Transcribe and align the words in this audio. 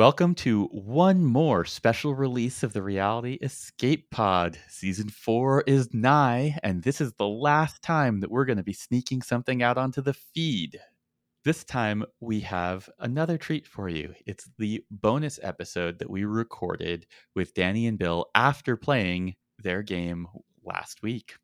Welcome 0.00 0.34
to 0.36 0.64
one 0.72 1.26
more 1.26 1.66
special 1.66 2.14
release 2.14 2.62
of 2.62 2.72
the 2.72 2.82
Reality 2.82 3.34
Escape 3.42 4.10
Pod. 4.10 4.58
Season 4.66 5.10
four 5.10 5.62
is 5.66 5.92
nigh, 5.92 6.58
and 6.62 6.82
this 6.82 7.02
is 7.02 7.12
the 7.12 7.28
last 7.28 7.82
time 7.82 8.20
that 8.20 8.30
we're 8.30 8.46
going 8.46 8.56
to 8.56 8.64
be 8.64 8.72
sneaking 8.72 9.20
something 9.20 9.62
out 9.62 9.76
onto 9.76 10.00
the 10.00 10.14
feed. 10.14 10.80
This 11.44 11.64
time, 11.64 12.02
we 12.18 12.40
have 12.40 12.88
another 12.98 13.36
treat 13.36 13.66
for 13.66 13.90
you. 13.90 14.14
It's 14.24 14.48
the 14.56 14.82
bonus 14.90 15.38
episode 15.42 15.98
that 15.98 16.08
we 16.08 16.24
recorded 16.24 17.04
with 17.36 17.52
Dani 17.52 17.86
and 17.86 17.98
Bill 17.98 18.24
after 18.34 18.78
playing 18.78 19.34
their 19.58 19.82
game 19.82 20.28
last 20.64 21.02
week. 21.02 21.34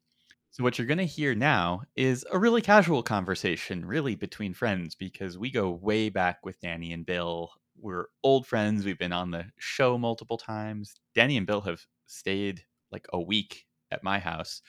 So, 0.51 0.65
what 0.65 0.79
you're 0.79 0.87
going 0.87 0.97
to 0.97 1.05
hear 1.05 1.35
now 1.35 1.83
is 1.95 2.25
a 2.33 2.39
really 2.39 2.63
casual 2.63 3.03
conversation, 3.03 3.85
really 3.85 4.15
between 4.15 4.55
friends, 4.55 4.95
because 4.95 5.37
we 5.37 5.51
go 5.51 5.69
way 5.73 6.09
back 6.09 6.39
with 6.43 6.59
Dani 6.63 6.95
and 6.95 7.05
Bill. 7.05 7.51
We're 7.81 8.07
old 8.23 8.47
friends. 8.47 8.85
We've 8.85 8.99
been 8.99 9.13
on 9.13 9.31
the 9.31 9.47
show 9.59 9.99
multiple 9.99 10.39
times. 10.39 10.95
Dani 11.17 11.37
and 11.37 11.47
Bill 11.47 11.61
have 11.63 11.85
stayed 12.07 12.63
like 12.91 13.07
a 13.13 13.21
week 13.21 13.65
at 13.91 14.05
my 14.05 14.19
house. 14.19 14.63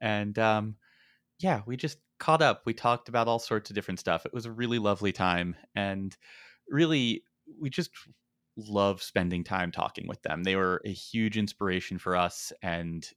And 0.00 0.38
um, 0.38 0.76
yeah, 1.38 1.62
we 1.66 1.76
just 1.76 1.98
caught 2.18 2.42
up. 2.42 2.62
We 2.64 2.74
talked 2.74 3.08
about 3.08 3.28
all 3.28 3.38
sorts 3.38 3.70
of 3.70 3.74
different 3.74 4.00
stuff. 4.00 4.26
It 4.26 4.34
was 4.34 4.46
a 4.46 4.52
really 4.52 4.78
lovely 4.78 5.12
time. 5.12 5.56
And 5.74 6.16
really, 6.68 7.22
we 7.60 7.70
just 7.70 7.90
love 8.56 9.02
spending 9.02 9.44
time 9.44 9.70
talking 9.70 10.06
with 10.08 10.20
them. 10.22 10.42
They 10.42 10.56
were 10.56 10.82
a 10.84 10.92
huge 10.92 11.38
inspiration 11.38 11.98
for 11.98 12.16
us. 12.16 12.52
And 12.62 13.08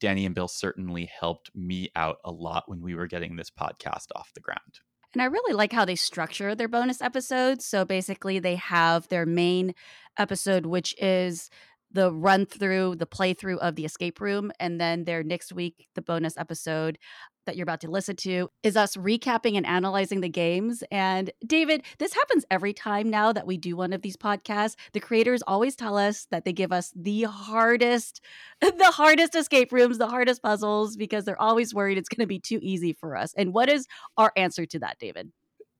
Dani 0.00 0.26
and 0.26 0.34
Bill 0.34 0.48
certainly 0.48 1.10
helped 1.18 1.50
me 1.54 1.90
out 1.96 2.18
a 2.24 2.30
lot 2.30 2.64
when 2.66 2.82
we 2.82 2.94
were 2.94 3.06
getting 3.06 3.36
this 3.36 3.50
podcast 3.50 4.08
off 4.14 4.32
the 4.34 4.40
ground. 4.40 4.80
And 5.14 5.20
I 5.22 5.26
really 5.26 5.54
like 5.54 5.72
how 5.72 5.84
they 5.84 5.94
structure 5.94 6.54
their 6.54 6.68
bonus 6.68 7.02
episodes. 7.02 7.64
So 7.64 7.84
basically, 7.84 8.38
they 8.38 8.56
have 8.56 9.08
their 9.08 9.26
main 9.26 9.74
episode, 10.18 10.66
which 10.66 10.94
is 10.98 11.50
the 11.90 12.10
run 12.12 12.46
through, 12.46 12.96
the 12.96 13.06
playthrough 13.06 13.58
of 13.58 13.76
the 13.76 13.84
escape 13.84 14.20
room. 14.20 14.50
And 14.58 14.80
then 14.80 15.04
their 15.04 15.22
next 15.22 15.52
week, 15.52 15.88
the 15.94 16.02
bonus 16.02 16.36
episode 16.38 16.98
that 17.46 17.56
you're 17.56 17.64
about 17.64 17.80
to 17.80 17.90
listen 17.90 18.16
to 18.16 18.50
is 18.62 18.76
us 18.76 18.96
recapping 18.96 19.56
and 19.56 19.66
analyzing 19.66 20.20
the 20.20 20.28
games. 20.28 20.82
And 20.90 21.30
David, 21.46 21.84
this 21.98 22.14
happens 22.14 22.44
every 22.50 22.72
time 22.72 23.10
now 23.10 23.32
that 23.32 23.46
we 23.46 23.56
do 23.56 23.76
one 23.76 23.92
of 23.92 24.02
these 24.02 24.16
podcasts. 24.16 24.76
The 24.92 25.00
creators 25.00 25.42
always 25.46 25.76
tell 25.76 25.96
us 25.96 26.26
that 26.30 26.44
they 26.44 26.52
give 26.52 26.72
us 26.72 26.92
the 26.94 27.22
hardest, 27.22 28.20
the 28.60 28.92
hardest 28.92 29.34
escape 29.34 29.72
rooms, 29.72 29.98
the 29.98 30.08
hardest 30.08 30.42
puzzles, 30.42 30.96
because 30.96 31.24
they're 31.24 31.40
always 31.40 31.74
worried 31.74 31.98
it's 31.98 32.08
going 32.08 32.22
to 32.22 32.26
be 32.26 32.38
too 32.40 32.58
easy 32.62 32.92
for 32.92 33.16
us. 33.16 33.34
And 33.36 33.52
what 33.52 33.68
is 33.68 33.86
our 34.16 34.32
answer 34.36 34.66
to 34.66 34.78
that, 34.80 34.98
David? 34.98 35.32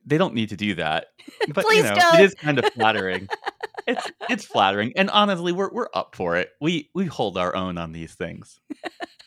They 0.05 0.19
don't 0.19 0.35
need 0.35 0.49
to 0.49 0.57
do 0.57 0.75
that. 0.77 1.07
But 1.53 1.65
Please 1.65 1.85
you 1.85 1.91
know, 1.91 1.95
don't. 1.95 2.21
it 2.21 2.25
is 2.25 2.35
kind 2.35 2.59
of 2.59 2.65
flattering. 2.73 3.29
it's 3.87 4.11
it's 4.31 4.45
flattering. 4.45 4.93
And 4.97 5.11
honestly, 5.11 5.53
we're 5.53 5.71
we're 5.73 5.89
up 5.95 6.15
for 6.15 6.37
it. 6.37 6.51
We 6.61 6.91
we 6.95 7.07
hold 7.07 7.37
our 7.37 7.55
own 7.55 7.79
on 7.79 7.93
these 7.93 8.15
things. 8.15 8.61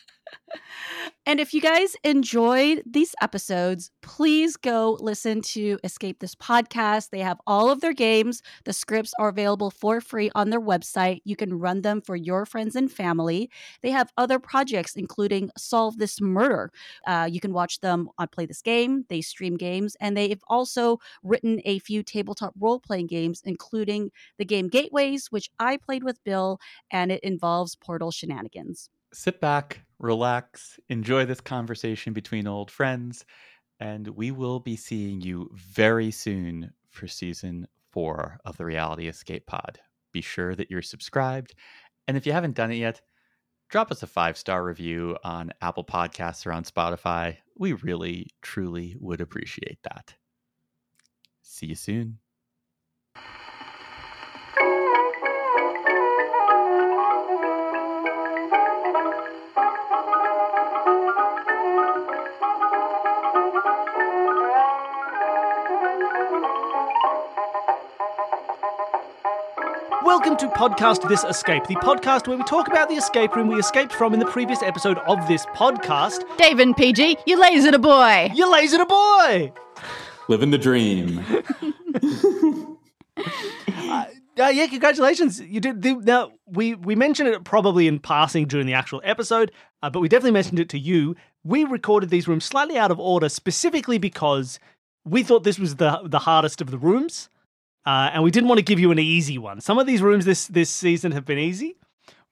And 1.24 1.40
if 1.40 1.52
you 1.52 1.60
guys 1.60 1.96
enjoyed 2.04 2.82
these 2.86 3.14
episodes, 3.20 3.90
please 4.00 4.56
go 4.56 4.96
listen 5.00 5.40
to 5.42 5.78
Escape 5.82 6.20
This 6.20 6.36
Podcast. 6.36 7.10
They 7.10 7.18
have 7.18 7.40
all 7.46 7.68
of 7.68 7.80
their 7.80 7.92
games. 7.92 8.42
The 8.64 8.72
scripts 8.72 9.12
are 9.18 9.28
available 9.28 9.70
for 9.70 10.00
free 10.00 10.30
on 10.36 10.50
their 10.50 10.60
website. 10.60 11.22
You 11.24 11.34
can 11.34 11.58
run 11.58 11.82
them 11.82 12.00
for 12.00 12.14
your 12.14 12.46
friends 12.46 12.76
and 12.76 12.90
family. 12.90 13.50
They 13.82 13.90
have 13.90 14.12
other 14.16 14.38
projects, 14.38 14.94
including 14.94 15.50
Solve 15.58 15.98
This 15.98 16.20
Murder. 16.20 16.70
Uh, 17.06 17.28
you 17.30 17.40
can 17.40 17.52
watch 17.52 17.80
them 17.80 18.08
on 18.18 18.28
Play 18.28 18.46
This 18.46 18.62
Game. 18.62 19.04
They 19.08 19.20
stream 19.20 19.56
games, 19.56 19.96
and 20.00 20.16
they've 20.16 20.42
also 20.48 20.98
written 21.24 21.60
a 21.64 21.80
few 21.80 22.02
tabletop 22.04 22.54
role 22.58 22.78
playing 22.78 23.08
games, 23.08 23.42
including 23.44 24.10
the 24.38 24.44
game 24.44 24.68
Gateways, 24.68 25.26
which 25.32 25.50
I 25.58 25.76
played 25.76 26.04
with 26.04 26.22
Bill, 26.22 26.60
and 26.90 27.10
it 27.10 27.20
involves 27.24 27.74
portal 27.74 28.10
shenanigans. 28.10 28.90
Sit 29.12 29.40
back, 29.40 29.85
relax, 29.98 30.78
enjoy 30.88 31.24
this 31.24 31.40
conversation 31.40 32.12
between 32.12 32.46
old 32.46 32.70
friends, 32.70 33.24
and 33.80 34.08
we 34.08 34.30
will 34.30 34.60
be 34.60 34.76
seeing 34.76 35.20
you 35.20 35.50
very 35.54 36.10
soon 36.10 36.72
for 36.90 37.06
season 37.06 37.66
four 37.90 38.38
of 38.44 38.56
the 38.56 38.64
Reality 38.64 39.08
Escape 39.08 39.46
Pod. 39.46 39.78
Be 40.12 40.20
sure 40.20 40.54
that 40.54 40.70
you're 40.70 40.82
subscribed. 40.82 41.54
And 42.08 42.16
if 42.16 42.26
you 42.26 42.32
haven't 42.32 42.56
done 42.56 42.70
it 42.70 42.76
yet, 42.76 43.00
drop 43.68 43.90
us 43.90 44.02
a 44.02 44.06
five 44.06 44.36
star 44.36 44.64
review 44.64 45.16
on 45.24 45.52
Apple 45.60 45.84
Podcasts 45.84 46.46
or 46.46 46.52
on 46.52 46.64
Spotify. 46.64 47.36
We 47.58 47.72
really, 47.74 48.30
truly 48.42 48.96
would 49.00 49.20
appreciate 49.20 49.78
that. 49.82 50.14
See 51.42 51.66
you 51.66 51.74
soon. 51.74 52.18
Welcome 70.36 70.50
to 70.50 70.58
Podcast 70.58 71.08
This 71.08 71.24
Escape, 71.24 71.66
the 71.66 71.76
podcast 71.76 72.28
where 72.28 72.36
we 72.36 72.44
talk 72.44 72.68
about 72.68 72.90
the 72.90 72.94
escape 72.94 73.34
room 73.34 73.48
we 73.48 73.56
escaped 73.56 73.90
from 73.90 74.12
in 74.12 74.20
the 74.20 74.26
previous 74.26 74.62
episode 74.62 74.98
of 75.08 75.26
this 75.28 75.46
podcast. 75.46 76.24
David 76.36 76.66
and 76.66 76.76
Peih-Gee, 76.76 77.16
you 77.24 77.40
lazy 77.40 77.70
a 77.70 77.78
boy. 77.78 78.30
You 78.34 78.52
lazy 78.52 78.76
to 78.76 78.84
boy! 78.84 79.50
Living 80.28 80.50
the 80.50 80.58
dream. 80.58 81.24
Uh, 84.38 84.48
yeah, 84.48 84.66
congratulations! 84.66 85.40
You 85.40 85.60
did. 85.60 85.80
The, 85.80 85.94
now 85.94 86.32
we 86.44 86.74
we 86.74 86.94
mentioned 86.94 87.30
it 87.30 87.42
probably 87.44 87.88
in 87.88 87.98
passing 87.98 88.44
during 88.44 88.66
the 88.66 88.74
actual 88.74 89.00
episode, 89.02 89.50
uh, 89.82 89.88
but 89.88 90.00
we 90.00 90.10
definitely 90.10 90.32
mentioned 90.32 90.60
it 90.60 90.68
to 90.68 90.78
you. 90.78 91.16
We 91.42 91.64
recorded 91.64 92.10
these 92.10 92.28
rooms 92.28 92.44
slightly 92.44 92.76
out 92.76 92.90
of 92.90 93.00
order, 93.00 93.30
specifically 93.30 93.96
because 93.96 94.60
we 95.06 95.22
thought 95.22 95.44
this 95.44 95.58
was 95.58 95.76
the 95.76 96.02
the 96.04 96.18
hardest 96.18 96.60
of 96.60 96.70
the 96.70 96.76
rooms, 96.76 97.30
uh, 97.86 98.10
and 98.12 98.22
we 98.22 98.30
didn't 98.30 98.48
want 98.48 98.58
to 98.58 98.64
give 98.64 98.78
you 98.80 98.90
an 98.90 98.98
easy 98.98 99.38
one. 99.38 99.60
Some 99.60 99.78
of 99.78 99.86
these 99.86 100.02
rooms 100.02 100.24
this 100.24 100.46
this 100.48 100.70
season 100.70 101.12
have 101.12 101.24
been 101.24 101.38
easy. 101.38 101.76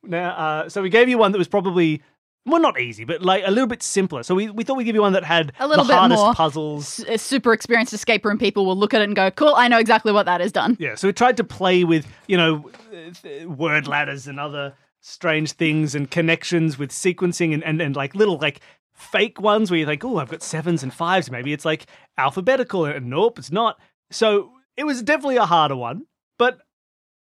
Now, 0.03 0.31
uh, 0.37 0.69
so 0.69 0.83
we 0.83 0.91
gave 0.91 1.09
you 1.09 1.17
one 1.17 1.33
that 1.33 1.39
was 1.39 1.49
probably 1.49 2.03
well, 2.47 2.61
not 2.61 2.79
easy, 2.79 3.05
but 3.05 3.23
like 3.23 3.43
a 3.47 3.51
little 3.51 3.67
bit 3.67 3.83
simpler. 3.83 4.23
So 4.23 4.35
we, 4.35 4.51
we 4.51 4.65
thought 4.65 4.77
we'd 4.77 4.85
give 4.85 4.95
you 4.95 5.01
one 5.01 5.15
that 5.15 5.25
had 5.25 5.53
A 5.59 5.67
little 5.67 5.83
the 5.85 5.89
bit 5.95 5.99
hardest 5.99 6.23
more. 6.23 6.35
puzzles. 6.35 7.01
S- 7.09 7.23
super 7.23 7.55
experienced 7.55 7.95
escape 7.95 8.23
room 8.23 8.37
people 8.37 8.67
will 8.67 8.77
look 8.77 8.93
at 8.93 9.01
it 9.01 9.05
and 9.05 9.17
go, 9.17 9.31
cool, 9.31 9.55
I 9.57 9.67
know 9.67 9.79
exactly 9.79 10.13
what 10.13 10.27
that 10.27 10.43
is 10.43 10.53
done. 10.53 10.77
Yeah, 10.79 10.95
so 10.95 11.09
we 11.09 11.15
tried 11.15 11.39
to 11.39 11.45
play 11.45 11.85
with, 11.85 12.07
you 12.27 12.37
know, 12.37 12.71
uh, 12.93 13.49
word 13.49 13.89
ladders 13.89 14.27
and 14.27 14.39
other 14.39 14.75
strange 15.01 15.53
things 15.53 15.95
and 15.95 16.11
connections 16.11 16.79
with 16.79 16.91
sequencing 16.91 17.55
and, 17.55 17.65
and, 17.65 17.81
and 17.81 17.97
like 17.97 18.15
little 18.15 18.37
like 18.37 18.61
fake 18.93 19.41
ones 19.41 19.71
where 19.71 19.81
you 19.81 19.87
think, 19.87 20.05
oh, 20.05 20.19
I've 20.19 20.29
got 20.29 20.43
sevens 20.43 20.83
and 20.83 20.93
fives. 20.93 21.31
Maybe 21.31 21.55
it's 21.55 21.65
like 21.65 21.87
alphabetical. 22.19 22.85
And 22.85 23.09
nope, 23.09 23.39
it's 23.39 23.53
not. 23.53 23.81
So 24.11 24.53
it 24.77 24.85
was 24.85 25.03
definitely 25.03 25.37
a 25.37 25.47
harder 25.47 25.77
one, 25.77 26.07
but 26.39 26.59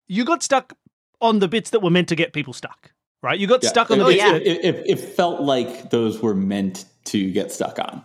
you 0.08 0.24
got 0.26 0.44
stuck 0.44 0.74
on 1.22 1.40
the 1.40 1.48
bits 1.48 1.70
that 1.72 1.82
were 1.82 1.90
meant 1.90 2.08
to 2.10 2.16
get 2.16 2.34
people 2.34 2.54
stuck, 2.54 2.92
right? 3.22 3.40
You 3.40 3.48
got 3.48 3.64
Yeah. 3.64 3.70
stuck 3.70 3.92
on 3.92 4.00
the 4.00 4.06
it, 4.06 4.10
bits. 4.10 4.18
yeah. 4.24 4.32
that- 4.34 4.48
it, 4.48 4.66
it, 4.66 4.84
it 4.88 5.00
felt 5.00 5.42
like 5.42 5.90
those 5.90 6.22
were 6.22 6.36
meant 6.36 6.86
to 7.06 7.32
get 7.32 7.52
stuck 7.52 7.80
on. 7.80 8.04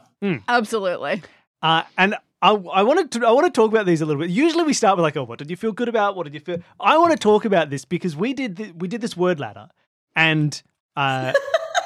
Absolutely. 0.49 1.23
Uh, 1.63 1.83
and 1.99 2.15
I, 2.43 2.51
I 2.53 2.83
wanted 2.83 3.11
to 3.13 3.27
I 3.27 3.31
want 3.33 3.47
to 3.47 3.51
talk 3.53 3.71
about 3.71 3.87
these 3.87 4.01
a 4.01 4.07
little 4.07 4.21
bit. 4.21 4.31
Usually 4.31 4.65
we 4.65 4.73
start 4.73 4.97
with 4.97 5.03
like, 5.03 5.17
oh, 5.17 5.25
what 5.25 5.39
did 5.39 5.51
you 5.51 5.57
feel 5.57 5.73
good 5.73 5.89
about? 5.89 6.17
What 6.17 6.25
did 6.25 6.35
you 6.35 6.41
feel? 6.41 6.59
I 6.81 6.97
want 6.99 7.13
to 7.13 7.19
talk 7.19 7.45
about 7.45 7.71
this 7.71 7.85
because 7.85 8.17
we 8.17 8.33
did 8.35 8.57
th- 8.57 8.75
we 8.75 8.89
did 8.89 9.01
this 9.01 9.17
word 9.17 9.39
ladder, 9.41 9.69
and 10.17 10.63
uh, 10.97 11.33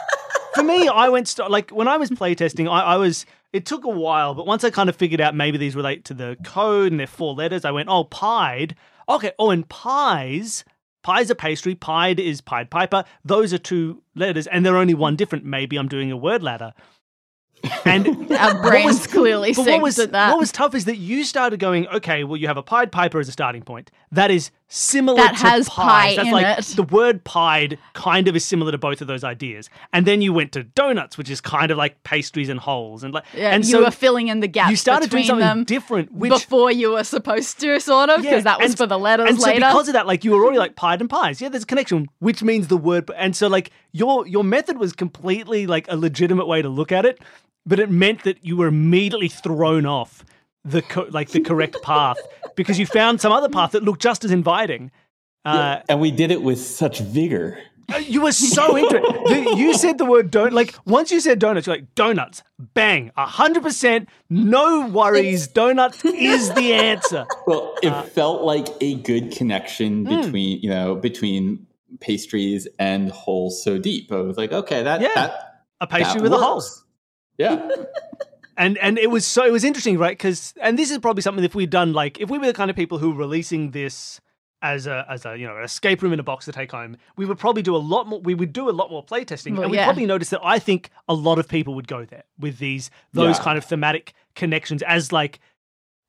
for 0.55 0.63
me, 0.65 0.89
I 0.89 1.09
went 1.09 1.29
st- 1.29 1.51
like 1.51 1.71
when 1.71 1.87
I 1.89 1.97
was 1.97 2.11
playtesting, 2.11 2.69
I, 2.69 2.81
I 2.83 2.97
was. 2.97 3.25
It 3.53 3.65
took 3.65 3.85
a 3.85 3.91
while, 3.91 4.35
but 4.35 4.47
once 4.47 4.63
I 4.63 4.71
kind 4.71 4.89
of 4.89 4.97
figured 4.97 5.21
out 5.21 5.35
maybe 5.35 5.57
these 5.57 5.75
relate 5.75 6.05
to 6.07 6.15
the 6.15 6.37
code 6.45 6.93
and 6.93 7.01
they're 7.01 7.07
four 7.07 7.35
letters, 7.35 7.65
I 7.65 7.71
went, 7.71 7.89
oh, 7.89 8.05
pied. 8.05 8.77
Okay, 9.09 9.33
oh, 9.39 9.51
and 9.51 9.67
pies. 9.69 10.65
Pie's 11.03 11.31
a 11.31 11.35
pastry. 11.35 11.75
Pied 11.75 12.21
is 12.21 12.41
Pied 12.43 12.71
Piper. 12.71 13.05
Those 13.25 13.55
are 13.55 13.59
two 13.59 14.03
letters, 14.15 14.47
and 14.47 14.67
they're 14.67 14.77
only 14.77 14.95
one 14.95 15.17
different. 15.17 15.45
Maybe 15.45 15.77
I'm 15.79 15.89
doing 15.89 16.13
a 16.13 16.17
word 16.17 16.43
ladder. 16.43 16.75
And 17.85 18.07
Our 18.33 18.55
what 18.55 18.63
brains 18.63 19.07
clearly 19.07 19.53
but 19.53 19.67
what 19.67 19.83
was 19.83 19.97
that. 19.97 20.13
what 20.31 20.39
was 20.39 20.53
tough 20.53 20.75
is 20.75 20.85
that 20.85 20.97
you 20.97 21.25
started 21.25 21.59
going, 21.59 21.87
okay, 21.89 22.25
well, 22.25 22.37
you 22.37 22.47
have 22.47 22.57
a 22.57 22.63
pied 22.63 22.93
piper 22.93 23.19
as 23.19 23.29
a 23.29 23.33
starting 23.33 23.63
point. 23.63 23.91
That 24.13 24.31
is 24.31 24.51
similar 24.71 25.17
That 25.17 25.33
to 25.37 25.47
has 25.47 25.69
pies. 25.69 25.87
pie 25.87 26.17
That's 26.17 26.27
in 26.29 26.33
like 26.33 26.59
it. 26.59 26.65
the 26.77 26.83
word 26.83 27.25
pied 27.25 27.79
kind 27.95 28.29
of 28.29 28.37
is 28.37 28.45
similar 28.45 28.71
to 28.71 28.79
both 28.79 29.01
of 29.01 29.07
those 29.07 29.25
ideas. 29.25 29.71
And 29.93 30.07
then 30.07 30.21
you 30.21 30.33
went 30.33 30.53
to 30.53 30.63
donuts, 30.63 31.17
which 31.17 31.31
is 31.31 31.41
kind 31.41 31.71
of 31.71 31.79
like 31.79 32.03
pastries 32.05 32.49
and 32.51 32.61
holes, 32.61 33.03
and 33.03 33.15
like 33.15 33.25
yeah, 33.35 33.51
and 33.51 33.65
you 33.65 33.71
so 33.71 33.85
were 33.85 33.91
filling 33.91 34.29
in 34.29 34.41
the 34.41 34.47
gaps 34.49 34.71
you 34.71 34.77
started 34.77 35.09
doing 35.11 35.23
between 35.23 35.27
something 35.41 35.47
them 35.47 35.65
different, 35.65 36.13
which 36.13 36.31
before 36.33 36.71
you 36.71 36.93
were 36.93 37.05
supposed 37.05 37.59
to, 37.61 37.81
sort 37.81 38.11
of, 38.11 38.21
because 38.21 38.33
yeah, 38.39 38.41
that 38.41 38.61
was 38.61 38.73
and- 38.73 38.79
for 38.79 38.87
the 38.87 38.99
letters 38.99 39.29
and 39.31 39.41
so 39.41 39.55
because 39.55 39.89
of 39.89 39.95
that, 39.95 40.07
like 40.07 40.25
you 40.25 40.33
were 40.33 40.43
already 40.43 40.59
like 40.59 40.77
pied 40.77 41.01
and 41.01 41.09
pies. 41.09 41.41
Yeah, 41.41 41.49
there's 41.49 41.63
a 41.63 41.67
connection, 41.67 42.09
which 42.19 42.43
means 42.43 42.69
the 42.69 42.77
word. 42.77 43.11
And 43.17 43.35
so 43.35 43.49
like 43.49 43.71
your 43.93 44.27
your 44.27 44.45
method 44.45 44.79
was 44.79 44.93
completely 44.93 45.67
like 45.67 45.87
a 45.89 45.97
legitimate 45.97 46.47
way 46.47 46.61
to 46.63 46.69
look 46.69 46.93
at 46.93 47.07
it, 47.07 47.21
but 47.65 47.79
it 47.81 47.91
meant 47.91 48.25
that 48.25 48.45
you 48.45 48.57
were 48.57 48.67
immediately 48.67 49.29
thrown 49.29 49.87
off 49.87 50.25
the 50.65 50.83
co- 50.83 51.09
like 51.11 51.31
the 51.31 51.41
correct 51.41 51.77
path 51.83 52.19
because 52.57 52.79
you 52.79 52.87
found 52.87 53.21
some 53.21 53.33
other 53.33 53.49
path 53.49 53.73
that 53.73 53.83
looked 53.83 54.03
just 54.03 54.25
as 54.25 54.31
inviting. 54.31 54.91
Uh, 55.45 55.81
and 55.89 56.01
we 56.01 56.11
did 56.11 56.31
it 56.31 56.43
with 56.43 56.59
such 56.61 57.01
vigor. 57.01 57.59
Uh, 57.91 57.97
You 57.99 58.21
were 58.23 58.33
so 58.33 58.77
into 58.77 59.01
it. 59.03 59.57
You 59.57 59.73
said 59.73 59.97
the 59.97 60.05
word 60.05 60.31
don't 60.31 60.53
like 60.53 60.75
once 60.85 61.11
you 61.11 61.21
said 61.21 61.39
donuts, 61.39 61.67
you're 61.67 61.77
like 61.77 61.95
donuts, 61.95 62.43
bang, 62.75 63.11
hundred 63.17 63.63
percent, 63.63 64.11
no 64.29 64.87
worries. 64.89 65.49
Donuts 65.49 66.05
is 66.05 66.53
the 66.53 66.75
answer. 66.75 67.27
Well, 67.47 67.75
it 67.83 67.91
Uh, 67.93 68.03
felt 68.03 68.43
like 68.43 68.67
a 68.83 68.95
good 68.97 69.33
connection 69.33 70.05
Hmm. 70.05 70.21
between 70.21 70.61
you 70.61 70.69
know 70.69 70.97
between 70.97 71.67
pastries 72.01 72.69
and 72.79 73.11
holes 73.11 73.63
so 73.65 73.79
deep. 73.79 74.13
I 74.13 74.17
was 74.21 74.37
like, 74.37 74.53
okay, 74.53 74.83
that 74.83 75.01
Yeah. 75.01 75.09
that, 75.15 75.65
A 75.81 75.87
pastry 75.87 76.21
that 76.21 76.23
with 76.25 76.33
a 76.35 76.37
hole. 76.37 76.63
Yeah, 77.39 77.71
And 78.59 78.77
and 78.79 78.99
it 78.99 79.11
was 79.11 79.25
so 79.25 79.45
it 79.47 79.53
was 79.53 79.65
interesting, 79.65 79.97
right? 79.99 80.19
Because 80.19 80.53
and 80.61 80.79
this 80.79 80.91
is 80.91 80.99
probably 80.99 81.23
something 81.23 81.45
if 81.45 81.55
we'd 81.55 81.71
done 81.71 81.93
like 81.93 82.21
if 82.21 82.29
we 82.29 82.39
were 82.39 82.47
the 82.47 82.53
kind 82.53 82.71
of 82.71 82.77
people 82.77 82.99
who 82.99 83.11
were 83.13 83.17
releasing 83.19 83.71
this 83.71 84.21
as 84.61 84.89
a 84.89 85.07
as 85.09 85.25
a 85.25 85.39
you 85.39 85.47
know 85.47 85.57
an 85.57 85.63
escape 85.63 86.03
room 86.03 86.13
in 86.13 86.19
a 86.19 86.25
box 86.25 86.45
to 86.47 86.53
take 86.53 86.73
home, 86.73 86.97
we 87.17 87.25
would 87.25 87.39
probably 87.39 87.63
do 87.63 87.77
a 87.77 87.79
lot 87.79 88.09
more. 88.09 88.21
We 88.21 88.35
would 88.35 88.53
do 88.53 88.69
a 88.69 88.73
lot 88.73 88.91
more 88.91 89.05
playtesting, 89.05 89.53
Well, 89.53 89.63
and 89.63 89.71
we'd 89.71 89.77
yeah. 89.79 89.85
probably 89.85 90.07
notice 90.07 90.31
that 90.31 90.41
I 90.43 90.59
think 90.59 90.91
a 91.09 91.15
lot 91.15 91.39
of 91.39 91.47
people 91.49 91.75
would 91.75 91.87
go 91.89 92.05
there 92.05 92.25
with 92.39 92.59
these 92.59 92.91
those 93.13 93.39
Yeah. 93.39 93.45
kind 93.45 93.57
of 93.59 93.65
thematic 93.65 94.13
connections 94.35 94.83
as 94.83 95.13
like 95.13 95.39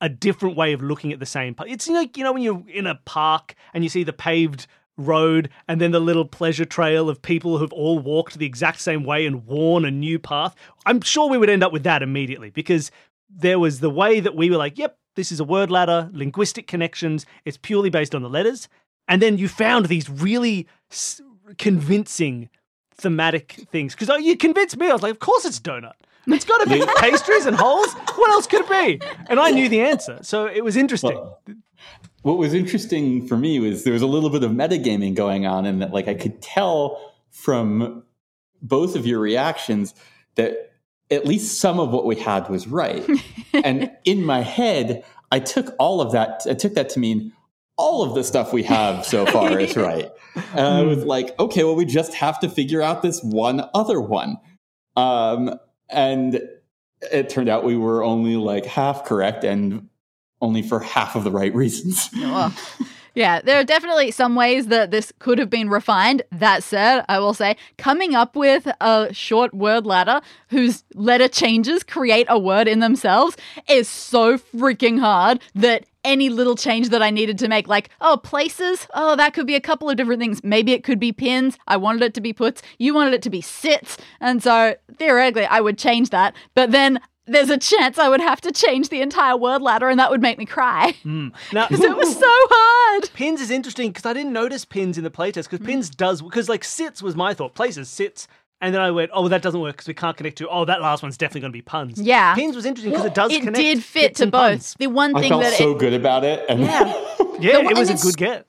a 0.02 0.10
different 0.10 0.56
way 0.56 0.74
of 0.74 0.82
looking 0.82 1.14
at 1.14 1.20
the 1.20 1.26
same. 1.28 1.54
pa- 1.54 1.66
It's 1.68 1.88
you 1.88 1.94
know 1.94 2.08
you 2.16 2.24
know 2.24 2.34
when 2.34 2.42
you're 2.42 2.64
in 2.74 2.88
a 2.88 2.96
park 3.06 3.54
and 3.76 3.84
you 3.84 3.90
see 3.92 4.04
the 4.04 4.14
paved 4.14 4.66
road 5.00 5.50
and 5.68 5.80
then 5.82 5.92
the 5.92 6.00
little 6.00 6.26
pleasure 6.26 6.66
trail 6.66 7.10
of 7.10 7.22
people 7.22 7.58
who've 7.58 7.74
all 7.74 7.98
walked 8.00 8.38
the 8.38 8.46
exact 8.46 8.80
same 8.82 9.04
way 9.04 9.26
and 9.26 9.46
worn 9.46 9.86
a 9.86 9.92
new 9.92 10.20
path. 10.20 10.56
I'm 10.86 11.02
sure 11.02 11.30
we 11.30 11.38
would 11.38 11.50
end 11.50 11.64
up 11.64 11.72
with 11.72 11.84
that 11.84 12.04
immediately 12.04 12.50
because 12.50 12.92
there 13.30 13.60
was 13.60 13.80
the 13.80 13.90
way 13.90 14.20
that 14.20 14.36
we 14.36 14.50
were 14.50 14.58
like, 14.58 14.78
yep, 14.78 14.98
this 15.16 15.32
is 15.32 15.40
a 15.40 15.44
word 15.44 15.72
ladder, 15.72 16.10
linguistic 16.14 16.68
connections. 16.68 17.26
It's 17.46 17.58
purely 17.58 17.90
based 17.90 18.14
on 18.14 18.22
the 18.22 18.30
letters. 18.30 18.68
And 19.08 19.22
then 19.22 19.38
you 19.38 19.48
found 19.48 19.86
these 19.86 20.10
really 20.10 20.68
s- 20.92 21.22
convincing 21.58 22.50
thematic 22.94 23.54
things. 23.72 23.96
Because 23.96 24.10
you 24.24 24.36
convinced 24.38 24.78
me. 24.78 24.90
I 24.90 24.94
was 24.94 25.02
like, 25.02 25.12
of 25.12 25.20
course 25.20 25.46
it's 25.46 25.60
donut. 25.60 25.94
It's 26.28 26.46
got 26.46 26.60
to 26.64 26.70
be 26.70 26.84
pastries 26.98 27.46
and 27.46 27.56
holes. 27.56 27.92
What 28.16 28.30
else 28.32 28.46
could 28.46 28.70
it 28.70 29.00
be? 29.00 29.08
And 29.30 29.40
I 29.40 29.52
knew 29.52 29.68
the 29.70 29.82
answer. 29.82 30.20
So 30.22 30.46
it 30.46 30.64
was 30.64 30.76
interesting. 30.78 31.16
Well, 31.16 31.40
what 32.22 32.38
was 32.38 32.54
interesting 32.54 33.28
for 33.28 33.38
me 33.38 33.60
was 33.60 33.84
there 33.84 33.94
was 33.94 34.02
a 34.02 34.08
little 34.08 34.30
bit 34.30 34.44
of 34.44 34.52
metagaming 34.52 35.16
going 35.16 35.46
on, 35.46 35.66
and 35.66 35.82
that 35.82 35.92
like 35.92 36.08
I 36.08 36.14
could 36.14 36.42
tell 36.42 37.14
from 37.32 38.04
both 38.62 38.96
of 38.96 39.06
your 39.06 39.20
reactions 39.20 39.94
that 40.36 40.74
at 41.12 41.26
least 41.26 41.60
some 41.60 41.80
of 41.80 41.92
what 41.92 42.06
we 42.06 42.16
had 42.16 42.50
was 42.50 42.68
right. 42.68 43.06
and 43.54 43.92
in 44.06 44.24
my 44.26 44.42
head, 44.42 45.04
I 45.32 45.40
took 45.40 45.74
all 45.80 46.02
of 46.02 46.12
that. 46.12 46.42
I 46.50 46.54
took 46.54 46.74
that 46.74 46.90
to 46.90 47.00
mean 47.00 47.34
all 47.78 48.04
of 48.04 48.14
the 48.14 48.24
stuff 48.24 48.52
we 48.52 48.64
have 48.64 49.06
so 49.06 49.26
far 49.32 49.60
is 49.60 49.76
right. 49.76 50.12
And 50.54 50.60
I 50.60 50.82
was 50.84 51.04
like, 51.06 51.38
okay, 51.40 51.64
well, 51.64 51.76
we 51.76 51.86
just 51.86 52.14
have 52.14 52.40
to 52.42 52.50
figure 52.50 52.82
out 52.82 53.02
this 53.02 53.22
one 53.24 53.64
other 53.74 54.00
one. 54.00 54.38
Um, 54.96 55.58
and 55.90 56.42
it 57.12 57.30
turned 57.30 57.50
out 57.50 57.64
we 57.64 57.78
were 57.78 58.04
only 58.04 58.36
like 58.36 58.66
half 58.66 59.06
correct 59.06 59.44
and 59.44 59.89
only 60.42 60.62
for 60.62 60.80
half 60.80 61.16
of 61.16 61.24
the 61.24 61.32
right 61.32 61.54
reasons. 61.54 62.10
Yeah, 63.16 63.42
there 63.42 63.60
are 63.60 63.64
definitely 63.64 64.12
some 64.12 64.36
ways 64.36 64.68
that 64.68 64.92
this 64.92 65.12
could 65.20 65.40
have 65.40 65.50
been 65.50 65.70
refined. 65.70 66.22
That 66.32 66.64
said, 66.64 67.04
I 67.10 67.20
will 67.20 67.34
say 67.34 67.58
coming 67.78 68.16
up 68.16 68.36
with 68.36 68.68
a 68.80 69.14
short 69.14 69.54
word 69.54 69.86
ladder 69.86 70.22
whose 70.50 70.84
letter 70.94 71.28
changes 71.28 71.84
create 71.84 72.28
a 72.30 72.40
word 72.40 72.68
in 72.68 72.80
themselves 72.80 73.36
is 73.68 73.90
so 73.90 74.38
freaking 74.38 75.00
hard 75.00 75.42
that 75.56 75.86
any 76.06 76.30
little 76.30 76.56
change 76.56 76.90
that 76.90 77.02
I 77.02 77.10
needed 77.10 77.38
to 77.40 77.50
make, 77.50 77.68
like, 77.68 77.90
oh, 78.00 78.16
places, 78.16 78.88
oh, 78.94 79.18
that 79.18 79.34
could 79.34 79.48
be 79.48 79.56
a 79.56 79.62
couple 79.62 79.90
of 79.90 79.98
different 79.98 80.22
things. 80.22 80.42
Maybe 80.44 80.72
it 80.72 80.86
could 80.86 81.00
be 81.00 81.12
pins. 81.12 81.58
I 81.68 81.76
wanted 81.76 82.04
it 82.04 82.14
to 82.14 82.22
be 82.22 82.32
puts. 82.32 82.62
You 82.78 82.94
wanted 82.94 83.14
it 83.14 83.22
to 83.24 83.30
be 83.30 83.42
sits. 83.42 83.98
And 84.22 84.42
so 84.42 84.76
theoretically, 84.98 85.46
I 85.46 85.60
would 85.60 85.78
change 85.78 86.12
that. 86.12 86.36
But 86.54 86.72
then 86.72 87.02
there's 87.32 87.50
a 87.50 87.58
chance 87.58 87.98
I 87.98 88.10
would 88.10 88.22
have 88.22 88.42
to 88.42 88.52
change 88.52 88.90
the 88.90 89.02
entire 89.02 89.38
word 89.38 89.62
ladder 89.62 89.90
and 89.90 90.00
that 90.00 90.10
would 90.12 90.22
make 90.22 90.38
me 90.38 90.46
cry. 90.46 90.96
Mm. 91.06 91.32
Now, 91.54 91.68
it 91.72 91.98
was 91.98 92.14
so 92.18 92.28
hard. 92.30 93.10
pins 93.14 93.42
is 93.42 93.50
interesting 93.50 93.90
because 93.92 94.06
I 94.06 94.14
didn't 94.14 94.34
notice 94.34 94.66
pins 94.66 94.98
in 94.98 95.04
the 95.04 95.10
playtest 95.10 95.50
because 95.50 95.66
pins 95.66 95.90
does 95.90 96.22
because 96.22 96.50
like 96.50 96.64
sits 96.64 97.02
was 97.02 97.16
my 97.16 97.34
thought. 97.34 97.56
Places 97.56 97.90
sits. 97.90 98.28
And 98.62 98.76
then 98.76 98.82
I 98.82 98.92
went, 98.92 99.10
oh, 99.14 99.22
well, 99.22 99.30
that 99.30 99.42
doesn't 99.42 99.62
work 99.62 99.78
because 99.78 99.88
we 99.88 99.94
can't 99.94 100.18
connect 100.18 100.38
to. 100.40 100.50
Oh, 100.50 100.66
that 100.66 100.82
last 100.82 101.02
one's 101.02 101.16
definitely 101.18 101.42
going 101.42 101.54
to 101.54 101.58
be 101.58 101.62
puns. 101.62 102.02
Yeah. 102.02 102.36
pins 102.36 102.58
was 102.58 102.66
interesting 102.66 102.92
because 102.92 103.06
it 103.06 103.14
does 103.14 103.32
It 103.32 103.40
connect. 103.40 103.56
did 103.56 103.82
fit 103.84 104.16
to 104.18 104.26
both. 104.28 104.32
puns. 104.52 104.76
The 104.78 104.88
one 104.88 105.16
I 105.16 105.22
thing 105.22 105.30
felt 105.30 105.44
that 105.44 105.54
so 105.54 105.72
it, 105.72 105.80
good 105.80 105.94
about 105.94 106.26
it. 106.26 106.46
And 106.50 106.60
Yeah. 106.62 106.94
Yeah, 107.40 107.62
The- 107.62 107.70
it 107.70 107.78
was 107.78 107.90
a 107.90 107.96
good 107.96 108.18
get. 108.18 108.46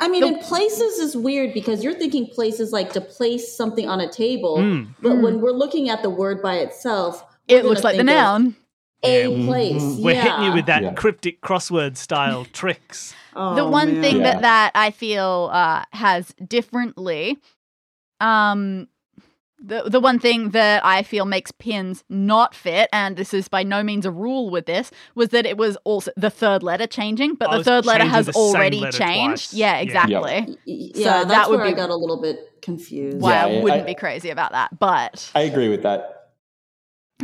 I 0.00 0.06
mean, 0.08 0.22
in 0.22 0.38
places 0.40 0.98
is 0.98 1.16
weird 1.16 1.54
because 1.54 1.82
you're 1.82 1.94
thinking 1.94 2.26
places 2.26 2.72
like 2.72 2.92
to 2.92 3.00
place 3.00 3.56
something 3.56 3.88
on 3.88 4.00
a 4.00 4.08
table, 4.12 4.58
Mm. 4.58 4.88
but 5.02 5.16
when 5.22 5.40
we're 5.40 5.50
looking 5.52 5.88
at 5.88 6.02
the 6.02 6.10
word 6.10 6.40
by 6.42 6.56
itself, 6.58 7.24
it 7.48 7.64
looks 7.64 7.82
like 7.84 7.96
the 7.96 8.04
noun. 8.04 8.56
A 9.04 9.28
Yeah, 9.28 9.46
place. 9.46 9.96
We're 10.00 10.14
yeah. 10.14 10.22
hitting 10.22 10.44
you 10.46 10.52
with 10.54 10.66
that 10.66 10.82
Yeah. 10.82 10.92
cryptic 10.94 11.40
crossword 11.40 11.96
style 11.96 12.44
tricks. 12.52 13.14
Oh, 13.36 13.54
the 13.54 13.64
one 13.64 13.92
man. 13.94 14.02
thing 14.02 14.16
Yeah. 14.16 14.22
that 14.32 14.42
that 14.42 14.72
I 14.74 14.90
feel 14.90 15.50
uh, 15.52 15.84
has 15.92 16.34
differently, 16.44 17.38
um, 18.20 18.88
the 19.60 19.82
the 19.88 20.00
one 20.00 20.18
thing 20.18 20.50
that 20.50 20.84
I 20.84 21.02
feel 21.02 21.24
makes 21.24 21.50
pins 21.52 22.04
not 22.08 22.54
fit, 22.54 22.88
and 22.92 23.16
this 23.16 23.32
is 23.34 23.48
by 23.48 23.62
no 23.64 23.82
means 23.82 24.06
a 24.06 24.10
rule 24.10 24.50
with 24.50 24.66
this, 24.66 24.90
was 25.14 25.28
that 25.30 25.46
it 25.46 25.56
was 25.56 25.76
also 25.84 26.10
the 26.16 26.30
third 26.30 26.62
letter 26.62 26.86
changing, 26.86 27.34
but 27.34 27.52
Oh, 27.52 27.58
the 27.58 27.64
third 27.64 27.86
letter 27.86 28.04
has 28.04 28.28
already 28.30 28.80
letter 28.80 28.98
changed. 28.98 29.50
twice. 29.50 29.54
Yeah, 29.54 29.74
Yeah. 29.74 29.80
exactly. 29.80 30.40
Y- 30.48 30.56
y- 30.66 30.90
So 30.94 31.00
Yeah, 31.00 31.24
that 31.24 31.50
would 31.50 31.58
where 31.60 31.68
I 31.68 31.72
got 31.72 31.90
a 31.90 31.96
little 31.96 32.20
bit 32.20 32.38
confused. 32.62 33.20
Why 33.20 33.32
I 33.44 33.46
Yeah, 33.50 33.62
wouldn't 33.62 33.82
I- 33.82 33.86
be 33.86 33.94
crazy 33.94 34.30
about 34.30 34.52
that, 34.52 34.78
but 34.78 35.30
I 35.34 35.42
agree 35.42 35.68
with 35.68 35.82
that. 35.82 36.17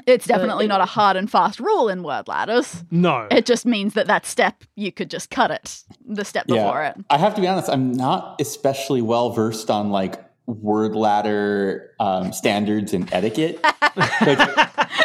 It's 0.06 0.26
definitely 0.26 0.67
it- 0.67 0.69
not 0.69 0.81
a 0.81 0.87
hard 0.87 1.17
and 1.17 1.31
fast 1.31 1.61
rule 1.61 1.88
in 1.88 2.02
word 2.02 2.29
ladders. 2.29 2.85
No. 2.91 3.29
It 3.31 3.46
just 3.46 3.67
means 3.67 3.94
that 3.94 4.06
that 4.06 4.26
step 4.26 4.64
you 4.75 4.93
could 4.93 5.11
just 5.11 5.31
cut 5.31 5.50
it, 5.50 5.82
the 6.05 6.25
step 6.25 6.46
before 6.46 6.82
it. 6.82 6.96
I 7.11 7.19
have 7.19 7.35
to 7.35 7.41
be 7.41 7.49
honest, 7.49 7.69
I'm 7.69 7.93
not 7.93 8.41
especially 8.41 9.02
well 9.02 9.31
versed 9.31 9.70
on 9.70 9.91
like 9.91 10.20
word 10.46 10.94
ladder 10.94 11.94
um, 12.00 12.32
standards 12.32 12.93
and 12.93 13.12
etiquette. 13.12 13.61
like, 13.96 14.38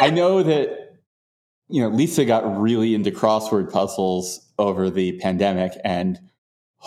I 0.02 0.10
know 0.12 0.42
that 0.42 0.98
you 1.68 1.82
know 1.82 1.88
Lisa 1.88 2.24
got 2.24 2.60
really 2.60 2.94
into 2.94 3.10
crossword 3.10 3.72
puzzles 3.72 4.46
over 4.58 4.90
the 4.90 5.18
pandemic, 5.20 5.72
and 5.84 6.18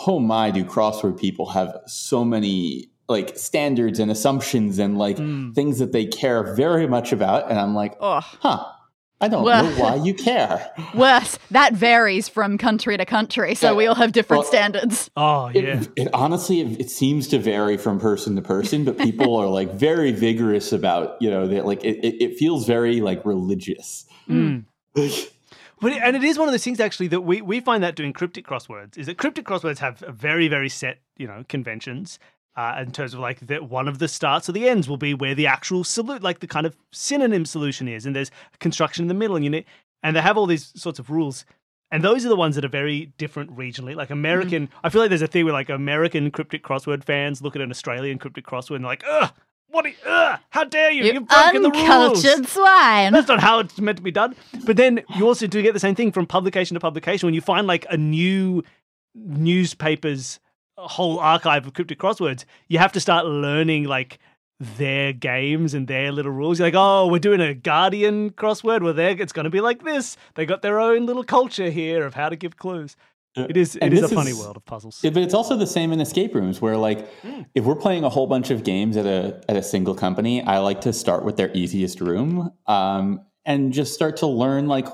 oh 0.06 0.20
my, 0.20 0.50
do 0.50 0.64
crossword 0.64 1.18
people 1.18 1.46
have 1.50 1.76
so 1.86 2.24
many 2.24 2.90
like 3.08 3.36
standards 3.36 3.98
and 3.98 4.10
assumptions 4.10 4.78
and 4.78 4.96
like 4.98 5.16
Mm. 5.18 5.54
things 5.54 5.78
that 5.78 5.92
they 5.92 6.06
care 6.06 6.54
very 6.54 6.86
much 6.86 7.12
about, 7.12 7.50
and 7.50 7.58
I'm 7.58 7.74
like, 7.74 7.94
Oh, 8.00 8.20
huh, 8.20 8.64
I 9.20 9.28
don't 9.28 9.44
Well- 9.44 9.64
know 9.64 9.70
why 9.82 9.94
you 10.04 10.14
care. 10.14 10.70
worse. 10.94 11.38
That 11.50 11.74
varies 11.74 12.28
from 12.28 12.58
country 12.58 12.96
to 12.96 13.04
country, 13.04 13.54
so 13.54 13.70
Yeah. 13.70 13.76
we 13.76 13.86
all 13.86 13.94
have 13.94 14.12
different 14.12 14.42
Well- 14.42 14.48
standards. 14.50 15.10
oh, 15.16 15.50
yeah. 15.54 15.80
It, 15.80 15.88
it 15.96 16.08
honestly, 16.14 16.60
it, 16.60 16.80
it 16.80 16.90
seems 16.90 17.28
to 17.28 17.38
vary 17.38 17.76
from 17.76 18.00
person 18.00 18.36
to 18.36 18.42
person, 18.42 18.84
but 18.84 18.98
people 18.98 19.36
are 19.40 19.46
like 19.48 19.72
very 19.74 20.10
vigorous 20.12 20.72
about, 20.72 21.20
you 21.20 21.30
know, 21.30 21.46
that 21.46 21.66
like 21.66 21.84
it, 21.84 21.98
it, 22.04 22.22
it 22.22 22.36
feels 22.38 22.66
very 22.66 23.00
like 23.00 23.24
religious. 23.24 24.06
Mm. 24.28 24.64
But 25.80 25.92
it, 25.92 26.02
and 26.02 26.16
it 26.16 26.24
is 26.24 26.38
one 26.38 26.48
of 26.48 26.52
those 26.52 26.64
things 26.64 26.80
actually 26.80 27.08
that 27.08 27.20
we, 27.22 27.42
we 27.42 27.60
find 27.60 27.82
that 27.82 27.94
doing 27.96 28.12
cryptic 28.12 28.46
crosswords 28.46 28.96
is 28.96 29.06
that 29.06 29.18
cryptic 29.18 29.44
crosswords 29.44 29.78
have 29.78 30.02
a 30.06 30.12
very 30.12 30.48
very 30.48 30.68
set 30.68 30.98
you 31.18 31.26
know 31.26 31.44
conventions 31.48 32.18
uh, 32.56 32.76
in 32.80 32.92
terms 32.92 33.14
of 33.14 33.20
like 33.20 33.40
that 33.40 33.68
one 33.68 33.88
of 33.88 33.98
the 33.98 34.08
starts 34.08 34.48
or 34.48 34.52
the 34.52 34.68
ends 34.68 34.88
will 34.88 34.96
be 34.96 35.14
where 35.14 35.34
the 35.34 35.46
actual 35.46 35.82
solu- 35.84 36.22
like 36.22 36.40
the 36.40 36.46
kind 36.46 36.66
of 36.66 36.76
synonym 36.92 37.44
solution 37.44 37.88
is. 37.88 38.06
And 38.06 38.14
there's 38.14 38.30
construction 38.60 39.04
in 39.04 39.08
the 39.08 39.14
middle 39.14 39.36
and 39.36 39.44
you 39.44 39.50
know 39.50 39.62
and 40.02 40.14
they 40.14 40.20
have 40.20 40.36
all 40.36 40.46
these 40.46 40.72
sorts 40.76 40.98
of 40.98 41.10
rules. 41.10 41.44
And 41.90 42.02
those 42.02 42.26
are 42.26 42.28
the 42.28 42.36
ones 42.36 42.56
that 42.56 42.64
are 42.64 42.68
very 42.68 43.12
different 43.18 43.56
regionally. 43.56 43.94
Like 43.94 44.10
American 44.10 44.68
I 44.82 44.88
feel 44.88 45.00
like 45.00 45.10
there's 45.10 45.22
a 45.22 45.26
thing 45.26 45.44
where 45.44 45.54
like 45.54 45.68
American 45.68 46.30
cryptic 46.30 46.62
crossword 46.62 47.04
fans 47.04 47.42
look 47.42 47.56
at 47.56 47.62
an 47.62 47.70
Australian 47.70 48.18
cryptic 48.18 48.46
crossword 48.46 48.76
and 48.76 48.84
they're 48.84 48.90
like 48.90 49.04
ugh 49.08 49.32
what 49.74 49.86
are 49.86 49.88
you, 49.88 49.94
ugh, 50.06 50.38
how 50.50 50.62
dare 50.62 50.92
you? 50.92 51.02
You 51.02 51.12
you've 51.14 51.26
broken 51.26 51.62
the 51.62 51.70
rules. 51.70 52.22
swine. 52.48 53.12
that's 53.12 53.26
not 53.26 53.40
how 53.40 53.58
it's 53.58 53.80
meant 53.80 53.96
to 53.96 54.04
be 54.04 54.12
done. 54.12 54.36
But 54.64 54.76
then 54.76 55.02
you 55.16 55.26
also 55.26 55.48
do 55.48 55.60
get 55.62 55.74
the 55.74 55.80
same 55.80 55.96
thing 55.96 56.12
from 56.12 56.26
publication 56.26 56.74
to 56.74 56.80
publication. 56.80 57.26
When 57.26 57.34
you 57.34 57.40
find 57.40 57.66
like 57.66 57.84
a 57.90 57.96
new 57.96 58.62
newspaper's 59.16 60.38
whole 60.76 61.18
archive 61.18 61.66
of 61.66 61.74
cryptic 61.74 61.98
crosswords. 61.98 62.44
You 62.68 62.78
have 62.78 62.92
to 62.92 63.00
start 63.00 63.26
learning 63.26 63.84
like 63.84 64.18
their 64.60 65.12
games 65.12 65.74
and 65.74 65.88
their 65.88 66.12
little 66.12 66.32
rules. 66.32 66.58
You're 66.58 66.68
like, 66.68 66.74
oh, 66.76 67.08
we're 67.08 67.18
doing 67.18 67.40
a 67.40 67.54
Guardian 67.54 68.30
crossword. 68.30 68.82
Well, 68.82 68.94
there 68.94 69.10
it's 69.20 69.32
going 69.32 69.44
to 69.44 69.50
be 69.50 69.60
like 69.60 69.84
this. 69.84 70.16
They 70.34 70.46
got 70.46 70.62
their 70.62 70.80
own 70.80 71.06
little 71.06 71.24
culture 71.24 71.70
here 71.70 72.04
of 72.06 72.14
how 72.14 72.28
to 72.28 72.36
give 72.36 72.56
clues. 72.56 72.96
It 73.36 73.56
is. 73.56 73.74
It 73.74 73.82
And 73.82 73.94
is 73.94 74.02
a 74.04 74.08
funny 74.08 74.30
is- 74.30 74.38
world 74.38 74.56
of 74.56 74.64
puzzles. 74.64 75.00
But 75.02 75.16
it's 75.16 75.34
also 75.34 75.56
the 75.56 75.66
same 75.66 75.92
in 75.92 76.00
escape 76.00 76.34
rooms 76.36 76.62
where 76.62 76.76
like 76.76 77.08
if 77.54 77.64
we're 77.64 77.74
playing 77.74 78.04
a 78.04 78.08
whole 78.08 78.28
bunch 78.28 78.50
of 78.50 78.62
games 78.62 78.96
at 78.96 79.06
a 79.06 79.42
at 79.48 79.56
a 79.56 79.62
single 79.62 79.94
company, 79.96 80.40
I 80.42 80.58
like 80.58 80.80
to 80.82 80.92
start 80.92 81.24
with 81.24 81.36
their 81.36 81.50
easiest 81.52 82.00
room 82.00 82.52
um, 82.68 83.24
and 83.44 83.72
just 83.72 83.92
start 83.92 84.18
to 84.18 84.28
learn 84.28 84.68
like 84.68 84.86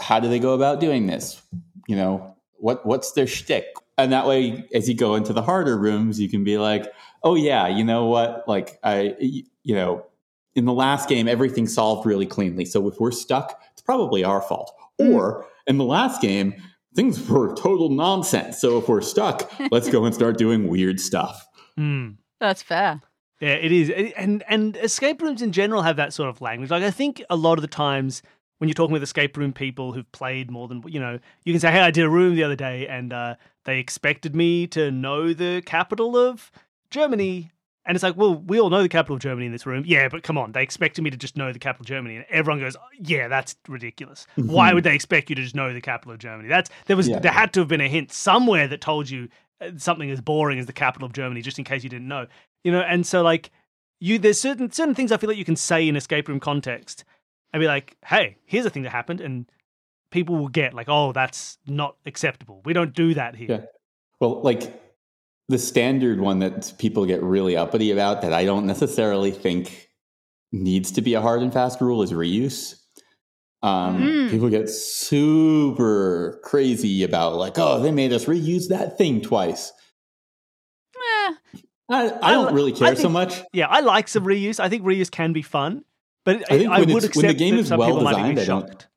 how 0.00 0.18
do 0.18 0.28
they 0.28 0.38
go 0.38 0.54
about 0.54 0.80
doing 0.80 1.08
this? 1.08 1.42
You 1.86 1.96
know, 1.96 2.36
what 2.54 2.86
what's 2.86 3.12
their 3.12 3.26
shtick? 3.26 3.66
And 3.98 4.12
that 4.12 4.26
way, 4.26 4.66
as 4.72 4.88
you 4.88 4.94
go 4.94 5.16
into 5.16 5.32
the 5.32 5.42
harder 5.42 5.76
rooms, 5.76 6.20
you 6.20 6.28
can 6.28 6.44
be 6.44 6.56
like, 6.56 6.90
"Oh 7.22 7.34
yeah, 7.34 7.66
you 7.66 7.84
know 7.84 8.06
what? 8.06 8.44
Like 8.46 8.78
I, 8.82 9.16
you 9.18 9.74
know, 9.74 10.06
in 10.54 10.64
the 10.64 10.72
last 10.72 11.08
game, 11.08 11.28
everything 11.28 11.66
solved 11.66 12.06
really 12.06 12.26
cleanly. 12.26 12.64
So 12.64 12.88
if 12.88 12.98
we're 13.00 13.10
stuck, 13.10 13.60
it's 13.72 13.82
probably 13.82 14.24
our 14.24 14.40
fault. 14.40 14.72
Or 14.98 15.46
in 15.66 15.78
the 15.78 15.84
last 15.84 16.22
game, 16.22 16.54
things 16.94 17.28
were 17.28 17.54
total 17.54 17.90
nonsense. 17.90 18.60
So 18.60 18.78
if 18.78 18.88
we're 18.88 19.00
stuck, 19.00 19.52
let's 19.70 19.90
go 19.90 20.04
and 20.04 20.14
start 20.14 20.38
doing 20.38 20.68
weird 20.68 21.00
stuff." 21.00 21.46
Mm. 21.78 22.16
That's 22.40 22.62
fair. 22.62 23.02
Yeah, 23.40 23.54
it 23.54 23.70
is, 23.70 23.90
and 24.16 24.42
and 24.48 24.76
escape 24.76 25.22
rooms 25.22 25.42
in 25.42 25.52
general 25.52 25.82
have 25.82 25.96
that 25.96 26.12
sort 26.12 26.28
of 26.28 26.40
language. 26.40 26.70
Like 26.70 26.82
I 26.82 26.90
think 26.90 27.22
a 27.30 27.36
lot 27.36 27.58
of 27.58 27.62
the 27.62 27.68
times 27.68 28.22
when 28.58 28.68
you're 28.68 28.74
talking 28.74 28.92
with 28.92 29.02
escape 29.02 29.36
room 29.36 29.52
people 29.52 29.92
who've 29.92 30.10
played 30.12 30.50
more 30.50 30.68
than 30.68 30.82
you 30.86 31.00
know, 31.00 31.18
you 31.44 31.52
can 31.52 31.60
say, 31.60 31.70
"Hey, 31.70 31.80
I 31.80 31.90
did 31.90 32.04
a 32.04 32.10
room 32.10 32.34
the 32.34 32.42
other 32.42 32.56
day, 32.56 32.86
and 32.88 33.12
uh, 33.12 33.36
they 33.68 33.78
expected 33.78 34.34
me 34.34 34.66
to 34.68 34.90
know 34.90 35.32
the 35.32 35.62
capital 35.64 36.16
of 36.16 36.50
Germany." 36.90 37.50
And 37.86 37.96
it's 37.96 38.02
like, 38.02 38.18
well, 38.18 38.34
we 38.34 38.60
all 38.60 38.68
know 38.68 38.82
the 38.82 38.88
capital 38.88 39.16
of 39.16 39.22
Germany 39.22 39.46
in 39.46 39.52
this 39.52 39.64
room. 39.64 39.82
Yeah, 39.86 40.08
but 40.08 40.22
come 40.22 40.36
on, 40.36 40.52
they 40.52 40.62
expected 40.62 41.00
me 41.00 41.08
to 41.08 41.16
just 41.16 41.38
know 41.38 41.54
the 41.54 41.58
capital 41.58 41.84
of 41.84 41.86
Germany, 41.86 42.16
and 42.16 42.26
everyone 42.28 42.60
goes, 42.60 42.76
"Yeah, 43.00 43.28
that's 43.28 43.56
ridiculous. 43.66 44.26
Why 44.36 44.74
would 44.74 44.84
they 44.84 44.94
expect 44.94 45.30
you 45.30 45.36
to 45.36 45.42
just 45.42 45.54
know 45.54 45.72
the 45.72 45.80
capital 45.80 46.12
of 46.12 46.18
Germany?" 46.18 46.48
That's 46.48 46.70
there 46.86 46.96
was 46.96 47.08
Yeah. 47.08 47.20
there 47.20 47.32
had 47.32 47.52
to 47.54 47.60
have 47.60 47.68
been 47.68 47.80
a 47.80 47.88
hint 47.88 48.12
somewhere 48.12 48.68
that 48.68 48.80
told 48.80 49.08
you 49.08 49.28
uh, 49.60 49.70
something 49.76 50.10
as 50.10 50.20
boring 50.20 50.58
as 50.58 50.66
the 50.66 50.72
capital 50.72 51.06
of 51.06 51.12
Germany, 51.12 51.40
just 51.40 51.58
in 51.58 51.64
case 51.64 51.82
you 51.82 51.90
didn't 51.90 52.08
know 52.08 52.26
you 52.64 52.72
know 52.72 52.80
and 52.80 53.06
so 53.06 53.22
like 53.22 53.50
you 54.00 54.18
there's 54.18 54.40
certain 54.40 54.70
certain 54.70 54.94
things 54.94 55.12
i 55.12 55.16
feel 55.16 55.28
like 55.28 55.38
you 55.38 55.44
can 55.44 55.56
say 55.56 55.86
in 55.86 55.96
escape 55.96 56.28
room 56.28 56.40
context 56.40 57.04
and 57.52 57.60
be 57.60 57.66
like 57.66 57.96
hey 58.06 58.36
here's 58.44 58.66
a 58.66 58.70
thing 58.70 58.82
that 58.82 58.90
happened 58.90 59.20
and 59.20 59.46
people 60.10 60.36
will 60.36 60.48
get 60.48 60.74
like 60.74 60.88
oh 60.88 61.12
that's 61.12 61.58
not 61.66 61.96
acceptable 62.06 62.62
we 62.64 62.72
don't 62.72 62.94
do 62.94 63.14
that 63.14 63.34
here 63.36 63.46
Yeah. 63.50 63.60
Well, 64.20 64.42
like 64.42 64.82
the 65.48 65.58
standard 65.58 66.18
one 66.20 66.40
that 66.40 66.72
people 66.78 67.06
get 67.06 67.22
really 67.22 67.56
uppity 67.56 67.90
about 67.92 68.22
that 68.22 68.32
I 68.32 68.44
don't 68.44 68.66
necessarily 68.66 69.30
think 69.30 69.88
needs 70.52 70.92
to 70.92 71.00
be 71.02 71.14
a 71.14 71.20
hard 71.20 71.40
and 71.42 71.52
fast 71.52 71.80
rule 71.80 72.02
is 72.02 72.12
reuse. 72.12 72.74
Um, 73.62 73.98
Mm. 74.02 74.30
People 74.30 74.48
get 74.50 74.68
super 74.68 76.40
crazy 76.44 77.02
about 77.02 77.36
like, 77.36 77.58
oh, 77.58 77.80
they 77.80 77.90
made 77.90 78.12
us 78.12 78.24
reuse 78.26 78.68
that 78.68 78.98
thing 78.98 79.20
twice. 79.20 79.72
Eh, 80.96 81.34
I, 81.90 82.12
I 82.22 82.32
don't 82.32 82.54
really 82.54 82.72
care 82.72 82.94
so 82.96 83.08
much. 83.08 83.42
yeah 83.52 83.66
i 83.68 83.80
like 83.80 84.08
some 84.08 84.24
reuse 84.24 84.60
i 84.60 84.68
think 84.68 84.84
reuse 84.84 85.10
can 85.10 85.32
be 85.32 85.40
fun 85.42 85.84
but 86.24 86.36
I 86.52 86.58
think 86.58 86.70
i, 86.70 86.80
when 86.80 86.92
would 86.92 87.04
it's- 87.04 87.04
accept 87.04 87.16
when 87.16 87.26
the 87.28 87.34
game 87.38 87.54
that 87.54 87.60
is 87.62 87.68
some 87.68 87.78
well 87.78 87.88
people 87.88 88.02
might 88.04 88.10
be 88.16 88.34
designed, 88.34 88.38
I 88.40 88.44
don't- 88.44 88.68
shocked. 88.68 88.88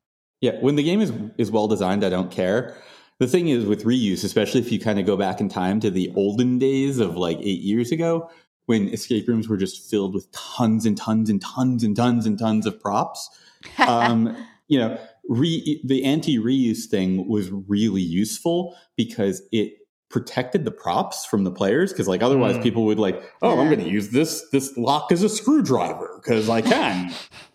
Yeah, 0.42 0.58
when 0.60 0.74
the 0.76 0.82
game 0.82 1.00
is 1.00 1.12
is 1.38 1.50
well 1.50 1.68
designed, 1.68 2.04
I 2.04 2.10
don't 2.10 2.30
care. 2.30 2.76
The 3.18 3.26
thing 3.26 3.48
is 3.48 3.64
with 3.64 3.84
reuse, 3.84 4.24
especially 4.24 4.60
if 4.60 4.70
you 4.72 4.78
kind 4.80 4.98
of 4.98 5.06
go 5.06 5.16
back 5.16 5.40
in 5.40 5.48
time 5.48 5.80
to 5.80 5.90
the 5.90 6.12
olden 6.16 6.58
days 6.58 6.98
of 6.98 7.16
like 7.16 7.38
eight 7.40 7.60
years 7.62 7.90
ago, 7.92 8.28
when 8.66 8.88
escape 8.88 9.28
rooms 9.28 9.48
were 9.48 9.56
just 9.56 9.88
filled 9.90 10.12
with 10.14 10.30
tons 10.32 10.84
and 10.84 10.96
tons 10.98 11.30
and 11.30 11.40
tons 11.40 11.82
and 11.84 11.96
tons 11.96 12.26
and 12.26 12.38
tons 12.38 12.66
of 12.66 12.78
props. 12.80 13.30
Um, 13.78 14.36
you 14.66 14.78
know, 14.80 14.98
re, 15.28 15.80
the 15.84 16.04
anti 16.04 16.36
reuse 16.38 16.86
thing 16.86 17.28
was 17.28 17.50
really 17.68 18.02
useful 18.02 18.74
because 18.96 19.40
it 19.52 19.74
protected 20.10 20.64
the 20.64 20.70
props 20.72 21.24
from 21.24 21.44
the 21.44 21.50
players 21.52 21.92
because 21.92 22.08
like 22.08 22.22
otherwise 22.22 22.56
Mm. 22.56 22.62
people 22.62 22.84
would 22.84 22.98
like 22.98 23.22
oh 23.40 23.58
i'm 23.58 23.68
going 23.68 23.82
to 23.82 23.88
use 23.88 24.10
this 24.10 24.46
this 24.50 24.76
lock 24.76 25.10
as 25.10 25.22
a 25.22 25.28
screwdriver 25.30 26.20
because 26.20 26.50
i 26.50 26.60
can 26.60 27.10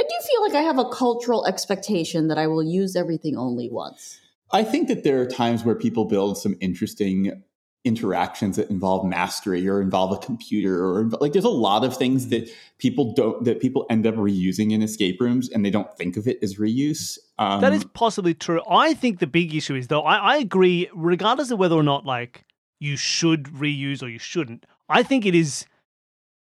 I 0.00 0.02
do 0.02 0.14
feel 0.26 0.42
like 0.42 0.54
I 0.54 0.62
have 0.62 0.78
a 0.78 0.88
cultural 0.88 1.46
expectation 1.46 2.28
that 2.28 2.38
I 2.38 2.46
will 2.46 2.62
use 2.62 2.96
everything 2.96 3.36
only 3.36 3.68
once. 3.70 4.18
I 4.50 4.64
think 4.64 4.88
that 4.88 5.04
there 5.04 5.20
are 5.20 5.26
times 5.26 5.62
where 5.62 5.74
people 5.74 6.06
build 6.06 6.38
some 6.38 6.56
interesting 6.58 7.42
interactions 7.84 8.56
that 8.56 8.70
involve 8.70 9.06
mastery 9.06 9.68
or 9.68 9.82
involve 9.82 10.12
a 10.12 10.18
computer 10.24 10.82
or 10.84 11.04
like 11.20 11.32
there's 11.32 11.44
a 11.44 11.50
lot 11.50 11.84
of 11.84 11.94
things 11.94 12.28
that 12.28 12.50
people 12.78 13.12
don't 13.14 13.44
that 13.44 13.60
people 13.60 13.86
end 13.90 14.06
up 14.06 14.14
reusing 14.14 14.72
in 14.72 14.82
escape 14.82 15.18
rooms 15.20 15.50
and 15.50 15.64
they 15.64 15.70
don't 15.70 15.94
think 15.96 16.16
of 16.16 16.26
it 16.26 16.38
as 16.42 16.56
reuse. 16.56 17.18
Um, 17.38 17.60
that 17.62 17.72
is 17.72 17.84
possibly 17.94 18.34
true 18.34 18.60
i 18.68 18.92
think 18.92 19.18
the 19.18 19.26
big 19.26 19.54
issue 19.54 19.74
is 19.74 19.86
though 19.86 20.02
I, 20.02 20.16
I 20.16 20.36
agree 20.36 20.90
regardless 20.94 21.50
of 21.50 21.58
whether 21.58 21.74
or 21.74 21.82
not 21.82 22.04
like 22.04 22.44
you 22.80 22.98
should 22.98 23.44
reuse 23.44 24.02
or 24.02 24.08
you 24.08 24.18
shouldn't 24.18 24.66
i 24.90 25.02
think 25.02 25.24
it 25.24 25.34
is 25.34 25.64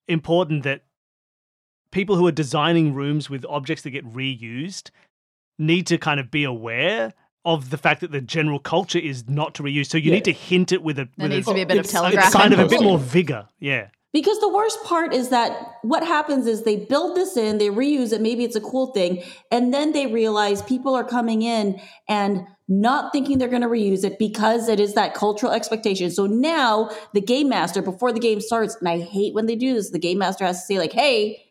important 0.08 0.64
that 0.64 0.82
people 1.92 2.16
who 2.16 2.26
are 2.26 2.32
designing 2.32 2.92
rooms 2.94 3.30
with 3.30 3.44
objects 3.48 3.82
that 3.84 3.90
get 3.90 4.04
reused 4.12 4.90
need 5.58 5.86
to 5.86 5.98
kind 5.98 6.18
of 6.18 6.30
be 6.30 6.42
aware 6.44 7.12
of 7.44 7.70
the 7.70 7.78
fact 7.78 8.00
that 8.00 8.10
the 8.12 8.20
general 8.20 8.58
culture 8.58 8.98
is 8.98 9.28
not 9.28 9.54
to 9.54 9.62
reuse 9.62 9.86
so 9.88 9.98
you 9.98 10.10
Yeah. 10.10 10.14
need 10.16 10.24
to 10.24 10.32
hint 10.32 10.72
it 10.72 10.82
with 10.82 10.98
a 10.98 11.08
there 11.16 11.28
with 11.28 11.32
needs 11.32 11.46
a, 11.46 11.50
to 11.50 11.54
be 11.54 11.62
a 11.62 11.66
bit 11.66 11.78
of 11.78 11.84
it's- 11.84 12.14
it's 12.14 12.26
it's 12.26 12.34
kind 12.34 12.52
of 12.52 12.58
a 12.58 12.66
bit 12.66 12.82
more 12.82 12.98
vigor 12.98 13.46
yeah 13.60 13.88
Because 14.12 14.38
the 14.40 14.48
worst 14.48 14.78
part 14.84 15.12
is 15.14 15.30
that 15.30 15.50
what 15.82 16.02
happens 16.06 16.46
is 16.46 16.62
they 16.64 16.76
build 16.76 17.16
this 17.16 17.34
in, 17.36 17.56
they 17.58 17.68
reuse 17.70 18.12
it, 18.12 18.20
maybe 18.20 18.44
it's 18.44 18.56
a 18.56 18.60
cool 18.60 18.88
thing, 18.92 19.22
and 19.50 19.72
then 19.72 19.92
they 19.92 20.06
realize 20.06 20.60
people 20.62 20.94
are 20.94 21.02
coming 21.04 21.40
in 21.42 21.80
and 22.08 22.42
not 22.68 23.10
thinking 23.12 23.38
they're 23.38 23.48
going 23.48 23.62
to 23.62 23.68
reuse 23.68 24.04
it 24.04 24.18
because 24.18 24.68
it 24.68 24.78
is 24.80 24.92
that 24.94 25.14
cultural 25.14 25.50
expectation. 25.52 26.10
So 26.10 26.26
now 26.26 26.90
the 27.14 27.22
game 27.22 27.48
master, 27.48 27.80
before 27.82 28.12
the 28.12 28.20
game 28.20 28.40
starts, 28.42 28.76
and 28.80 28.88
I 28.88 28.98
hate 29.00 29.32
when 29.34 29.46
they 29.46 29.56
do 29.56 29.72
this, 29.74 29.90
the 29.90 29.98
game 29.98 30.18
master 30.18 30.44
has 30.44 30.60
to 30.60 30.66
say, 30.66 30.78
like, 30.78 30.92
hey, 30.92 31.42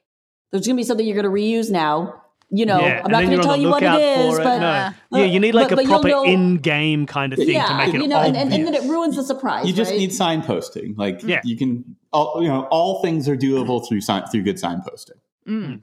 there's 0.51 0.65
going 0.67 0.75
to 0.75 0.79
be 0.79 0.84
something 0.84 1.05
you're 1.05 1.22
going 1.22 1.25
to 1.25 1.41
reuse 1.41 1.72
now. 1.72 2.17
You 2.53 2.65
know, 2.65 2.81
yeah 2.81 3.00
I'm 3.00 3.05
and 3.05 3.12
not 3.13 3.24
going 3.24 3.38
to 3.38 3.43
tell 3.43 3.55
you 3.55 3.70
what 3.70 3.81
it 3.81 3.86
lookout 3.86 4.01
is, 4.01 4.36
for 4.36 4.41
it. 4.41 4.43
but 4.43 4.60
no. 4.60 4.67
uh, 4.67 4.91
yeah 5.20 5.24
you 5.24 5.39
need 5.39 5.55
like 5.55 5.70
but- 5.70 5.77
but 5.77 5.79
a 5.79 5.88
you'll 5.88 5.91
proper 6.01 6.08
know- 6.10 6.24
in-game 6.25 7.05
kind 7.05 7.31
of 7.31 7.39
thing 7.39 7.48
to 7.48 7.74
make 7.77 7.93
it 7.93 8.01
you 8.01 8.08
know, 8.10 8.20
and, 8.20 8.36
and, 8.36 8.53
and 8.53 8.67
then 8.67 8.74
it 8.74 8.84
ruins 8.84 9.15
the 9.15 9.24
surprise. 9.24 9.65
you 9.65 9.72
just 9.72 9.91
right? 9.91 9.98
need 10.00 10.10
signposting. 10.10 10.98
Like 10.98 11.24
Yeah. 11.24 11.39
you 11.46 11.55
can 11.55 11.96
all 12.12 12.41
you 12.41 12.50
know 12.50 12.63
all 12.70 13.01
things 13.01 13.29
are 13.29 13.38
doable 13.38 13.88
through 13.88 14.01
sign 14.01 14.27
through 14.27 14.43
good 14.43 14.58
signposting. 14.58 15.12
Mm. 15.48 15.81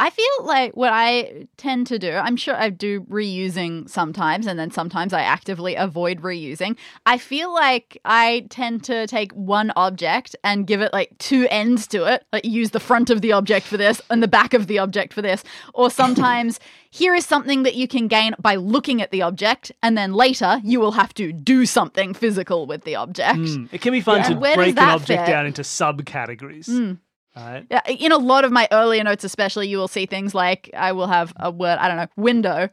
I 0.00 0.08
feel 0.08 0.46
like 0.46 0.74
what 0.78 0.94
I 0.94 1.46
tend 1.58 1.86
to 1.88 1.98
do, 1.98 2.12
I'm 2.12 2.36
sure 2.36 2.56
I 2.56 2.70
do 2.70 3.02
reusing 3.02 3.86
sometimes, 3.86 4.46
and 4.46 4.58
then 4.58 4.70
sometimes 4.70 5.12
I 5.12 5.20
actively 5.20 5.74
avoid 5.74 6.22
reusing. 6.22 6.78
I 7.04 7.18
feel 7.18 7.52
like 7.52 7.98
I 8.06 8.46
tend 8.48 8.82
to 8.84 9.06
take 9.06 9.30
one 9.32 9.72
object 9.76 10.34
and 10.42 10.66
give 10.66 10.80
it 10.80 10.94
like 10.94 11.18
two 11.18 11.46
ends 11.50 11.86
to 11.88 12.06
it, 12.06 12.24
like 12.32 12.46
use 12.46 12.70
the 12.70 12.80
front 12.80 13.10
of 13.10 13.20
the 13.20 13.32
object 13.32 13.66
for 13.66 13.76
this 13.76 14.00
and 14.08 14.22
the 14.22 14.28
back 14.28 14.54
of 14.54 14.68
the 14.68 14.78
object 14.78 15.12
for 15.12 15.20
this. 15.20 15.44
Or 15.74 15.90
sometimes 15.90 16.58
here 16.90 17.14
is 17.14 17.26
something 17.26 17.62
that 17.64 17.74
you 17.74 17.86
can 17.86 18.08
gain 18.08 18.34
by 18.38 18.54
looking 18.54 19.02
at 19.02 19.10
the 19.10 19.20
object, 19.20 19.70
and 19.82 19.98
then 19.98 20.14
later 20.14 20.62
you 20.64 20.80
will 20.80 20.92
have 20.92 21.12
to 21.14 21.30
do 21.30 21.66
something 21.66 22.14
physical 22.14 22.66
with 22.66 22.84
the 22.84 22.96
object. 22.96 23.38
Mm. 23.38 23.68
It 23.70 23.82
can 23.82 23.92
be 23.92 24.00
fun 24.00 24.16
Yeah. 24.20 24.22
to 24.28 24.32
And 24.32 24.40
where 24.40 24.56
does 24.56 24.64
break 24.64 24.78
an 24.78 24.88
object 24.88 25.26
fit? 25.26 25.30
down 25.30 25.44
into 25.44 25.60
subcategories. 25.60 26.70
Mm. 26.70 26.98
Right? 27.40 27.66
Yeah, 27.70 27.80
in 27.88 28.12
a 28.12 28.18
lot 28.18 28.44
of 28.44 28.52
my 28.52 28.68
earlier 28.70 29.02
notes, 29.02 29.24
especially, 29.24 29.68
you 29.68 29.78
will 29.78 29.88
see 29.88 30.06
things 30.06 30.34
like 30.34 30.70
I 30.76 30.92
will 30.92 31.06
have 31.06 31.32
a 31.36 31.50
word, 31.50 31.78
I 31.78 31.88
don't 31.88 31.96
know, 31.96 32.06
window, 32.16 32.68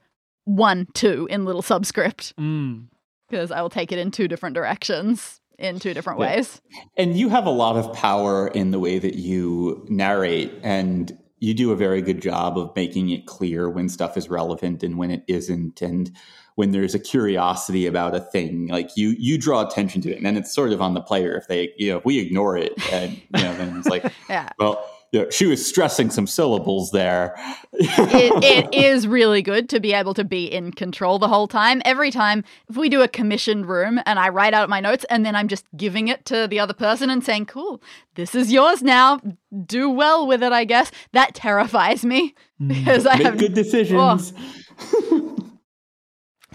one, 0.46 0.88
two 0.94 1.28
in 1.30 1.46
little 1.46 1.62
subscript 1.62 2.34
Mm. 2.38 2.88
because 3.30 3.52
I 3.52 3.62
will 3.62 3.70
take 3.70 3.92
it 3.92 4.00
in 4.00 4.12
two 4.12 4.28
different 4.28 4.54
directions 4.56 5.40
in 5.60 5.80
two 5.80 5.94
different 5.94 6.20
Yeah. 6.20 6.36
ways. 6.36 6.62
And 6.98 7.18
you 7.18 7.30
have 7.30 7.46
a 7.46 7.52
lot 7.52 7.78
of 7.78 7.92
power 7.94 8.48
in 8.48 8.72
the 8.72 8.80
way 8.80 9.00
that 9.00 9.16
you 9.16 9.86
narrate, 9.90 10.52
and 10.64 11.18
you 11.40 11.54
do 11.54 11.72
a 11.72 11.76
very 11.76 12.02
good 12.02 12.22
job 12.22 12.58
of 12.58 12.72
making 12.76 13.10
it 13.10 13.26
clear 13.26 13.70
when 13.70 13.90
stuff 13.90 14.18
is 14.18 14.30
relevant 14.30 14.84
and 14.84 14.98
when 14.98 15.12
it 15.12 15.24
isn't, 15.28 15.82
and 15.82 16.12
when 16.58 16.72
there's 16.72 16.96
a 16.96 17.00
curiosity 17.00 17.86
about 17.86 18.16
a 18.16 18.20
thing. 18.20 18.66
Like 18.68 18.98
you, 18.98 19.10
you 19.20 19.38
draw 19.38 19.62
attention 19.62 20.02
to 20.02 20.12
it, 20.12 20.18
and 20.18 20.26
then 20.26 20.36
it's 20.36 20.52
sort 20.52 20.72
of 20.72 20.82
on 20.82 20.96
the 20.96 21.02
player 21.02 21.38
if 21.38 21.48
they, 21.48 21.72
you 21.78 21.92
know, 21.92 22.00
if 22.00 22.06
we 22.06 22.18
ignore 22.18 22.58
it, 22.58 22.74
and 22.92 23.14
you 23.14 23.44
know, 23.44 23.56
then 23.58 23.78
it's 23.78 23.88
like, 23.88 24.12
Yeah. 24.30 24.50
well, 24.58 24.84
you 25.12 25.22
know, 25.22 25.30
she 25.30 25.46
was 25.46 25.64
stressing 25.64 26.10
some 26.10 26.26
syllables 26.26 26.90
there. 26.90 27.36
it, 27.74 28.44
it 28.44 28.74
is 28.74 29.08
really 29.08 29.44
good 29.44 29.70
to 29.70 29.80
be 29.80 29.94
able 29.94 30.16
to 30.16 30.24
be 30.24 30.46
in 30.46 30.72
control 30.72 31.20
the 31.20 31.28
whole 31.28 31.48
time. 31.48 31.80
Every 31.86 32.10
time, 32.10 32.44
if 32.70 32.76
we 32.76 32.90
do 32.90 33.04
a 33.04 33.08
commissioned 33.08 33.68
room 33.68 34.00
and 34.08 34.18
I 34.18 34.30
write 34.30 34.56
out 34.56 34.68
my 34.68 34.80
notes 34.80 35.06
and 35.12 35.24
then 35.24 35.36
I'm 35.36 35.48
just 35.48 35.66
giving 35.78 36.08
it 36.08 36.26
to 36.26 36.48
the 36.48 36.60
other 36.60 36.74
person 36.74 37.12
and 37.12 37.24
saying, 37.24 37.46
cool, 37.46 37.82
this 38.16 38.34
is 38.34 38.52
yours 38.52 38.82
now. 38.82 39.22
Do 39.66 39.92
well 39.92 40.26
with 40.26 40.42
it, 40.42 40.52
I 40.52 40.66
guess. 40.66 40.92
That 41.14 41.36
terrifies 41.36 42.04
me 42.04 42.34
mm. 42.60 42.70
because 42.70 43.06
I 43.06 43.18
Make 43.18 43.26
have 43.28 43.38
good 43.38 43.54
decisions. 43.54 44.34
Oh. 44.80 45.34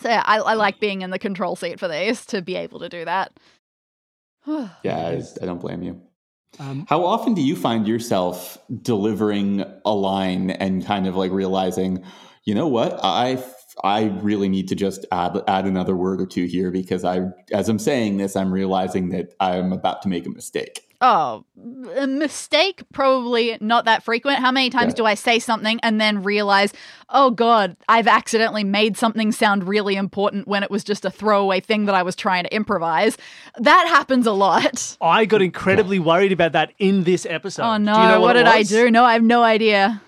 So 0.02 0.08
yeah, 0.08 0.22
I, 0.26 0.38
I 0.38 0.54
like 0.54 0.80
being 0.80 1.02
in 1.02 1.10
the 1.10 1.18
control 1.18 1.54
seat 1.54 1.78
for 1.78 1.86
these 1.88 2.26
to 2.26 2.42
be 2.42 2.56
able 2.56 2.80
to 2.80 2.88
do 2.88 3.04
that. 3.04 3.32
Yeah, 4.82 4.96
I, 4.96 5.22
I 5.40 5.46
don't 5.46 5.60
blame 5.60 5.82
you. 5.82 6.00
Um, 6.58 6.84
How 6.88 7.04
often 7.04 7.34
do 7.34 7.40
you 7.40 7.56
find 7.56 7.86
yourself 7.86 8.58
delivering 8.82 9.64
a 9.84 9.94
line 9.94 10.50
and 10.50 10.84
kind 10.84 11.06
of 11.06 11.16
like 11.16 11.30
realizing, 11.30 12.04
you 12.44 12.54
know 12.54 12.66
what, 12.66 12.98
I 13.02 13.42
I 13.82 14.06
really 14.20 14.48
need 14.48 14.68
to 14.68 14.74
just 14.74 15.06
add 15.12 15.40
add 15.48 15.64
another 15.64 15.96
word 15.96 16.20
or 16.20 16.26
two 16.26 16.44
here 16.44 16.70
because 16.70 17.04
I, 17.04 17.22
as 17.52 17.68
I'm 17.68 17.78
saying 17.78 18.18
this, 18.18 18.36
I'm 18.36 18.52
realizing 18.52 19.10
that 19.10 19.34
I'm 19.40 19.72
about 19.72 20.02
to 20.02 20.08
make 20.08 20.26
a 20.26 20.30
mistake. 20.30 20.91
Oh, 21.02 21.44
a 21.96 22.06
mistake 22.06 22.82
probably 22.92 23.58
not 23.60 23.84
that 23.84 24.02
frequent. 24.04 24.38
How 24.38 24.52
many 24.52 24.70
times 24.70 24.92
Yeah. 24.92 24.96
do 24.98 25.04
I 25.06 25.14
say 25.14 25.38
something 25.40 25.80
and 25.82 26.00
then 26.00 26.22
realize, 26.22 26.72
oh 27.10 27.30
god, 27.32 27.76
I've 27.88 28.06
accidentally 28.06 28.64
made 28.64 28.96
something 28.96 29.32
sound 29.32 29.66
really 29.66 29.96
important 29.96 30.46
when 30.48 30.62
it 30.62 30.70
was 30.70 30.84
just 30.84 31.04
a 31.04 31.10
throwaway 31.10 31.60
thing 31.60 31.86
that 31.86 31.94
I 31.94 32.02
was 32.04 32.14
trying 32.16 32.44
to 32.44 32.54
improvise? 32.54 33.18
That 33.58 33.86
happens 33.88 34.26
a 34.26 34.32
lot. 34.32 34.96
I 35.00 35.24
got 35.26 35.42
incredibly 35.42 35.98
worried 35.98 36.32
about 36.32 36.52
that 36.52 36.72
in 36.78 37.02
this 37.02 37.26
episode. 37.26 37.64
oh 37.64 37.76
Do 37.78 37.84
no, 37.84 37.92
you 38.00 38.08
know 38.08 38.20
what, 38.20 38.28
what, 38.28 38.32
did 38.34 38.46
I 38.46 38.62
do? 38.62 38.90
No, 38.90 39.04
I 39.04 39.12
have 39.14 39.22
no 39.24 39.42
idea. 39.42 40.00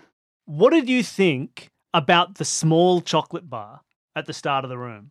What 0.47 0.71
did 0.71 0.89
you 0.89 1.03
think 1.03 1.71
about 1.93 2.37
the 2.37 2.45
small 2.45 3.01
chocolate 3.01 3.51
bar 3.51 3.81
at 4.15 4.27
the 4.27 4.33
start 4.33 4.65
of 4.65 4.71
the 4.71 4.79
room? 4.79 5.11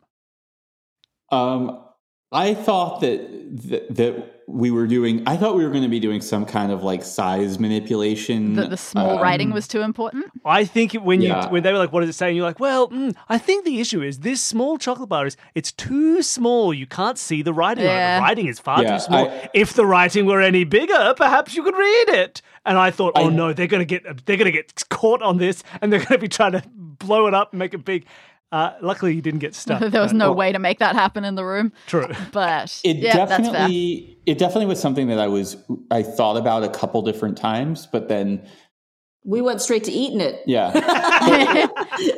Um, 1.30 1.80
I 2.32 2.54
thought 2.54 3.00
that, 3.00 3.20
that 3.68 3.94
that 3.94 4.33
we 4.46 4.70
were 4.70 4.86
doing. 4.86 5.22
I 5.26 5.36
thought 5.36 5.56
we 5.56 5.64
were 5.64 5.70
going 5.70 5.82
to 5.82 5.88
be 5.88 6.00
doing 6.00 6.20
some 6.20 6.44
kind 6.44 6.70
of 6.70 6.82
like 6.82 7.02
size 7.02 7.58
manipulation. 7.58 8.54
That 8.54 8.70
the 8.70 8.76
small 8.76 9.12
um, 9.16 9.22
writing 9.22 9.50
was 9.52 9.66
too 9.68 9.80
important. 9.80 10.26
I 10.44 10.64
think 10.64 10.94
it, 10.94 11.02
when 11.02 11.20
Yeah. 11.20 11.44
you 11.46 11.50
when 11.50 11.62
they 11.62 11.72
were 11.72 11.78
like, 11.78 11.92
"What 11.92 12.00
does 12.00 12.10
it 12.10 12.14
say?" 12.14 12.28
and 12.28 12.36
you're 12.36 12.44
like, 12.46 12.60
"Well, 12.60 12.88
mm, 12.88 13.14
I 13.28 13.38
think 13.38 13.64
the 13.64 13.80
issue 13.80 14.02
is 14.02 14.20
this 14.20 14.42
small 14.42 14.78
chocolate 14.78 15.08
bar 15.08 15.26
is 15.26 15.36
it's 15.54 15.72
too 15.72 16.22
small. 16.22 16.74
You 16.74 16.86
can't 16.86 17.18
see 17.18 17.42
the 17.42 17.52
writing. 17.54 17.84
Yeah. 17.84 18.18
The 18.18 18.22
writing 18.22 18.46
is 18.46 18.58
far 18.58 18.82
Yeah, 18.82 18.94
too 18.98 19.04
small. 19.04 19.28
I- 19.28 19.50
if 19.54 19.72
the 19.74 19.86
writing 19.86 20.26
were 20.26 20.40
any 20.40 20.64
bigger, 20.64 21.14
perhaps 21.16 21.54
you 21.54 21.62
could 21.62 21.76
read 21.76 22.08
it." 22.10 22.42
And 22.66 22.78
I 22.78 22.90
thought, 22.90 23.12
"Oh 23.16 23.26
I- 23.30 23.32
no, 23.34 23.52
they're 23.52 23.66
gonna 23.66 23.84
get 23.84 24.26
they're 24.26 24.36
gonna 24.36 24.50
get 24.50 24.88
caught 24.88 25.22
on 25.22 25.38
this, 25.38 25.62
and 25.80 25.92
they're 25.92 26.04
gonna 26.04 26.18
be 26.18 26.28
trying 26.28 26.52
to 26.52 26.62
blow 26.74 27.26
it 27.26 27.34
up 27.34 27.52
and 27.52 27.58
make 27.58 27.74
it 27.74 27.84
big." 27.84 28.04
Uh, 28.54 28.76
luckily, 28.80 29.14
you 29.14 29.20
didn't 29.22 29.40
get 29.40 29.54
stuck. 29.62 29.80
there 29.80 30.00
was 30.00 30.12
but- 30.12 30.18
no 30.18 30.32
way 30.32 30.52
to 30.52 30.58
make 30.60 30.78
that 30.78 30.94
happen 30.94 31.24
in 31.24 31.34
the 31.34 31.44
room. 31.44 31.72
True. 31.86 32.06
But 32.32 32.80
It 32.84 32.96
yeah, 32.98 33.26
that's 33.26 33.30
fair. 33.48 33.52
definitely 33.52 34.18
it 34.26 34.38
definitely 34.38 34.66
was 34.66 34.80
something 34.80 35.08
that 35.08 35.18
I 35.18 35.26
was 35.28 35.56
I 35.90 36.02
thought 36.02 36.36
about 36.36 36.62
a 36.64 36.68
couple 36.68 37.02
different 37.02 37.36
times, 37.36 37.86
but 37.90 38.08
then 38.08 38.46
We 39.24 39.40
went 39.40 39.60
straight 39.62 39.84
to 39.84 39.92
eating 39.92 40.20
it. 40.20 40.42
yeah, 40.46 40.70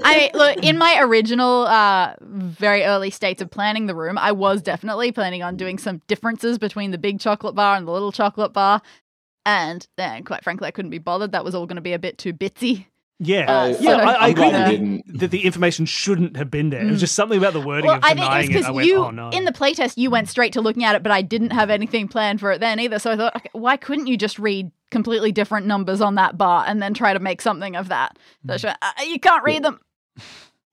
I 0.05 0.31
look 0.35 0.59
in 0.65 0.77
my 0.77 0.99
original, 1.01 1.67
uh, 1.67 2.15
very 2.21 2.83
early 2.85 3.11
states 3.11 3.41
of 3.43 3.49
planning 3.51 3.87
the 3.87 3.95
room. 3.95 4.19
I 4.19 4.33
was 4.33 4.61
definitely 4.63 5.13
planning 5.13 5.43
on 5.43 5.57
doing 5.57 5.79
some 5.79 6.03
differences 6.09 6.59
between 6.59 6.91
the 6.91 6.99
big 6.99 7.21
chocolate 7.21 7.55
bar 7.55 7.77
and 7.77 7.87
the 7.87 7.93
little 7.93 8.13
chocolate 8.13 8.53
bar, 8.53 8.83
and 9.45 9.87
then, 9.97 10.25
quite 10.25 10.43
frankly, 10.45 10.67
I 10.69 10.73
couldn't 10.73 10.91
be 10.91 10.99
bothered. 10.99 11.33
That 11.33 11.45
was 11.45 11.55
all 11.55 11.67
going 11.67 11.77
to 11.77 11.83
be 11.83 11.93
a 11.93 11.99
bit 11.99 12.19
too 12.19 12.33
bitsy. 12.33 12.87
Yeah, 13.19 13.51
Uh, 13.51 13.67
yeah. 13.69 13.75
so- 13.79 13.93
I, 13.99 14.13
I 14.13 14.29
agree 14.29 14.51
that, 14.51 15.03
that 15.21 15.31
the 15.31 15.45
information 15.45 15.87
shouldn't 15.87 16.37
have 16.37 16.51
been 16.51 16.69
there. 16.71 16.83
It 16.87 16.91
was 16.91 17.01
just 17.01 17.15
something 17.15 17.39
about 17.39 17.55
the 17.55 17.61
wording 17.61 17.87
Well, 17.87 17.97
of 17.97 18.05
I 18.05 18.09
think 18.09 18.21
denying 18.21 18.51
it's 18.51 18.51
it. 18.51 18.57
I 18.57 18.61
because 18.61 18.75
went, 18.75 18.87
you 18.89 18.97
"Oh 18.99 19.11
no!" 19.11 19.31
in 19.31 19.45
the 19.47 19.53
playtest 19.53 19.97
you 19.97 20.11
went 20.11 20.29
straight 20.29 20.53
to 20.53 20.61
looking 20.61 20.85
at 20.85 20.95
it, 20.95 21.03
but 21.03 21.13
I 21.13 21.23
didn't 21.23 21.51
have 21.51 21.71
anything 21.71 22.09
planned 22.09 22.41
for 22.41 22.53
it 22.53 22.61
then 22.61 22.79
either. 22.79 22.99
So 22.99 23.11
I 23.13 23.17
thought, 23.17 23.35
okay, 23.37 23.49
why 23.53 23.79
couldn't 23.79 24.07
you 24.07 24.19
just 24.19 24.39
read 24.39 24.71
completely 24.91 25.33
different 25.33 25.67
numbers 25.67 26.01
on 26.03 26.17
that 26.17 26.37
bar 26.37 26.65
and 26.69 26.83
then 26.83 26.93
try 26.93 27.15
to 27.15 27.19
make 27.19 27.41
something 27.41 27.75
of 27.75 27.89
that? 27.89 28.19
So 28.47 28.59
went, 28.59 28.75
uh, 28.83 29.03
you 29.05 29.19
can't 29.19 29.45
read 29.45 29.63
them. 29.63 29.81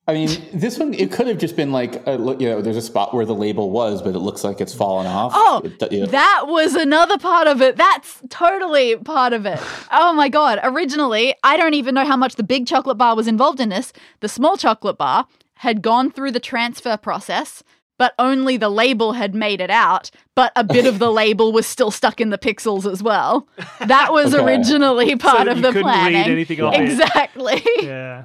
I 0.06 0.12
mean, 0.12 0.28
this 0.52 0.78
one 0.78 0.92
it 0.92 1.10
could 1.12 1.26
have 1.28 1.38
just 1.38 1.56
been 1.56 1.72
like 1.72 2.06
uh, 2.06 2.16
look, 2.16 2.38
you 2.40 2.48
know, 2.48 2.60
there's 2.60 2.76
a 2.76 2.82
spot 2.82 3.14
where 3.14 3.24
the 3.24 3.34
label 3.34 3.70
was, 3.70 4.02
but 4.02 4.14
it 4.14 4.18
looks 4.18 4.44
like 4.44 4.60
it's 4.60 4.74
fallen 4.74 5.06
off. 5.06 5.32
Oh, 5.34 5.62
It- 5.64 5.92
you 5.92 6.00
know, 6.00 6.06
That 6.06 6.44
was 6.46 6.74
another 6.74 7.16
part 7.16 7.46
of 7.48 7.62
it. 7.62 7.76
That's 7.76 8.20
totally 8.28 8.96
part 8.96 9.32
of 9.32 9.46
it. 9.46 9.58
Oh 9.90 10.12
my 10.12 10.28
god. 10.28 10.60
Originally, 10.62 11.34
I 11.42 11.56
don't 11.56 11.72
even 11.74 11.94
know 11.94 12.04
how 12.04 12.16
much 12.18 12.34
the 12.36 12.42
big 12.42 12.66
chocolate 12.66 12.98
bar 12.98 13.16
was 13.16 13.26
involved 13.26 13.60
in 13.60 13.70
this. 13.70 13.92
The 14.20 14.28
small 14.28 14.58
chocolate 14.58 14.98
bar 14.98 15.26
had 15.58 15.80
gone 15.80 16.10
through 16.10 16.32
the 16.32 16.40
transfer 16.40 16.98
process, 16.98 17.62
but 17.96 18.12
only 18.18 18.58
the 18.58 18.68
label 18.68 19.12
had 19.12 19.34
made 19.34 19.60
it 19.62 19.70
out, 19.70 20.10
but 20.34 20.52
a 20.56 20.64
bit 20.64 20.84
of 20.84 20.98
the 20.98 21.10
label 21.22 21.50
was 21.52 21.66
still 21.66 21.90
stuck 21.90 22.20
in 22.20 22.28
the 22.28 22.36
pixels 22.36 22.90
as 22.90 23.02
well. 23.02 23.48
That 23.80 24.12
was 24.12 24.34
Okay. 24.34 24.44
originally 24.44 25.16
part 25.16 25.38
that 25.46 25.48
of 25.48 25.56
you 25.58 25.62
the 25.62 25.68
couldn't 25.68 25.82
planning. 25.84 26.14
read 26.24 26.30
anything 26.30 26.60
off 26.60 26.74
it. 26.74 26.80
Exactly. 26.82 27.62
Yeah. 27.82 28.24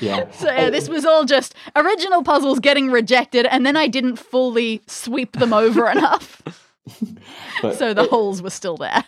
Yeah. 0.00 0.30
So 0.32 0.50
yeah, 0.50 0.66
oh. 0.66 0.70
this 0.70 0.88
was 0.88 1.04
all 1.04 1.24
just 1.24 1.54
original 1.76 2.22
puzzles 2.22 2.58
getting 2.60 2.90
rejected, 2.90 3.46
and 3.46 3.64
then 3.66 3.76
I 3.76 3.86
didn't 3.88 4.16
fully 4.16 4.82
sweep 4.86 5.32
them 5.38 5.52
over 5.52 5.88
enough, 5.90 6.42
But 7.62 7.76
so 7.76 7.94
the 7.94 8.04
it- 8.04 8.10
holes 8.10 8.42
were 8.42 8.50
still 8.50 8.76
there. 8.76 9.04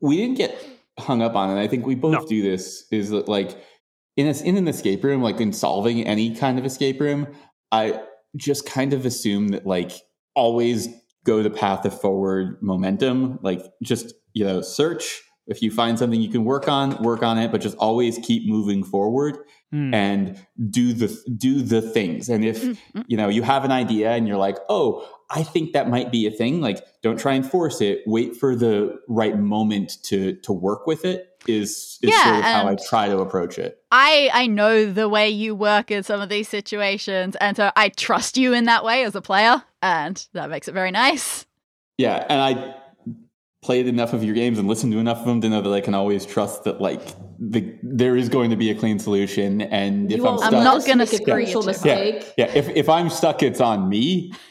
we 0.00 0.16
didn't 0.16 0.36
get 0.36 0.62
hung 0.98 1.22
up 1.22 1.34
on 1.34 1.56
it. 1.56 1.60
I 1.60 1.66
think 1.66 1.86
we 1.86 1.94
both 1.94 2.12
No. 2.12 2.26
do 2.26 2.42
this. 2.42 2.86
Is 2.90 3.10
that 3.10 3.28
like 3.28 3.56
in 4.16 4.26
a, 4.26 4.42
in 4.42 4.56
an 4.56 4.68
escape 4.68 5.02
room, 5.04 5.22
like 5.22 5.40
in 5.40 5.52
solving 5.52 6.06
any 6.06 6.34
kind 6.34 6.58
of 6.58 6.64
escape 6.66 7.00
room, 7.00 7.26
I 7.72 8.00
just 8.36 8.66
kind 8.66 8.92
of 8.92 9.06
assume 9.06 9.48
that 9.48 9.66
like 9.66 9.92
always 10.36 10.88
go 11.24 11.42
the 11.42 11.50
path 11.50 11.84
of 11.86 11.98
forward 12.00 12.58
momentum. 12.62 13.38
Like 13.42 13.62
just 13.82 14.12
you 14.34 14.44
know 14.44 14.60
search. 14.60 15.22
If 15.50 15.60
you 15.62 15.70
find 15.70 15.98
something 15.98 16.20
you 16.20 16.30
can 16.30 16.44
work 16.44 16.68
on, 16.68 17.02
work 17.02 17.22
on 17.22 17.36
it, 17.38 17.52
but 17.52 17.60
just 17.60 17.76
always 17.76 18.18
keep 18.22 18.48
moving 18.48 18.82
forward 18.84 19.36
Hmm. 19.72 19.94
and 19.94 20.36
do 20.68 20.92
the 20.92 21.16
do 21.36 21.62
the 21.62 21.80
things. 21.80 22.28
And 22.28 22.44
if 22.44 22.60
Mm-hmm. 22.64 23.02
you 23.06 23.16
know 23.16 23.28
you 23.28 23.42
have 23.42 23.64
an 23.64 23.70
idea 23.70 24.10
and 24.10 24.26
you're 24.26 24.36
like, 24.48 24.56
oh, 24.68 25.06
I 25.30 25.44
think 25.44 25.74
that 25.74 25.88
might 25.88 26.10
be 26.10 26.26
a 26.26 26.30
thing. 26.32 26.60
Like, 26.60 26.84
don't 27.02 27.18
try 27.20 27.34
and 27.34 27.48
force 27.48 27.80
it. 27.80 28.02
Wait 28.04 28.34
for 28.36 28.56
the 28.56 28.98
right 29.06 29.38
moment 29.38 30.02
to 30.04 30.34
to 30.42 30.52
work 30.52 30.86
with 30.88 31.04
it. 31.04 31.26
Is 31.46 31.98
is 32.02 32.10
Yeah, 32.10 32.24
sort 32.24 32.36
of 32.38 32.44
how 32.44 32.68
I 32.68 32.76
try 32.88 33.08
to 33.08 33.18
approach 33.18 33.58
it. 33.60 33.78
I 33.92 34.28
I 34.32 34.46
know 34.48 34.92
the 34.92 35.08
way 35.08 35.30
you 35.30 35.54
work 35.54 35.90
in 35.92 36.02
some 36.02 36.20
of 36.20 36.28
these 36.28 36.48
situations, 36.48 37.36
and 37.36 37.56
so 37.56 37.70
I 37.76 37.90
trust 37.90 38.36
you 38.36 38.52
in 38.52 38.64
that 38.64 38.84
way 38.84 39.04
as 39.04 39.14
a 39.14 39.22
player, 39.22 39.62
and 39.82 40.26
that 40.32 40.50
makes 40.50 40.66
it 40.68 40.72
very 40.74 40.90
nice. 40.90 41.46
Yeah, 41.96 42.26
and 42.28 42.40
I 42.40 42.74
played 43.62 43.86
enough 43.86 44.12
of 44.14 44.24
your 44.24 44.34
games 44.34 44.58
and 44.58 44.66
listened 44.66 44.92
to 44.92 44.98
enough 44.98 45.18
of 45.18 45.26
them 45.26 45.40
to 45.42 45.48
know 45.48 45.60
that 45.60 45.70
I 45.72 45.80
can 45.80 45.94
always 45.94 46.24
trust 46.24 46.64
that 46.64 46.80
like 46.80 47.00
the 47.38 47.74
there 47.82 48.16
is 48.16 48.28
going 48.28 48.50
to 48.50 48.56
be 48.56 48.70
a 48.70 48.74
clean 48.74 48.98
solution. 48.98 49.60
And 49.62 50.10
if 50.10 50.18
You 50.18 50.24
I'm 50.26 50.34
won't 50.36 50.40
stuck, 50.40 50.54
I'm 50.54 50.64
not 50.64 50.86
gonna 50.86 51.04
make 51.04 51.12
a 51.12 51.24
crucial 51.24 51.60
too. 51.62 51.66
mistake. 51.68 52.32
yeah, 52.38 52.50
if 52.54 52.68
if 52.70 52.88
I'm 52.88 53.10
stuck, 53.10 53.42
it's 53.42 53.60
on 53.60 53.88
me. 53.88 54.32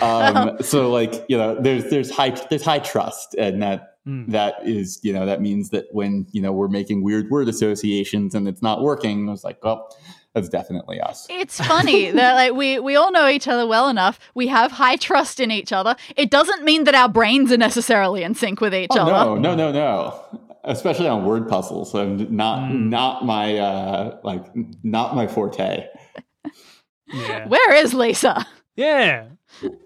Um, 0.00 0.56
so 0.62 0.90
like 0.90 1.12
you 1.28 1.36
know, 1.36 1.60
there's 1.60 1.90
there's 1.90 2.10
high 2.10 2.30
there's 2.48 2.62
high 2.64 2.78
trust, 2.78 3.34
and 3.34 3.62
that 3.62 3.90
Hmm. 4.06 4.30
that 4.30 4.56
is 4.66 5.00
you 5.02 5.12
know 5.14 5.24
that 5.24 5.40
means 5.42 5.70
that 5.70 5.86
when 5.92 6.26
you 6.32 6.40
know 6.42 6.52
we're 6.52 6.68
making 6.68 7.02
weird 7.02 7.30
word 7.30 7.48
associations 7.48 8.34
and 8.34 8.46
it's 8.48 8.60
not 8.62 8.82
working, 8.82 9.28
I 9.28 9.32
was 9.32 9.44
like, 9.44 9.62
well, 9.64 9.94
that's 10.34 10.48
definitely 10.48 11.00
us. 11.00 11.26
It's 11.30 11.58
funny 11.64 12.10
that 12.10 12.34
like 12.34 12.52
we 12.54 12.78
we 12.80 12.96
all 12.96 13.10
know 13.12 13.28
each 13.28 13.48
other 13.48 13.66
well 13.66 13.88
enough. 13.88 14.18
We 14.34 14.48
have 14.48 14.72
high 14.72 14.96
trust 14.96 15.40
in 15.40 15.50
each 15.50 15.72
other. 15.72 15.96
It 16.16 16.30
doesn't 16.30 16.64
mean 16.64 16.84
that 16.84 16.94
our 16.94 17.08
brains 17.08 17.52
are 17.52 17.56
necessarily 17.56 18.22
in 18.22 18.34
sync 18.34 18.60
with 18.60 18.74
each 18.74 18.90
Oh, 18.92 19.00
other. 19.00 19.40
no, 19.40 19.54
no, 19.54 19.54
no, 19.54 19.72
no. 19.72 20.40
Especially 20.64 21.08
on 21.08 21.24
word 21.24 21.46
puzzles, 21.48 21.94
I'm 21.94 22.34
not 22.34 22.72
not 22.72 23.24
my 23.24 23.56
uh, 23.58 24.18
like 24.24 24.44
not 24.82 25.14
my 25.14 25.26
forte. 25.26 25.86
Yeah. 27.12 27.46
Where 27.48 27.74
is 27.74 27.92
Lisa? 27.94 28.46
Yeah. 28.76 29.26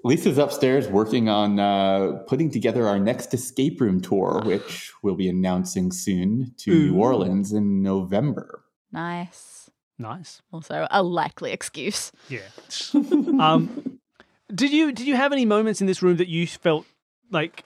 Lisa's 0.03 0.39
upstairs 0.39 0.89
working 0.89 1.29
on 1.29 1.59
uh, 1.59 2.23
putting 2.27 2.51
together 2.51 2.87
our 2.87 2.99
next 2.99 3.35
escape 3.35 3.81
room 3.81 4.01
tour, 4.01 4.41
which 4.47 4.93
we'll 5.03 5.17
be 5.17 5.29
announcing 5.29 5.91
soon 5.93 6.55
to 6.59 6.71
Ooh. 6.71 6.93
New 6.93 6.99
Orleans 6.99 7.53
in 7.53 7.83
November. 7.83 8.65
Nice. 8.93 9.58
Nice. 9.99 10.43
Also, 10.53 10.87
a 10.91 11.03
likely 11.03 11.51
excuse. 11.53 12.13
Yeah. 12.29 12.41
um, 12.95 13.99
did 14.55 14.71
you 14.73 14.93
did 14.93 15.07
you 15.07 15.17
have 15.17 15.33
any 15.33 15.45
moments 15.45 15.81
in 15.81 15.87
this 15.87 16.03
room 16.03 16.17
that 16.19 16.29
you 16.29 16.47
felt 16.47 16.87
like 17.31 17.65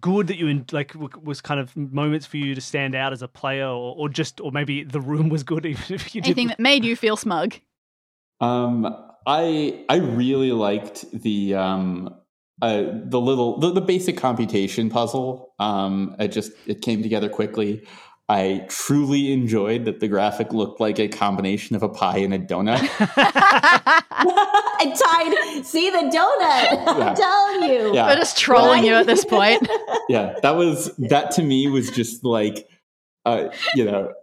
good 0.00 0.28
that 0.28 0.36
you 0.36 0.48
en- 0.48 0.64
like 0.72 0.94
was 1.22 1.40
kind 1.40 1.60
of 1.60 1.76
moments 1.76 2.26
for 2.26 2.36
you 2.38 2.54
to 2.54 2.60
stand 2.60 2.94
out 2.94 3.12
as 3.12 3.22
a 3.22 3.28
player, 3.28 3.66
or, 3.66 3.94
or 3.96 4.08
just 4.08 4.40
or 4.40 4.52
maybe 4.52 4.84
the 4.84 5.00
room 5.00 5.28
was 5.28 5.42
good 5.42 5.66
even 5.72 5.94
if 5.94 6.14
you 6.14 6.22
Anything 6.24 6.46
didn't. 6.48 6.58
that 6.58 6.62
made 6.62 6.84
you 6.84 6.96
feel 6.96 7.16
smug. 7.16 7.54
Um, 8.40 8.86
I 9.26 9.84
I 9.88 9.96
really 9.96 10.52
liked 10.52 11.10
the 11.12 11.54
um 11.54 12.14
uh 12.62 12.84
the 13.04 13.20
little 13.20 13.58
the, 13.58 13.72
the 13.72 13.80
basic 13.80 14.16
computation 14.16 14.90
puzzle. 14.90 15.54
Um, 15.58 16.14
it 16.18 16.28
just 16.28 16.52
it 16.66 16.82
came 16.82 17.02
together 17.02 17.28
quickly. 17.28 17.84
I 18.28 18.64
truly 18.70 19.32
enjoyed 19.32 19.84
that 19.84 20.00
the 20.00 20.08
graphic 20.08 20.52
looked 20.52 20.80
like 20.80 20.98
a 20.98 21.08
combination 21.08 21.76
of 21.76 21.82
a 21.82 21.90
pie 21.90 22.18
and 22.18 22.32
a 22.32 22.38
donut. 22.38 22.80
I 24.16 25.54
tied. 25.54 25.66
See 25.66 25.90
the 25.90 25.98
donut. 25.98 26.88
I'm 26.88 27.14
telling 27.14 27.70
you. 27.70 27.94
Yeah. 27.94 28.06
We're 28.06 28.16
just 28.16 28.38
trolling 28.38 28.84
you 28.84 28.94
at 28.94 29.06
this 29.06 29.26
point. 29.26 29.68
yeah, 30.08 30.36
that 30.42 30.56
was 30.56 30.94
that 30.96 31.32
to 31.32 31.42
me 31.42 31.68
was 31.68 31.90
just 31.90 32.24
like, 32.24 32.66
uh, 33.26 33.48
you 33.74 33.84
know, 33.84 34.14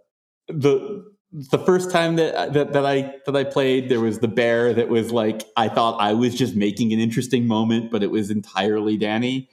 the 0.47 1.05
the 1.31 1.59
first 1.59 1.91
time 1.91 2.15
that 2.15 2.53
that 2.53 2.73
that 2.73 2.85
I 2.85 3.13
that 3.27 3.35
I 3.35 3.43
played, 3.43 3.89
there 3.89 4.01
was 4.01 4.17
the 4.17 4.27
bear 4.27 4.73
that 4.73 4.89
was 4.89 5.11
like, 5.11 5.43
I 5.55 5.69
thought 5.69 6.01
I 6.01 6.13
was 6.13 6.33
just 6.33 6.55
making 6.55 6.91
an 6.91 6.99
interesting 6.99 7.45
moment, 7.45 7.91
but 7.91 8.01
it 8.01 8.09
was 8.09 8.31
entirely 8.31 8.97
Dani. 8.97 9.47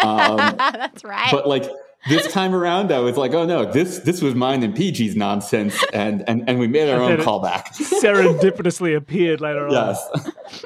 Um, 0.00 0.36
That's 0.36 1.02
right. 1.02 1.30
but 1.32 1.48
like 1.48 1.68
this 2.08 2.30
time 2.32 2.54
around, 2.54 2.92
I 2.92 3.00
was 3.00 3.16
like, 3.16 3.32
oh 3.34 3.44
no, 3.44 3.64
this 3.70 3.98
this 4.00 4.22
was 4.22 4.34
mine 4.34 4.62
and 4.62 4.74
Peih-Gee's 4.74 5.16
nonsense, 5.16 5.82
and 5.92 6.22
and 6.28 6.48
and 6.48 6.58
we 6.58 6.66
made 6.68 6.88
our 6.90 7.02
And 7.10 7.20
own 7.20 7.26
callback. 7.26 7.64
serendipitously 7.74 8.96
appeared 8.96 9.40
later 9.40 9.66
on. 9.66 9.72
yes, 9.72 10.08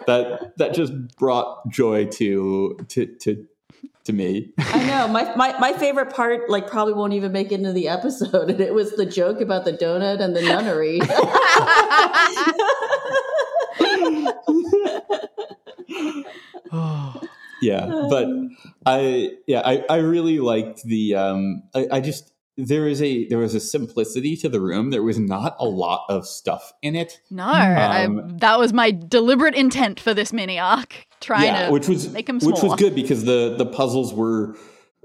that 0.07 0.53
that 0.59 0.75
just 0.75 0.93
brought 1.17 1.69
joy 1.71 2.07
to 2.07 2.79
to 2.89 3.07
to 3.07 3.47
to 4.05 4.13
me. 4.13 4.53
I 4.59 4.85
know. 4.87 5.09
My, 5.09 5.35
my 5.37 5.59
my 5.59 5.73
favorite 5.73 6.11
part, 6.13 6.51
like, 6.51 6.67
probably 6.69 6.93
won't 6.95 7.13
even 7.13 7.31
make 7.33 7.53
it 7.53 7.55
into 7.57 7.73
the 7.73 7.89
episode, 7.89 8.51
and 8.51 8.61
it 8.61 8.75
was 8.75 8.93
the 8.97 9.07
joke 9.07 9.41
about 9.41 9.65
the 9.65 9.73
donut 9.73 10.21
and 10.21 10.35
the 10.37 10.43
nunnery. 10.43 10.99
Oh, 16.73 17.15
yeah 17.63 18.07
but 18.11 18.29
i 18.87 19.31
yeah 19.47 19.63
i 19.65 19.83
i 19.89 19.97
really 19.97 20.41
liked 20.41 20.83
the 20.85 21.15
um 21.15 21.63
I, 21.75 21.87
I 21.93 22.01
just 22.01 22.33
there 22.59 22.87
is 22.87 23.01
a 23.01 23.27
there 23.29 23.39
was 23.39 23.55
a 23.55 23.61
simplicity 23.61 24.37
to 24.37 24.49
the 24.49 24.61
room 24.61 24.91
there 24.91 25.03
was 25.03 25.19
not 25.19 25.57
a 25.59 25.65
lot 25.65 26.05
of 26.09 26.27
stuff 26.27 26.73
in 26.83 26.95
it 26.95 27.21
No, 27.31 27.45
I, 27.45 28.05
Um, 28.05 28.37
that 28.39 28.59
was 28.59 28.73
my 28.73 28.91
deliberate 28.91 29.55
intent 29.55 29.99
for 29.99 30.13
this 30.13 30.33
mini 30.33 30.59
arc. 30.59 31.07
Trying 31.21 31.45
yeah 31.45 31.67
to 31.67 31.73
which 31.73 31.89
was 31.89 32.11
make 32.11 32.29
'em 32.29 32.41
which 32.41 32.63
was 32.63 32.75
good 32.75 32.95
because 32.95 33.25
the 33.25 33.55
the 33.57 33.67
puzzles 33.67 34.13
were 34.13 34.57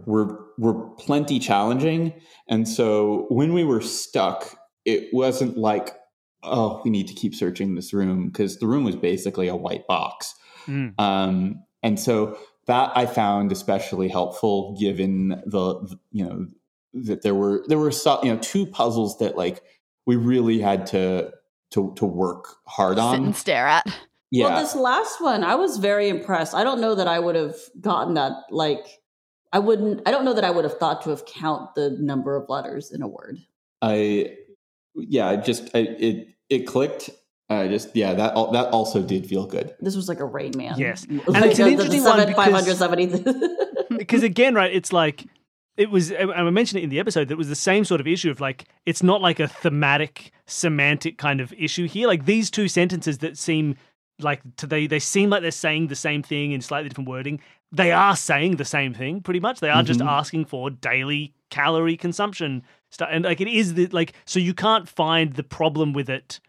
were 0.05 0.39
were 0.57 0.89
plenty 0.97 1.39
challenging 1.39 2.13
and 2.49 2.67
so 2.67 3.27
when 3.29 3.53
we 3.53 3.63
were 3.63 3.81
stuck 3.81 4.57
it 4.85 5.09
wasn't 5.13 5.57
like 5.57 5.95
oh 6.43 6.81
we 6.83 6.91
need 6.91 7.07
to 7.07 7.13
keep 7.13 7.33
searching 7.33 7.75
this 7.75 7.93
room 7.93 8.27
because 8.27 8.57
the 8.57 8.67
room 8.67 8.83
was 8.83 8.95
basically 8.95 9.47
a 9.47 9.55
white 9.55 9.87
box 9.87 10.33
mm. 10.65 10.93
Um, 10.99 11.63
and 11.87 11.99
so 11.99 12.37
that 12.65 12.91
I 12.95 13.05
found 13.05 13.51
especially 13.51 14.09
helpful 14.09 14.75
given 14.77 15.29
the, 15.45 15.97
you 16.11 16.25
know, 16.25 16.47
that 16.93 17.21
there 17.21 17.33
were, 17.33 17.63
there 17.67 17.77
were, 17.77 17.91
so, 17.91 18.21
you 18.23 18.33
know, 18.33 18.39
two 18.39 18.65
puzzles 18.65 19.19
that 19.19 19.37
like 19.37 19.63
we 20.05 20.17
really 20.17 20.59
had 20.59 20.85
to, 20.87 21.31
to, 21.71 21.93
to 21.95 22.05
work 22.05 22.57
hard 22.67 22.99
on. 22.99 23.13
sit 23.13 23.19
on. 23.19 23.25
and 23.27 23.35
stare 23.35 23.67
at. 23.67 23.85
Yeah. 24.31 24.47
Well, 24.47 24.61
this 24.61 24.75
last 24.75 25.21
one, 25.21 25.45
I 25.45 25.55
was 25.55 25.77
very 25.77 26.09
impressed. 26.09 26.53
I 26.53 26.65
don't 26.65 26.81
know 26.81 26.95
that 26.95 27.07
I 27.07 27.19
would 27.19 27.35
have 27.35 27.55
gotten 27.79 28.15
that. 28.15 28.33
Like, 28.51 28.85
I 29.53 29.59
wouldn't. 29.59 30.01
I 30.05 30.11
don't 30.11 30.25
know 30.25 30.33
that 30.33 30.43
I 30.43 30.51
would 30.51 30.65
have 30.65 30.77
thought 30.77 31.03
to 31.03 31.11
have 31.11 31.25
count 31.25 31.75
the 31.75 31.91
number 31.91 32.35
of 32.35 32.49
letters 32.49 32.91
in 32.91 33.01
a 33.01 33.07
word. 33.07 33.37
I, 33.81 34.35
yeah, 34.95 35.29
I 35.29 35.37
just, 35.37 35.73
I, 35.73 35.79
it, 35.79 36.27
it 36.49 36.67
clicked. 36.67 37.09
I 37.49 37.67
just, 37.69 37.95
yeah, 37.95 38.13
that, 38.13 38.33
that 38.51 38.67
also 38.71 39.01
did 39.01 39.25
feel 39.27 39.45
good. 39.45 39.73
This 39.79 39.95
was 39.95 40.09
like 40.09 40.19
a 40.19 40.25
Rain 40.25 40.51
Man. 40.57 40.75
Yes. 40.77 41.05
And 41.09 41.25
Like 41.27 41.45
it's 41.51 41.59
an 41.59 41.65
the- 41.69 41.75
the 41.77 41.83
interesting 41.83 42.03
one 42.03 42.27
because- 42.27 42.53
because 43.97 44.23
again, 44.23 44.53
right? 44.53 44.73
It's 44.73 44.91
like 44.91 45.25
it 45.77 45.89
was. 45.89 46.11
and 46.11 46.31
I 46.31 46.49
mentioned 46.49 46.79
it 46.79 46.83
in 46.83 46.89
the 46.89 46.99
episode. 46.99 47.27
That 47.29 47.35
it 47.35 47.37
was 47.37 47.47
the 47.49 47.55
same 47.55 47.85
sort 47.85 48.01
of 48.01 48.07
issue 48.07 48.31
of 48.31 48.41
like 48.41 48.65
it's 48.85 49.01
not 49.03 49.21
like 49.21 49.39
a 49.39 49.47
thematic, 49.47 50.31
semantic 50.45 51.17
kind 51.17 51.39
of 51.39 51.53
issue 51.53 51.87
here. 51.87 52.07
Like 52.07 52.25
these 52.25 52.49
two 52.51 52.67
sentences 52.67 53.19
that 53.19 53.37
seem 53.37 53.75
like 54.19 54.41
to 54.57 54.67
they 54.67 54.87
they 54.87 54.99
seem 54.99 55.29
like 55.29 55.41
they're 55.41 55.51
saying 55.51 55.87
the 55.87 55.95
same 55.95 56.23
thing 56.23 56.51
in 56.51 56.61
slightly 56.61 56.89
different 56.89 57.07
wording. 57.09 57.39
They 57.71 57.91
are 57.91 58.15
saying 58.15 58.55
the 58.55 58.65
same 58.65 58.93
thing 58.93 59.21
pretty 59.21 59.39
much. 59.39 59.59
They 59.59 59.69
are 59.69 59.83
just 59.83 59.99
Mhm. 59.99 60.07
asking 60.07 60.45
for 60.45 60.69
daily 60.69 61.33
calorie 61.49 61.95
consumption 61.97 62.63
stuff, 62.91 63.09
and 63.11 63.23
like 63.25 63.39
it 63.41 63.47
is 63.47 63.75
the 63.75 63.87
like 63.87 64.13
so 64.25 64.39
you 64.39 64.53
can't 64.53 64.89
find 64.89 65.33
the 65.33 65.43
problem 65.43 65.93
with 65.93 66.09
it 66.09 66.39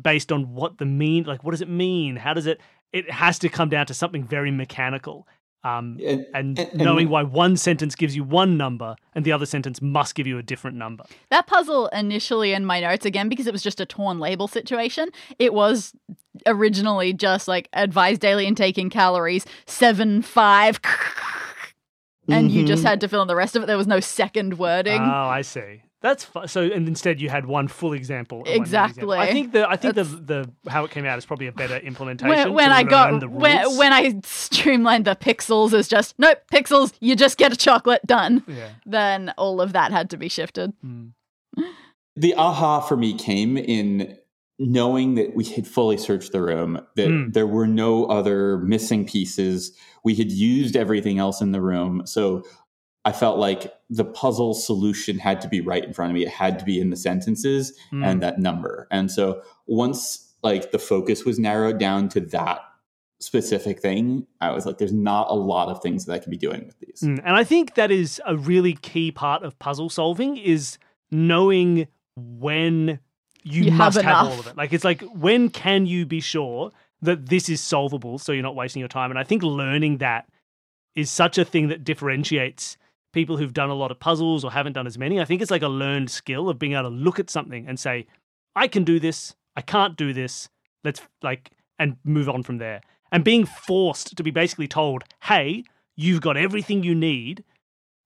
based 0.00 0.30
on 0.32 0.52
what 0.54 0.78
the 0.78 0.84
mean 0.86 1.24
like 1.24 1.42
what 1.44 1.52
does 1.52 1.60
it 1.62 1.68
mean 1.68 2.16
how 2.16 2.34
does 2.34 2.46
it 2.46 2.60
it 2.92 3.10
has 3.10 3.38
to 3.38 3.48
come 3.48 3.68
down 3.68 3.86
to 3.86 3.94
something 3.94 4.22
very 4.24 4.50
mechanical 4.50 5.26
um 5.64 5.98
And, 6.04 6.26
and, 6.34 6.58
and- 6.58 6.58
and 6.58 6.74
knowing 6.76 7.08
why 7.08 7.22
one 7.22 7.56
sentence 7.56 7.94
gives 7.96 8.14
you 8.14 8.22
one 8.22 8.56
number 8.56 8.94
and 9.14 9.24
the 9.24 9.32
other 9.32 9.46
sentence 9.46 9.80
must 9.82 10.14
give 10.14 10.26
you 10.26 10.38
a 10.38 10.42
different 10.42 10.76
number. 10.76 11.04
That 11.30 11.46
puzzle 11.46 11.88
initially 11.88 12.52
in 12.52 12.64
my 12.66 12.78
notes 12.80 13.04
again 13.06 13.28
because 13.28 13.46
it 13.46 13.52
was 13.52 13.62
just 13.62 13.80
a 13.80 13.86
torn 13.86 14.18
label 14.20 14.46
situation. 14.48 15.08
It 15.38 15.54
was 15.54 15.92
originally 16.46 17.12
just 17.14 17.48
like 17.48 17.68
advised 17.72 18.20
daily 18.20 18.46
intake 18.46 18.76
in 18.78 18.90
calories 18.90 19.44
seven 19.66 20.20
five, 20.22 20.78
and 22.28 22.50
you 22.50 22.64
just 22.66 22.82
Mhm. 22.84 22.88
had 22.88 23.00
to 23.00 23.08
fill 23.08 23.22
in 23.22 23.28
the 23.28 23.36
rest 23.36 23.56
of 23.56 23.62
it. 23.62 23.66
There 23.66 23.78
was 23.78 23.86
no 23.86 24.00
second 24.00 24.58
wording. 24.58 25.00
Oh, 25.00 25.28
I 25.28 25.42
see. 25.42 25.82
That's 26.02 26.24
fu- 26.24 26.46
so, 26.46 26.62
and 26.62 26.86
instead 26.86 27.20
you 27.20 27.28
had 27.30 27.46
one 27.46 27.68
full 27.68 27.92
example. 27.94 28.38
and 28.38 28.46
one 28.46 28.52
mini 28.54 28.62
example. 28.62 29.12
I 29.12 29.16
Exactly. 29.24 29.32
think 29.40 29.52
the 29.52 29.68
I 29.70 29.76
think 29.76 29.94
the 29.94 30.04
the 30.04 30.70
how 30.70 30.84
it 30.84 30.90
came 30.90 31.04
out 31.06 31.16
is 31.18 31.24
probably 31.24 31.46
a 31.46 31.52
better 31.52 31.78
implementation. 31.78 32.28
when, 32.28 32.52
when 32.54 32.70
I 32.72 32.80
learn 32.82 32.86
got 32.88 33.20
the 33.20 33.28
when, 33.28 33.62
rules. 33.64 33.78
when 33.78 33.92
I 33.92 34.20
streamlined 34.24 35.04
the 35.06 35.16
pixels 35.16 35.72
as 35.72 35.88
just 35.88 36.14
nope 36.18 36.38
pixels 36.52 36.92
you 37.00 37.16
just 37.16 37.38
get 37.38 37.52
a 37.52 37.56
chocolate 37.56 38.06
done 38.06 38.44
yeah. 38.46 38.68
then 38.84 39.32
all 39.38 39.60
of 39.60 39.72
that 39.72 39.90
had 39.90 40.10
to 40.10 40.16
be 40.16 40.28
shifted 40.28 40.72
Mm. 40.84 41.12
the 42.14 42.34
aha 42.34 42.80
for 42.80 42.96
me 42.96 43.14
came 43.14 43.56
in 43.56 44.16
knowing 44.58 45.16
that 45.16 45.34
we 45.34 45.44
had 45.44 45.66
fully 45.66 45.98
searched 45.98 46.32
the 46.32 46.40
room, 46.40 46.80
that 46.96 47.08
Mm. 47.08 47.32
there 47.34 47.46
were 47.46 47.66
no 47.66 48.06
other 48.06 48.56
missing 48.58 49.06
pieces. 49.06 49.76
We 50.02 50.14
had 50.14 50.32
used 50.32 50.76
everything 50.76 51.18
else 51.18 51.42
in 51.42 51.52
the 51.52 51.60
room. 51.60 52.02
So 52.06 52.42
I 53.06 53.12
felt 53.12 53.38
like 53.38 53.72
the 53.88 54.04
puzzle 54.04 54.52
solution 54.52 55.18
had 55.18 55.40
to 55.42 55.48
be 55.48 55.60
right 55.60 55.82
in 55.84 55.92
front 55.94 56.10
of 56.10 56.14
me. 56.14 56.22
It 56.24 56.28
had 56.28 56.58
to 56.58 56.64
be 56.64 56.80
in 56.80 56.90
the 56.90 56.96
sentences 56.96 57.72
Mm. 57.92 58.04
and 58.04 58.22
that 58.22 58.38
number. 58.38 58.88
And 58.90 59.10
so 59.10 59.42
once 59.66 60.34
like 60.42 60.72
the 60.72 60.78
focus 60.78 61.24
was 61.24 61.38
narrowed 61.38 61.78
down 61.78 62.08
to 62.10 62.20
that 62.20 62.60
specific 63.20 63.80
thing, 63.80 64.26
I 64.40 64.50
was 64.50 64.66
like, 64.66 64.78
there's 64.78 64.92
not 64.92 65.30
a 65.30 65.34
lot 65.34 65.68
of 65.68 65.80
things 65.82 66.04
that 66.04 66.12
I 66.12 66.18
can 66.18 66.30
be 66.30 66.36
doing 66.36 66.66
with 66.66 66.78
these. 66.80 67.00
Mm, 67.02 67.22
And 67.24 67.36
I 67.36 67.44
think 67.44 67.74
that 67.74 67.90
is 67.90 68.20
a 68.26 68.36
really 68.36 68.74
key 68.74 69.10
part 69.10 69.42
of 69.42 69.58
puzzle 69.58 69.88
solving 69.88 70.36
is 70.36 70.76
knowing 71.10 71.86
when 72.16 72.98
you, 73.42 73.64
You 73.64 73.70
must 73.72 73.96
have, 73.96 74.04
enough. 74.04 74.32
all 74.32 74.40
of 74.40 74.46
it. 74.48 74.56
Like 74.56 74.72
it's 74.72 74.84
like 74.84 75.02
when 75.02 75.48
can 75.48 75.86
you 75.86 76.04
be 76.06 76.20
sure 76.20 76.72
that 77.02 77.26
this 77.26 77.48
is 77.48 77.60
solvable 77.60 78.18
so 78.18 78.32
you're 78.32 78.42
not 78.42 78.56
wasting 78.56 78.80
your 78.80 78.88
time? 78.88 79.10
And 79.10 79.18
I 79.18 79.24
think 79.24 79.42
learning 79.42 79.98
that 79.98 80.28
is 80.94 81.10
such 81.10 81.38
a 81.38 81.44
thing 81.44 81.68
that 81.68 81.84
differentiates 81.84 82.76
people 83.16 83.38
who've 83.38 83.54
done 83.54 83.70
a 83.70 83.74
lot 83.74 83.90
of 83.90 83.98
puzzles 83.98 84.44
or 84.44 84.52
haven't 84.52 84.74
done 84.74 84.86
as 84.86 84.98
many. 84.98 85.18
I 85.18 85.24
think 85.24 85.40
it's 85.40 85.50
like 85.50 85.62
a 85.62 85.68
learned 85.68 86.10
skill 86.10 86.50
of 86.50 86.58
being 86.58 86.74
able 86.74 86.82
to 86.82 86.88
look 86.90 87.18
at 87.18 87.30
something 87.30 87.66
and 87.66 87.80
say, 87.80 88.06
I 88.54 88.68
can 88.68 88.84
do 88.84 89.00
this, 89.00 89.34
I 89.56 89.62
can't 89.62 89.96
do 89.96 90.12
this. 90.12 90.50
Let's 90.84 91.00
like 91.22 91.50
and 91.78 91.96
move 92.04 92.28
on 92.28 92.42
from 92.42 92.58
there. 92.58 92.82
And 93.10 93.24
being 93.24 93.46
forced 93.46 94.18
to 94.18 94.22
be 94.22 94.30
basically 94.30 94.68
told, 94.68 95.04
hey, 95.22 95.64
you've 95.96 96.20
got 96.20 96.36
everything 96.36 96.84
you 96.84 96.94
need 96.94 97.42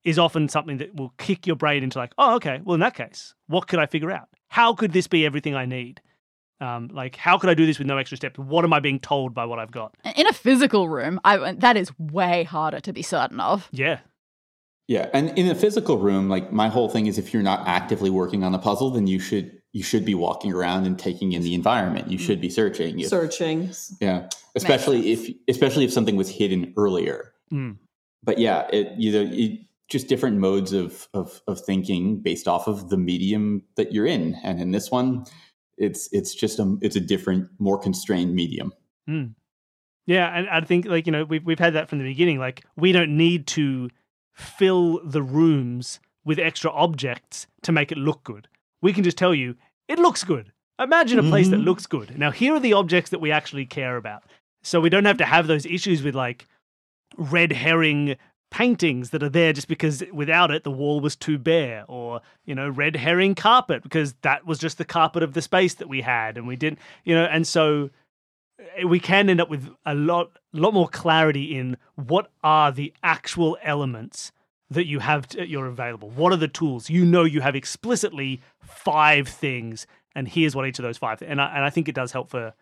is 0.05 0.17
often 0.17 0.49
something 0.49 0.79
that 0.79 0.95
will 0.95 1.13
kick 1.19 1.45
your 1.45 1.57
brain 1.57 1.83
into 1.83 1.99
like, 1.99 2.13
oh, 2.17 2.37
okay, 2.37 2.61
well, 2.63 2.75
in 2.75 2.81
that 2.81 2.95
case, 2.95 3.35
what 3.49 3.67
could 3.67 3.81
I 3.81 3.87
figure 3.87 4.13
out? 4.13 4.29
How 4.47 4.75
could 4.75 4.93
this 4.93 5.09
be 5.09 5.27
everything 5.27 5.57
I 5.57 5.67
need? 5.67 6.01
Um, 6.61 6.89
like, 6.93 7.17
how 7.17 7.37
could 7.37 7.51
I 7.51 7.55
do 7.55 7.67
this 7.67 7.79
with 7.79 7.89
no 7.89 7.99
extra 7.99 8.17
steps? 8.17 8.39
What 8.39 8.65
am 8.65 8.73
I 8.73 8.79
being 8.79 9.01
told 9.01 9.35
by 9.35 9.45
what 9.45 9.59
I've 9.59 9.73
got? 9.73 9.97
in 10.15 10.29
a 10.29 10.33
physical 10.33 10.89
room 10.89 11.19
I 11.25 11.53
that 11.55 11.77
is 11.77 11.91
way 11.99 12.45
harder 12.45 12.79
to 12.81 12.93
be 12.93 13.03
certain 13.03 13.41
of 13.41 13.69
Yeah. 13.73 13.99
Yeah, 14.91 15.09
and 15.13 15.39
in 15.39 15.47
a 15.47 15.55
physical 15.55 15.99
room, 15.99 16.29
like 16.29 16.53
my 16.53 16.67
whole 16.67 16.89
thing 16.89 17.07
is 17.07 17.17
if 17.17 17.33
you're 17.33 17.45
not 17.45 17.69
actively 17.69 18.11
working 18.11 18.43
on 18.43 18.51
the 18.51 18.59
puzzle, 18.59 18.91
then 18.91 19.07
you 19.07 19.21
should 19.21 19.63
you 19.73 19.85
should 19.85 20.05
be 20.05 20.17
walking 20.17 20.53
around 20.53 20.85
and 20.85 20.99
taking 20.99 21.31
in 21.31 21.43
the 21.43 21.55
environment. 21.55 22.11
You 22.11 22.19
should 22.19 22.41
be 22.41 22.51
searching. 22.51 22.99
If- 22.99 23.07
Searching. 23.07 23.71
Yeah, 24.01 24.29
especially 24.57 25.13
if 25.13 25.33
especially 25.49 25.85
if 25.85 25.93
something 25.93 26.17
was 26.17 26.29
hidden 26.29 26.75
earlier. 26.77 27.33
Mm. 27.53 27.77
But 28.25 28.39
yeah, 28.39 28.67
it 28.73 28.89
you 28.99 29.13
know 29.13 29.31
it, 29.33 29.61
just 29.89 30.09
different 30.09 30.39
modes 30.39 30.73
of, 30.73 31.09
of 31.15 31.41
of 31.47 31.61
thinking 31.61 32.21
based 32.21 32.49
off 32.49 32.67
of 32.67 32.89
the 32.89 32.97
medium 32.97 33.63
that 33.77 33.93
you're 33.93 34.07
in, 34.07 34.35
and 34.43 34.61
in 34.61 34.73
this 34.73 34.91
one, 34.91 35.25
it's 35.79 36.09
it's 36.11 36.35
just 36.35 36.59
a 36.59 36.77
it's 36.81 36.97
a 36.97 37.01
different, 37.01 37.49
more 37.61 37.79
constrained 37.79 38.35
medium. 38.35 38.73
Mm. 39.09 39.35
Yeah, 40.07 40.37
and 40.37 40.49
I 40.49 40.63
think 40.63 40.87
like 40.87 41.07
you 41.07 41.13
know 41.13 41.23
we've 41.23 41.47
we've 41.47 41.61
had 41.61 41.75
that 41.75 41.89
from 41.89 41.99
the 41.99 42.05
beginning. 42.05 42.41
Like 42.41 42.65
we 42.77 42.91
don't 42.91 43.17
need 43.17 43.47
to 43.49 43.89
fill 44.41 45.01
the 45.05 45.23
rooms 45.23 46.01
with 46.25 46.39
extra 46.39 46.71
objects 46.71 47.47
to 47.63 47.73
make 47.73 47.91
it 47.93 47.99
look 47.99 48.23
good. 48.25 48.49
We 48.83 48.93
can 48.93 49.05
just 49.05 49.19
tell 49.19 49.35
you 49.35 49.57
it 49.89 49.99
looks 49.99 50.25
good. 50.25 50.53
Imagine 50.79 51.19
a 51.19 51.23
place 51.23 51.49
that 51.51 51.61
Mhm. 51.61 51.65
looks 51.65 51.87
good. 51.87 52.19
Now 52.19 52.31
here 52.31 52.55
are 52.55 52.61
the 52.61 52.73
objects 52.73 53.11
that 53.11 53.21
we 53.21 53.31
actually 53.31 53.67
care 53.67 53.97
about. 53.97 54.23
So 54.63 54.81
we 54.81 54.89
don't 54.91 55.05
have 55.05 55.19
to 55.19 55.25
have 55.27 55.47
those 55.47 55.67
issues 55.67 56.03
with 56.03 56.15
like 56.15 56.47
red 57.17 57.53
herring 57.53 58.17
paintings 58.51 59.11
that 59.11 59.23
are 59.23 59.29
there 59.29 59.53
just 59.53 59.69
because 59.69 60.03
without 60.13 60.51
it 60.51 60.65
the 60.65 60.71
wall 60.73 61.01
was 61.01 61.15
too 61.15 61.39
bare 61.39 61.85
or 61.87 62.21
you 62.45 62.55
know 62.55 62.69
red 62.69 62.97
herring 62.97 63.33
carpet 63.35 63.81
because 63.83 64.15
that 64.23 64.45
was 64.45 64.59
just 64.59 64.77
the 64.79 64.85
carpet 64.85 65.23
of 65.23 65.35
the 65.35 65.43
space 65.43 65.75
that 65.75 65.89
we 65.89 66.01
had 66.01 66.37
and 66.37 66.49
we 66.49 66.57
didn't 66.57 66.79
you 67.05 67.15
know 67.15 67.25
and 67.27 67.47
so 67.47 67.91
Eh, 68.77 68.85
we 68.85 69.01
can 69.01 69.29
end 69.29 69.41
up 69.41 69.49
with 69.49 69.69
a 69.87 69.95
lot 69.95 70.31
lot 70.53 70.75
more 70.75 70.89
clarity 70.89 71.57
in 71.57 71.77
what 71.95 72.31
are 72.43 72.73
the 72.73 72.93
actual 73.03 73.57
elements 73.63 74.33
that 74.71 74.87
you 74.87 75.01
have 75.01 75.27
at 75.39 75.49
your 75.49 75.67
available. 75.67 76.11
What 76.11 76.33
are 76.33 76.37
the 76.37 76.49
tools? 76.49 76.91
You 76.91 77.05
know 77.05 77.25
you 77.25 77.41
have 77.41 77.57
explicitly 77.57 78.41
five 78.61 79.29
things 79.29 79.87
and 80.15 80.29
here's 80.29 80.55
what 80.55 80.67
each 80.67 80.79
of 80.79 80.83
those 80.83 80.99
five 80.99 81.23
and 81.23 81.41
I, 81.41 81.55
and 81.55 81.65
I 81.65 81.71
think 81.71 81.89
it 81.89 81.95
does 81.95 82.13
help 82.13 82.31
for 82.31 82.55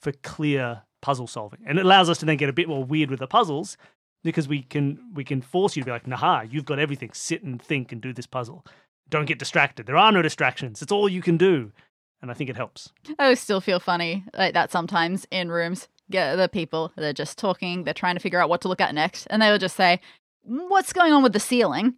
for 0.00 0.12
clear 0.12 0.82
puzzle 1.02 1.26
solving. 1.26 1.60
And 1.66 1.78
it 1.78 1.84
allows 1.84 2.10
us 2.10 2.18
to 2.18 2.26
then 2.26 2.36
get 2.36 2.48
a 2.48 2.52
bit 2.52 2.68
more 2.68 2.84
weird 2.84 3.10
with 3.10 3.20
the 3.20 3.26
puzzles 3.26 3.76
because 4.22 4.48
we 4.48 4.62
can 4.62 4.98
we 5.14 5.24
can 5.24 5.40
force 5.40 5.76
you 5.76 5.82
to 5.82 5.86
be 5.86 5.92
like 5.92 6.06
nah 6.06 6.42
you've 6.42 6.64
got 6.64 6.78
everything. 6.78 7.10
Sit 7.12 7.42
and 7.42 7.60
think 7.60 7.92
and 7.92 8.00
do 8.00 8.12
this 8.12 8.26
puzzle. 8.26 8.64
Don't 9.08 9.26
get 9.26 9.38
distracted. 9.38 9.86
There 9.86 9.96
are 9.96 10.10
no 10.10 10.20
distractions. 10.20 10.82
It's 10.82 10.90
all 10.90 11.08
you 11.08 11.22
can 11.22 11.36
do 11.36 11.72
and 12.22 12.30
i 12.30 12.34
think 12.34 12.50
it 12.50 12.56
helps 12.56 12.92
I 13.18 13.24
always 13.24 13.40
still 13.40 13.60
feel 13.60 13.80
funny 13.80 14.24
like 14.34 14.54
that 14.54 14.70
sometimes 14.70 15.26
in 15.30 15.50
rooms. 15.50 15.88
Get 16.08 16.36
the 16.36 16.48
people 16.48 16.92
they're 16.96 17.12
just 17.12 17.36
talking, 17.36 17.82
they're 17.82 17.92
trying 17.92 18.14
to 18.14 18.20
figure 18.20 18.40
out 18.40 18.48
what 18.48 18.60
to 18.60 18.68
look 18.68 18.80
at 18.80 18.94
next, 18.94 19.26
and 19.28 19.42
they 19.42 19.50
will 19.50 19.58
just 19.58 19.74
say, 19.74 20.00
what's 20.42 20.92
going 20.92 21.12
on 21.12 21.24
with 21.24 21.32
the 21.32 21.40
ceiling? 21.40 21.94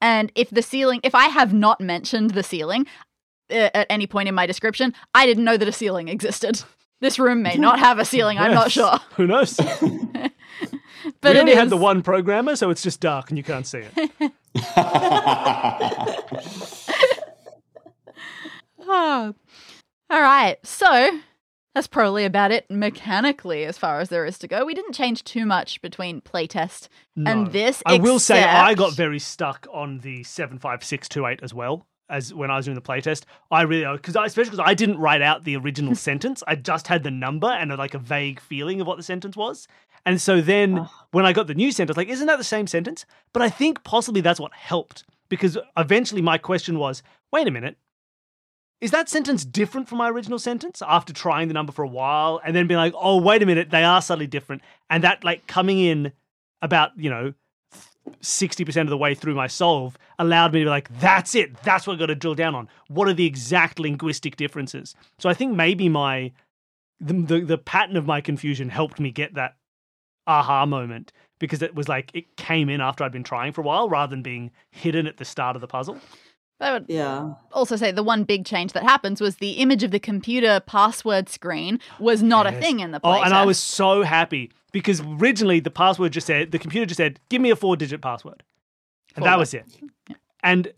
And 0.00 0.30
if 0.36 0.48
the 0.50 0.62
ceiling, 0.62 1.00
if 1.02 1.12
I 1.12 1.24
have 1.26 1.52
not 1.52 1.80
mentioned 1.80 2.30
the 2.30 2.44
ceiling 2.44 2.86
uh, 3.50 3.70
at 3.74 3.88
any 3.90 4.06
point 4.06 4.28
in 4.28 4.34
my 4.36 4.46
description, 4.46 4.94
I 5.12 5.26
didn't 5.26 5.42
know 5.44 5.56
that 5.56 5.66
a 5.66 5.72
ceiling 5.72 6.08
existed. 6.08 6.62
This 7.00 7.16
room 7.20 7.42
may 7.44 7.54
not 7.54 7.78
have 7.78 8.00
a 8.00 8.04
ceiling. 8.04 8.38
I'm 8.38 8.52
not 8.52 8.72
sure, 8.72 8.98
Who 9.14 9.28
knows? 9.28 9.54
but 11.20 11.22
we 11.22 11.30
it 11.30 11.36
only 11.36 11.54
had 11.54 11.70
the 11.70 11.76
one 11.76 12.02
programmer, 12.02 12.56
so 12.56 12.70
it's 12.70 12.82
just 12.82 12.98
dark 13.00 13.30
and 13.30 13.38
you 13.38 13.44
can't 13.44 13.64
see 13.64 13.82
it. 13.86 14.32
Ah. 18.90 19.32
All 20.10 20.20
right. 20.20 20.56
So 20.64 21.20
that's 21.74 21.86
probably 21.86 22.24
about 22.24 22.50
it 22.50 22.70
mechanically 22.70 23.64
as 23.64 23.78
far 23.78 24.00
as 24.00 24.08
there 24.08 24.24
is 24.24 24.38
to 24.38 24.48
go. 24.48 24.64
We 24.64 24.74
didn't 24.74 24.94
change 24.94 25.22
too 25.24 25.44
much 25.44 25.80
between 25.82 26.20
playtest 26.20 26.88
No. 27.14 27.30
and 27.30 27.52
this. 27.52 27.82
I 27.86 27.98
will 27.98 28.18
say 28.18 28.42
I 28.42 28.74
got 28.74 28.94
very 28.94 29.18
stuck 29.18 29.66
on 29.72 29.98
the 29.98 30.24
seven 30.24 30.58
five 30.58 30.82
six 30.82 31.08
two 31.08 31.26
eight 31.26 31.40
as 31.42 31.52
well 31.52 31.86
as 32.10 32.32
when 32.32 32.50
I 32.50 32.56
was 32.56 32.64
doing 32.64 32.74
the 32.74 32.80
playtest. 32.80 33.24
I 33.50 33.62
really 33.62 33.84
uh, 33.84 33.92
because 33.94 34.16
I 34.16 34.26
especially 34.26 34.50
because 34.50 34.66
I 34.66 34.74
didn't 34.74 34.98
write 34.98 35.22
out 35.22 35.44
the 35.44 35.56
original 35.56 35.94
sentence. 36.08 36.42
I 36.46 36.54
just 36.54 36.86
had 36.86 37.02
the 37.02 37.10
number 37.10 37.48
and 37.48 37.70
uh, 37.70 37.76
like 37.76 37.94
a 37.94 37.98
vague 37.98 38.40
feeling 38.40 38.80
of 38.80 38.86
what 38.86 38.96
the 38.96 39.02
sentence 39.02 39.36
was. 39.36 39.68
And 40.06 40.20
so 40.20 40.40
then 40.40 40.78
oh. 40.78 40.90
when 41.10 41.26
I 41.26 41.32
got 41.32 41.48
the 41.48 41.54
new 41.54 41.70
sentence, 41.70 41.96
like, 41.96 42.08
isn't 42.08 42.26
that 42.26 42.38
the 42.38 42.44
same 42.44 42.66
sentence? 42.66 43.04
But 43.32 43.42
I 43.42 43.50
think 43.50 43.84
possibly 43.84 44.20
that's 44.20 44.40
what 44.40 44.54
helped 44.54 45.04
because 45.28 45.58
eventually 45.76 46.22
my 46.22 46.38
question 46.38 46.78
was, 46.78 47.02
wait 47.30 47.46
a 47.46 47.50
minute. 47.50 47.76
Is 48.80 48.92
that 48.92 49.08
sentence 49.08 49.44
different 49.44 49.88
from 49.88 49.98
my 49.98 50.08
original 50.08 50.38
sentence 50.38 50.82
after 50.86 51.12
trying 51.12 51.48
the 51.48 51.54
number 51.54 51.72
for 51.72 51.82
a 51.82 51.88
while 51.88 52.40
and 52.44 52.54
then 52.54 52.68
being 52.68 52.78
like, 52.78 52.94
oh, 52.96 53.20
wait 53.20 53.42
a 53.42 53.46
minute, 53.46 53.70
they 53.70 53.82
are 53.82 54.00
slightly 54.00 54.28
different? 54.28 54.62
And 54.88 55.02
that, 55.02 55.24
like, 55.24 55.46
coming 55.48 55.80
in 55.80 56.12
about, 56.62 56.92
you 56.96 57.10
know, 57.10 57.34
60% 58.20 58.80
of 58.82 58.88
the 58.88 58.96
way 58.96 59.14
through 59.14 59.34
my 59.34 59.48
solve 59.48 59.98
allowed 60.18 60.52
me 60.52 60.60
to 60.60 60.66
be 60.66 60.70
like, 60.70 60.96
that's 61.00 61.34
it. 61.34 61.60
That's 61.62 61.86
what 61.86 61.94
I've 61.94 61.98
got 61.98 62.06
to 62.06 62.14
drill 62.14 62.36
down 62.36 62.54
on. 62.54 62.68
What 62.86 63.08
are 63.08 63.12
the 63.12 63.26
exact 63.26 63.80
linguistic 63.80 64.36
differences? 64.36 64.94
So 65.18 65.28
I 65.28 65.34
think 65.34 65.54
maybe 65.56 65.88
my, 65.88 66.32
the, 67.00 67.14
the, 67.14 67.40
the 67.40 67.58
pattern 67.58 67.96
of 67.96 68.06
my 68.06 68.20
confusion 68.20 68.68
helped 68.68 69.00
me 69.00 69.10
get 69.10 69.34
that 69.34 69.56
aha 70.26 70.66
moment 70.66 71.12
because 71.40 71.62
it 71.62 71.74
was 71.74 71.88
like, 71.88 72.10
it 72.14 72.36
came 72.36 72.68
in 72.68 72.80
after 72.80 73.02
I'd 73.02 73.12
been 73.12 73.24
trying 73.24 73.52
for 73.52 73.60
a 73.60 73.64
while 73.64 73.88
rather 73.88 74.10
than 74.10 74.22
being 74.22 74.52
hidden 74.70 75.06
at 75.06 75.16
the 75.16 75.24
start 75.24 75.56
of 75.56 75.60
the 75.60 75.68
puzzle. 75.68 75.98
I 76.60 76.72
would 76.72 76.86
Yeah. 76.88 77.34
also 77.52 77.76
say 77.76 77.92
the 77.92 78.02
one 78.02 78.24
big 78.24 78.44
change 78.44 78.72
that 78.72 78.82
happens 78.82 79.20
was 79.20 79.36
the 79.36 79.52
image 79.52 79.82
of 79.84 79.90
the 79.92 80.00
computer 80.00 80.60
password 80.60 81.28
screen 81.28 81.78
was 82.00 82.22
not 82.22 82.46
a 82.46 82.52
thing 82.52 82.80
in 82.80 82.90
the 82.90 83.00
Oh, 83.04 83.22
and 83.22 83.32
I 83.32 83.44
was 83.44 83.58
so 83.58 84.02
happy 84.02 84.50
because 84.72 85.00
originally 85.00 85.60
the 85.60 85.70
password 85.70 86.12
just 86.12 86.26
said 86.26 86.50
the 86.50 86.58
computer 86.58 86.86
just 86.86 86.96
said, 86.96 87.20
"Give 87.28 87.40
me 87.40 87.50
a 87.50 87.56
four-digit 87.56 88.02
password," 88.02 88.42
and 89.14 89.24
that 89.24 89.32
Four 89.32 89.38
was 89.38 89.54
it. 89.54 89.66
And 90.42 90.72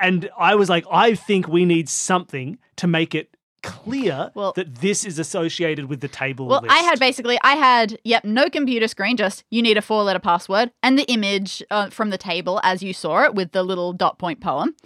and 0.00 0.28
I 0.38 0.54
was 0.54 0.68
like, 0.68 0.84
I 0.90 1.14
think 1.14 1.48
we 1.48 1.64
need 1.64 1.88
something 1.88 2.58
to 2.76 2.86
make 2.86 3.14
it 3.14 3.30
clear 3.62 4.30
Well- 4.34 4.52
that 4.52 4.76
this 4.76 5.04
is 5.04 5.18
associated 5.18 5.86
with 5.86 6.00
the 6.00 6.08
table. 6.08 6.46
Well, 6.46 6.64
I 6.68 6.78
had 6.80 7.00
basically, 7.00 7.38
I 7.42 7.54
had, 7.56 7.98
yep, 8.04 8.22
no 8.24 8.48
computer 8.50 8.86
screen, 8.88 9.16
just 9.16 9.42
you 9.50 9.62
need 9.62 9.76
a 9.78 9.82
four 9.82 10.02
letter 10.04 10.18
password 10.20 10.70
and 10.82 10.98
the 10.98 11.04
image 11.10 11.62
uh, 11.70 11.88
from 11.90 12.10
the 12.10 12.18
table 12.18 12.60
as 12.62 12.82
you 12.82 12.92
saw 12.92 13.24
it 13.24 13.34
with 13.34 13.52
the 13.52 13.62
little 13.62 13.92
dot 13.92 14.18
point 14.18 14.40
poem. 14.40 14.76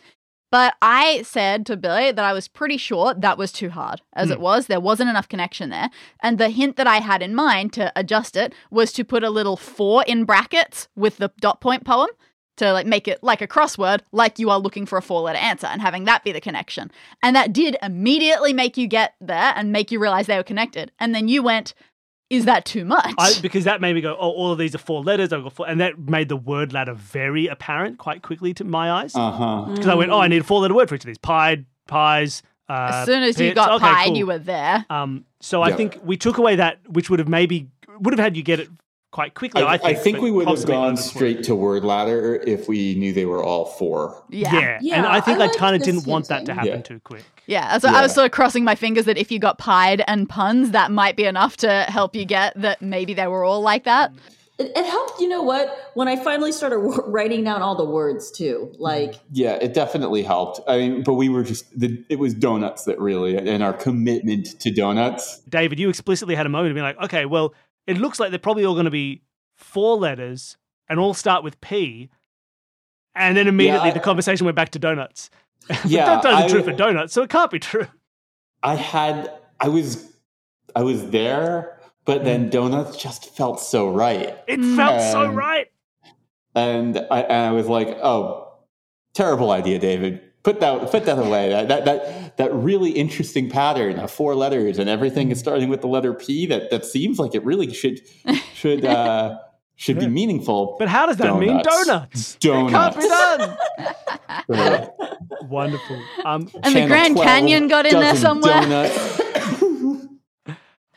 But 0.50 0.74
I 0.82 1.22
said 1.22 1.64
to 1.66 1.76
Billy 1.76 2.10
that 2.10 2.24
I 2.24 2.32
was 2.32 2.48
pretty 2.48 2.76
sure 2.76 3.14
that 3.14 3.38
was 3.38 3.52
too 3.52 3.70
hard. 3.70 4.02
As 4.12 4.28
hmm. 4.28 4.32
it 4.32 4.40
was, 4.40 4.66
there 4.66 4.80
wasn't 4.80 5.10
enough 5.10 5.28
connection 5.28 5.70
there. 5.70 5.90
And 6.20 6.38
the 6.38 6.50
hint 6.50 6.76
that 6.76 6.86
I 6.86 6.98
had 6.98 7.22
in 7.22 7.34
mind 7.34 7.72
to 7.74 7.92
adjust 7.94 8.36
it 8.36 8.52
was 8.70 8.92
to 8.94 9.04
put 9.04 9.22
a 9.22 9.30
little 9.30 9.56
four 9.56 10.04
in 10.04 10.24
brackets 10.24 10.88
with 10.96 11.18
the 11.18 11.30
dot 11.40 11.60
point 11.60 11.84
poem 11.84 12.10
to 12.60 12.72
like 12.72 12.86
make 12.86 13.08
it 13.08 13.22
like 13.22 13.40
a 13.40 13.48
crossword, 13.48 14.00
like 14.12 14.38
you 14.38 14.50
are 14.50 14.58
looking 14.58 14.84
for 14.84 14.98
a 14.98 15.02
four 15.02 15.22
letter 15.22 15.38
answer 15.38 15.66
and 15.66 15.80
having 15.80 16.04
that 16.04 16.24
be 16.24 16.30
the 16.30 16.42
connection. 16.42 16.90
And 17.22 17.34
that 17.34 17.54
did 17.54 17.76
immediately 17.82 18.52
make 18.52 18.76
you 18.76 18.86
get 18.86 19.14
there 19.18 19.54
and 19.56 19.72
make 19.72 19.90
you 19.90 19.98
realize 19.98 20.26
they 20.26 20.36
were 20.36 20.42
connected. 20.42 20.92
And 21.00 21.14
then 21.14 21.26
you 21.26 21.42
went, 21.42 21.72
is 22.30 22.44
that 22.46 22.64
too 22.64 22.84
much? 22.84 23.14
I, 23.18 23.32
because 23.42 23.64
that 23.64 23.80
made 23.80 23.92
me 23.94 24.00
go, 24.00 24.16
oh, 24.18 24.30
all 24.30 24.52
of 24.52 24.58
these 24.58 24.74
are 24.74 24.78
four 24.78 25.02
letters. 25.02 25.32
I've 25.32 25.42
got 25.42 25.52
four, 25.52 25.68
and 25.68 25.80
that 25.80 25.98
made 25.98 26.28
the 26.28 26.36
word 26.36 26.72
ladder 26.72 26.94
very 26.94 27.48
apparent 27.48 27.98
quite 27.98 28.22
quickly 28.22 28.54
to 28.54 28.64
my 28.64 28.90
eyes. 28.90 29.14
Uh 29.14 29.30
huh. 29.32 29.64
Because 29.70 29.88
I 29.88 29.94
went, 29.94 30.12
oh, 30.12 30.20
I 30.20 30.28
need 30.28 30.40
a 30.40 30.44
four-letter 30.44 30.72
word 30.74 30.88
for 30.88 30.94
each 30.94 31.02
of 31.02 31.06
these: 31.08 31.18
pied, 31.18 31.66
pies. 31.88 32.42
Uh, 32.68 32.90
as 32.92 33.06
soon 33.06 33.24
as 33.24 33.40
you 33.40 33.52
got 33.52 33.72
Okay, 33.72 33.84
pied, 33.84 34.06
cool. 34.06 34.16
you 34.16 34.26
were 34.26 34.38
there. 34.38 34.86
Um, 34.88 35.24
so 35.40 35.60
I 35.60 35.72
think 35.72 35.98
we 36.04 36.16
took 36.16 36.38
away 36.38 36.54
that, 36.56 36.78
which 36.88 37.10
would 37.10 37.18
have 37.18 37.28
maybe 37.28 37.68
would 37.98 38.14
have 38.14 38.20
had 38.22 38.36
you 38.36 38.44
get 38.44 38.60
it 38.60 38.68
quite 39.10 39.34
quickly. 39.34 39.62
I, 39.62 39.74
I, 39.74 39.78
think, 39.78 39.98
I 39.98 40.00
think 40.00 40.20
we 40.20 40.30
would 40.30 40.46
have 40.48 40.66
gone 40.66 40.96
straight 40.96 41.42
to 41.44 41.54
word 41.54 41.84
ladder 41.84 42.36
if 42.46 42.68
we 42.68 42.94
knew 42.94 43.12
they 43.12 43.26
were 43.26 43.42
all 43.42 43.64
four. 43.64 44.22
Yeah. 44.28 44.54
Yeah, 44.54 44.78
yeah. 44.80 44.96
and 44.96 45.06
I 45.06 45.20
think 45.20 45.40
I 45.40 45.46
I, 45.46 45.48
kind 45.48 45.74
of 45.76 45.82
didn't 45.82 46.06
want 46.06 46.28
that 46.28 46.46
to 46.46 46.54
happen 46.54 46.68
Yeah. 46.70 46.82
too 46.82 47.00
quick. 47.00 47.24
Yeah, 47.46 47.78
so 47.78 47.88
I 47.88 48.02
was 48.02 48.14
sort 48.14 48.26
of 48.26 48.30
crossing 48.30 48.62
my 48.62 48.76
fingers 48.76 49.06
that 49.06 49.18
if 49.18 49.32
you 49.32 49.40
got 49.40 49.58
pied 49.58 50.04
and 50.06 50.28
puns, 50.28 50.70
that 50.70 50.92
might 50.92 51.16
be 51.16 51.24
enough 51.24 51.56
to 51.58 51.82
help 51.88 52.14
you 52.14 52.24
get 52.24 52.52
that 52.60 52.80
maybe 52.80 53.12
they 53.12 53.26
were 53.26 53.42
all 53.42 53.60
like 53.60 53.84
that. 53.84 54.12
It, 54.60 54.70
it 54.76 54.86
helped, 54.86 55.20
you 55.20 55.28
know 55.28 55.42
what? 55.42 55.90
When 55.94 56.06
I 56.06 56.16
finally 56.22 56.52
started 56.52 56.76
writing 57.06 57.42
down 57.42 57.62
all 57.62 57.74
the 57.74 57.84
words 57.84 58.30
too. 58.30 58.72
Like, 58.78 59.14
Yeah, 59.32 59.54
it 59.54 59.74
definitely 59.74 60.22
helped. 60.22 60.60
I 60.68 60.76
mean, 60.76 61.02
but 61.02 61.14
we 61.14 61.28
were 61.28 61.42
just 61.42 61.76
the, 61.76 62.04
it 62.08 62.18
was 62.20 62.34
donuts 62.34 62.84
that 62.84 63.00
really 63.00 63.36
and 63.36 63.62
our 63.64 63.72
commitment 63.72 64.60
to 64.60 64.70
donuts. 64.70 65.38
David, 65.48 65.80
you 65.80 65.88
explicitly 65.88 66.34
had 66.36 66.46
a 66.46 66.50
moment 66.50 66.70
of 66.70 66.74
being 66.76 66.84
like, 66.84 67.00
okay, 67.00 67.24
well, 67.24 67.54
it 67.90 67.98
looks 67.98 68.18
like 68.20 68.30
they're 68.30 68.38
probably 68.38 68.64
all 68.64 68.74
going 68.74 68.84
to 68.86 68.90
be 68.90 69.22
four 69.56 69.96
letters 69.96 70.56
and 70.88 70.98
all 71.00 71.14
start 71.14 71.42
with 71.44 71.60
P. 71.60 72.08
And 73.14 73.36
then 73.36 73.48
immediately 73.48 73.90
I- 73.90 73.94
the 73.94 74.00
conversation 74.00 74.44
went 74.44 74.56
back 74.56 74.70
to 74.70 74.78
donuts. 74.78 75.30
Yeah, 75.84 76.06
that 76.06 76.22
doesn't 76.22 76.44
I- 76.44 76.48
true 76.48 76.62
for 76.62 76.72
donuts, 76.72 77.12
so 77.12 77.22
it 77.22 77.30
can't 77.30 77.50
be 77.50 77.58
true. 77.58 77.86
I 78.62 78.74
had 78.76 79.30
I 79.60 79.68
was 79.68 80.10
I 80.74 80.82
was 80.82 81.10
there, 81.10 81.78
but 82.04 82.24
then 82.24 82.48
donuts 82.50 82.96
just 82.96 83.34
felt 83.36 83.60
so 83.60 83.88
right. 83.90 84.38
It 84.46 84.60
felt 84.76 85.00
so 85.02 85.28
Um, 85.28 85.34
right. 85.36 85.66
and 86.54 86.96
I, 87.10 87.20
and 87.22 87.46
I 87.48 87.52
was 87.52 87.66
like, 87.68 87.88
"Oh, 88.02 88.52
terrible 89.14 89.50
idea, 89.50 89.78
David. 89.78 90.22
Put 90.42 90.60
that 90.60 90.90
put 90.90 91.04
that 91.04 91.18
away. 91.18 91.50
That 91.50 91.68
that 91.68 91.84
that, 91.84 92.36
that 92.38 92.54
really 92.54 92.90
interesting 92.92 93.50
pattern 93.50 93.98
of 93.98 94.10
four 94.10 94.34
letters 94.34 94.78
and 94.78 94.88
everything 94.88 95.30
is 95.30 95.38
starting 95.38 95.68
with 95.68 95.80
the 95.82 95.86
letter 95.88 96.14
P. 96.14 96.46
That 96.46 96.70
that 96.70 96.84
seems 96.86 97.18
like 97.18 97.34
it 97.34 97.44
really 97.44 97.72
should 97.74 98.00
should 98.54 98.84
uh, 98.84 99.38
should 99.76 99.98
be 99.98 100.08
meaningful. 100.08 100.76
But 100.78 100.88
how 100.88 101.04
does 101.06 101.18
that 101.18 101.36
mean 101.36 101.62
Donuts. 101.62 102.36
donuts? 102.36 102.36
Can't 102.40 102.96
be 102.96 103.06
Donuts. 103.06 103.58
done. 104.48 104.90
Wonderful. 105.48 106.02
Um, 106.24 106.48
And 106.62 106.74
the 106.74 106.86
Grand 106.86 107.16
Canyon 107.16 107.68
got 107.68 107.86
in 107.86 107.98
there 108.00 108.16
somewhere. 108.16 108.90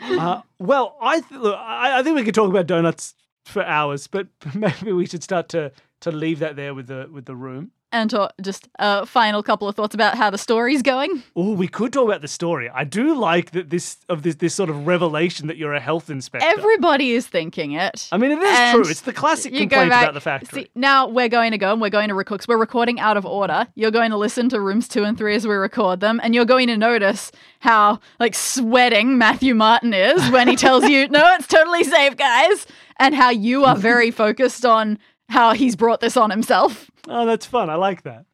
Uh, 0.06 0.42
well, 0.60 0.98
I, 1.02 1.22
th- 1.22 1.40
look, 1.40 1.56
I 1.58 2.00
I 2.00 2.04
think 2.04 2.18
we 2.18 2.24
could 2.24 2.36
talk 2.36 2.50
about 2.50 2.68
donuts 2.68 3.16
for 3.46 3.64
hours, 3.64 4.08
but 4.08 4.28
maybe 4.54 4.92
we 4.92 5.06
should 5.06 5.24
start 5.24 5.48
to 5.50 5.72
to 6.02 6.12
leave 6.12 6.40
that 6.40 6.58
there 6.58 6.74
with 6.74 6.88
the 6.88 7.08
with 7.12 7.24
the 7.26 7.36
room. 7.38 7.72
And 7.94 8.12
just 8.42 8.68
a 8.80 9.06
final 9.06 9.44
couple 9.44 9.68
of 9.68 9.76
thoughts 9.76 9.94
about 9.94 10.16
how 10.16 10.32
the 10.32 10.38
story's 10.38 10.82
going. 10.82 11.22
Oh, 11.36 11.54
we 11.54 11.68
could 11.68 11.94
talk 11.94 12.06
about 12.06 12.22
the 12.22 12.28
story. 12.28 12.68
I 12.68 12.84
do 12.86 13.14
like 13.14 13.52
that 13.52 13.70
this 13.70 13.98
of 14.10 14.24
this 14.24 14.36
this 14.36 14.56
sort 14.56 14.72
of 14.72 14.88
revelation 14.88 15.46
that 15.48 15.58
you're 15.58 15.74
a 15.76 15.80
health 15.80 16.10
inspector. 16.10 16.48
Everybody 16.48 17.12
is 17.12 17.28
thinking 17.28 17.74
it. 17.74 18.10
I 18.12 18.18
mean, 18.18 18.32
it 18.32 18.40
is 18.40 18.50
And 18.50 18.84
true. 18.84 18.90
It's 18.90 19.02
the 19.02 19.14
classic 19.14 19.54
you 19.54 19.60
complaint 19.60 19.90
go 19.90 19.90
back, 19.90 20.04
about 20.06 20.14
the 20.16 20.22
factory. 20.22 20.64
See, 20.64 20.70
now 20.74 21.08
we're 21.08 21.30
going 21.30 21.52
to 21.52 21.60
go 21.60 21.72
and 21.72 21.80
we're 21.80 21.90
going 21.92 22.10
to 22.10 22.16
record. 22.16 22.44
We're 22.48 22.58
recording 22.58 23.00
out 23.00 23.16
of 23.16 23.28
order. 23.28 23.68
You're 23.76 23.92
going 23.92 24.10
to 24.10 24.18
listen 24.18 24.50
to 24.50 24.60
rooms 24.60 24.88
two 24.88 25.04
and 25.04 25.16
three 25.16 25.36
as 25.36 25.46
we 25.48 25.54
record 25.54 26.00
them, 26.00 26.20
and 26.24 26.34
you're 26.34 26.46
going 26.46 26.68
to 26.68 26.78
notice 26.78 27.32
how 27.60 28.00
like 28.20 28.34
sweating 28.34 29.20
Matthew 29.20 29.54
Martin 29.54 29.94
is 29.94 30.32
when 30.32 30.48
he 30.48 30.56
tells 30.56 30.84
you, 30.86 31.08
"No, 31.10 31.24
it's 31.36 31.48
totally 31.48 31.84
safe, 31.84 32.18
guys," 32.18 32.66
and 32.98 33.14
how 33.14 33.30
you 33.30 33.66
are 33.66 33.76
very 33.76 34.10
focused 34.24 34.66
on 34.66 34.98
how 35.34 35.54
he's 35.54 35.76
brought 35.76 36.00
this 36.00 36.16
on 36.16 36.30
himself. 36.30 36.90
oh, 37.08 37.26
that's 37.26 37.46
fun. 37.46 37.70
I 37.70 37.76
like 37.76 38.04
that. 38.04 38.26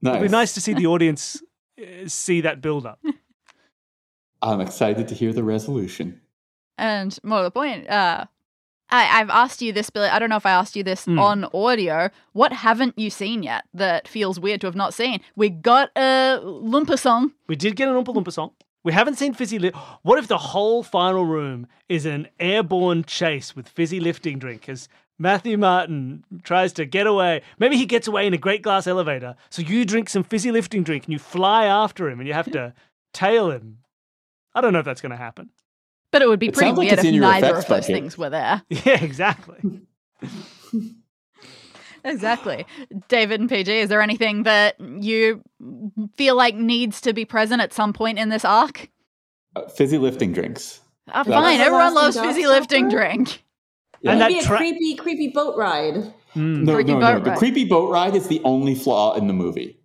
nice. 0.00 0.16
It'd 0.16 0.28
be 0.28 0.32
nice 0.32 0.54
to 0.54 0.60
see 0.60 0.72
the 0.74 0.86
audience 0.86 1.42
uh, 1.80 1.84
see 2.06 2.40
that 2.42 2.60
build 2.60 2.86
up. 2.86 3.00
I'm 4.42 4.60
excited 4.60 5.08
to 5.08 5.14
hear 5.14 5.32
the 5.32 5.42
resolution. 5.42 6.20
And 6.76 7.16
more 7.22 7.38
to 7.38 7.44
the 7.44 7.50
point, 7.50 7.88
uh, 7.88 8.26
I, 8.90 9.20
I've 9.20 9.30
asked 9.30 9.62
you 9.62 9.72
this, 9.72 9.90
Billy. 9.90 10.08
I 10.08 10.18
don't 10.18 10.28
know 10.28 10.36
if 10.36 10.44
I 10.46 10.50
asked 10.50 10.76
you 10.76 10.82
this 10.82 11.04
Hmm. 11.06 11.18
on 11.18 11.44
audio. 11.54 12.10
What 12.32 12.52
haven't 12.52 12.98
you 12.98 13.10
seen 13.10 13.42
yet 13.42 13.64
that 13.74 14.06
feels 14.06 14.38
weird 14.38 14.60
to 14.62 14.66
have 14.66 14.74
not 14.76 14.92
seen? 14.94 15.20
We 15.36 15.48
got 15.50 15.90
a 15.96 16.40
Loompa 16.42 16.98
song. 16.98 17.32
We 17.48 17.56
did 17.56 17.76
get 17.76 17.88
an 17.88 17.94
Oompa 17.94 18.14
Loompa 18.14 18.32
song. 18.32 18.50
We 18.82 18.92
haven't 18.92 19.14
seen 19.16 19.32
Fizzy 19.32 19.58
Lift. 19.58 19.76
What 20.02 20.18
if 20.18 20.28
the 20.28 20.36
whole 20.36 20.82
final 20.82 21.24
room 21.24 21.66
is 21.88 22.04
an 22.04 22.28
airborne 22.38 23.04
chase 23.04 23.56
with 23.56 23.66
Fizzy 23.66 23.98
lifting 23.98 24.38
drink 24.38 24.68
as 24.68 24.88
Matthew 25.18 25.56
Martin 25.56 26.24
tries 26.42 26.72
to 26.74 26.84
get 26.84 27.06
away? 27.06 27.42
Maybe 27.58 27.76
he 27.76 27.86
gets 27.86 28.08
away 28.08 28.26
in 28.26 28.34
a 28.34 28.38
great 28.38 28.62
glass 28.62 28.86
elevator. 28.86 29.36
So 29.50 29.62
you 29.62 29.84
drink 29.84 30.08
some 30.08 30.24
Fizzy 30.24 30.50
lifting 30.50 30.82
drink 30.82 31.04
and 31.04 31.12
you 31.12 31.18
fly 31.18 31.66
after 31.66 32.08
him 32.08 32.18
and 32.20 32.26
you 32.26 32.34
have 32.34 32.50
to 32.52 32.74
tail 33.12 33.50
him. 33.50 33.78
I 34.54 34.60
don't 34.60 34.72
know 34.72 34.80
if 34.80 34.84
that's 34.84 35.00
going 35.00 35.10
to 35.10 35.16
happen. 35.16 35.50
But 36.10 36.22
it 36.22 36.28
would 36.28 36.38
be 36.40 36.48
It 36.48 36.54
pretty 36.54 36.68
sounds 36.68 36.78
like 36.78 36.88
weird 36.90 36.98
if 37.04 37.20
neither 37.20 37.48
of 37.48 37.54
those 37.54 37.64
bucket. 37.66 37.86
things 37.86 38.18
were 38.18 38.30
there. 38.30 38.62
Yeah, 38.68 39.02
exactly. 39.02 39.80
exactly. 42.04 42.66
David 43.08 43.40
and 43.40 43.48
Peih-Gee, 43.50 43.80
is 43.80 43.88
there 43.88 44.02
anything 44.02 44.44
that 44.44 44.76
you 44.80 45.42
feel 46.16 46.36
like 46.36 46.54
needs 46.54 47.00
to 47.02 47.12
be 47.12 47.24
present 47.24 47.62
at 47.62 47.72
some 47.72 47.92
point 47.92 48.18
in 48.18 48.28
this 48.28 48.44
arc? 48.44 48.90
Uh, 49.56 49.66
fizzy 49.68 49.98
lifting 49.98 50.32
drinks. 50.32 50.80
Uh, 51.10 51.22
fine, 51.24 51.60
everyone 51.60 51.94
loves 51.94 52.18
fizzy 52.18 52.46
lifting 52.46 52.90
Suffer? 52.90 53.38
Drink. 54.04 54.12
And 54.12 54.20
that 54.20 54.30
Maybe 54.30 54.44
a 54.44 54.46
creepy, 54.46 54.94
creepy 54.94 55.28
boat 55.28 55.56
ride. 55.56 55.94
Mm. 56.34 56.62
No, 56.64 56.74
Creepy 56.74 56.92
no, 56.94 56.98
no. 56.98 57.20
boat 57.20 57.24
The 57.24 57.36
creepy 57.36 57.64
boat 57.64 57.90
ride 57.90 58.14
is 58.14 58.28
the 58.28 58.40
only 58.44 58.74
flaw 58.74 59.14
in 59.14 59.26
the 59.28 59.32
movie. 59.32 59.78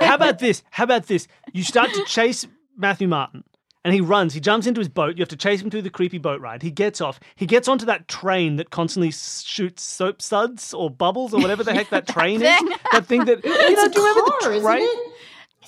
How 0.00 0.14
about 0.14 0.38
this? 0.38 0.62
How 0.70 0.84
about 0.84 1.06
this? 1.06 1.26
You 1.52 1.62
start 1.62 1.92
to 1.94 2.04
chase 2.04 2.46
Matthew 2.76 3.08
Martin. 3.08 3.44
And 3.86 3.92
he 3.92 4.00
runs. 4.00 4.32
He 4.32 4.40
jumps 4.40 4.66
into 4.66 4.80
his 4.80 4.88
boat. 4.88 5.18
You 5.18 5.20
have 5.20 5.28
to 5.28 5.36
chase 5.36 5.60
him 5.60 5.68
through 5.70 5.82
the 5.82 5.90
creepy 5.90 6.16
boat 6.16 6.40
ride. 6.40 6.62
He 6.62 6.70
gets 6.70 7.02
off. 7.02 7.20
He 7.36 7.44
gets 7.44 7.68
onto 7.68 7.84
that 7.84 8.08
train 8.08 8.56
that 8.56 8.70
constantly 8.70 9.10
shoots 9.10 9.82
soap 9.82 10.22
suds 10.22 10.72
or 10.72 10.88
bubbles 10.88 11.34
or 11.34 11.40
whatever 11.42 11.62
the 11.62 11.74
heck 11.74 11.90
that 11.90 12.08
train 12.14 12.40
is. 12.40 12.48
That 12.92 13.04
thing 13.06 13.26
that 13.26 13.44
you 13.44 13.52
It's 13.54 13.76
know, 13.82 13.84
a 13.86 13.90
do 13.90 14.00
you 14.00 14.08
remember 14.08 14.30
car, 14.40 14.48
the 14.50 14.56
isn't 14.56 14.70
train? 14.70 14.88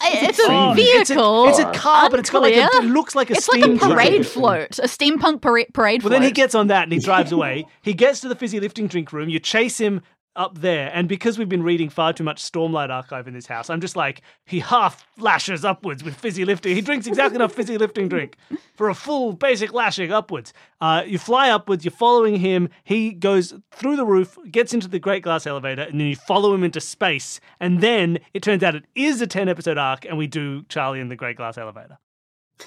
It? 0.02 0.30
It's 0.30 0.38
a 0.40 0.74
vehicle. 0.74 1.48
It's 1.48 1.58
a, 1.58 1.68
it's 1.68 1.76
a 1.76 1.78
car, 1.80 2.10
but 2.10 2.20
it's 2.20 2.30
got 2.30 2.42
like 2.42 2.54
a, 2.54 2.62
Unclear. 2.62 2.82
it 2.82 2.86
looks 2.92 3.14
like 3.14 3.30
a 3.30 3.34
It's 3.34 3.48
like 3.48 3.62
a 3.62 3.66
train. 3.66 3.78
parade 3.78 4.26
float, 4.26 4.78
a 4.78 4.82
steampunk 4.88 5.40
parade, 5.42 5.72
parade 5.72 6.02
Well, 6.02 6.10
float. 6.10 6.20
then 6.20 6.22
he 6.22 6.30
gets 6.32 6.54
on 6.54 6.66
that 6.68 6.84
and 6.84 6.92
he 6.92 6.98
drives 6.98 7.32
away. 7.32 7.66
he 7.82 7.94
gets 7.94 8.20
to 8.20 8.28
the 8.28 8.34
fizzy 8.36 8.60
lifting 8.60 8.86
drink 8.86 9.12
room. 9.12 9.28
You 9.28 9.38
chase 9.40 9.78
him 9.78 10.02
up 10.36 10.58
there, 10.58 10.90
and 10.92 11.08
because 11.08 11.38
we've 11.38 11.48
been 11.48 11.62
reading 11.62 11.88
far 11.88 12.12
too 12.12 12.24
much 12.24 12.42
Stormlight 12.42 12.90
Archive 12.90 13.26
in 13.26 13.34
this 13.34 13.46
house, 13.46 13.70
I'm 13.70 13.80
just 13.80 13.96
like 13.96 14.22
he 14.44 14.60
half 14.60 15.06
lashes 15.18 15.64
upwards 15.64 16.04
with 16.04 16.14
fizzy 16.14 16.44
lifting. 16.44 16.74
He 16.74 16.80
drinks 16.80 17.06
exactly 17.06 17.36
enough 17.36 17.52
fizzy 17.52 17.78
lifting 17.78 18.08
drink 18.08 18.36
for 18.74 18.88
a 18.88 18.94
full 18.94 19.32
basic 19.32 19.72
lashing 19.72 20.12
upwards. 20.12 20.52
Uh, 20.80 21.02
you 21.06 21.18
fly 21.18 21.50
upwards. 21.50 21.84
You're 21.84 21.92
following 21.92 22.36
him. 22.36 22.68
He 22.84 23.12
goes 23.12 23.54
through 23.72 23.96
the 23.96 24.06
roof, 24.06 24.38
gets 24.50 24.74
into 24.74 24.88
the 24.88 24.98
great 24.98 25.22
glass 25.22 25.46
elevator, 25.46 25.82
and 25.82 25.98
then 25.98 26.06
you 26.06 26.16
follow 26.16 26.54
him 26.54 26.62
into 26.62 26.80
space. 26.80 27.40
And 27.58 27.80
then 27.80 28.18
it 28.34 28.42
turns 28.42 28.62
out 28.62 28.74
it 28.74 28.84
is 28.94 29.20
a 29.20 29.26
ten 29.26 29.48
episode 29.48 29.78
arc, 29.78 30.04
and 30.04 30.18
we 30.18 30.26
do 30.26 30.64
Charlie 30.68 31.00
in 31.00 31.08
the 31.08 31.16
great 31.16 31.36
glass 31.36 31.58
elevator. 31.58 31.98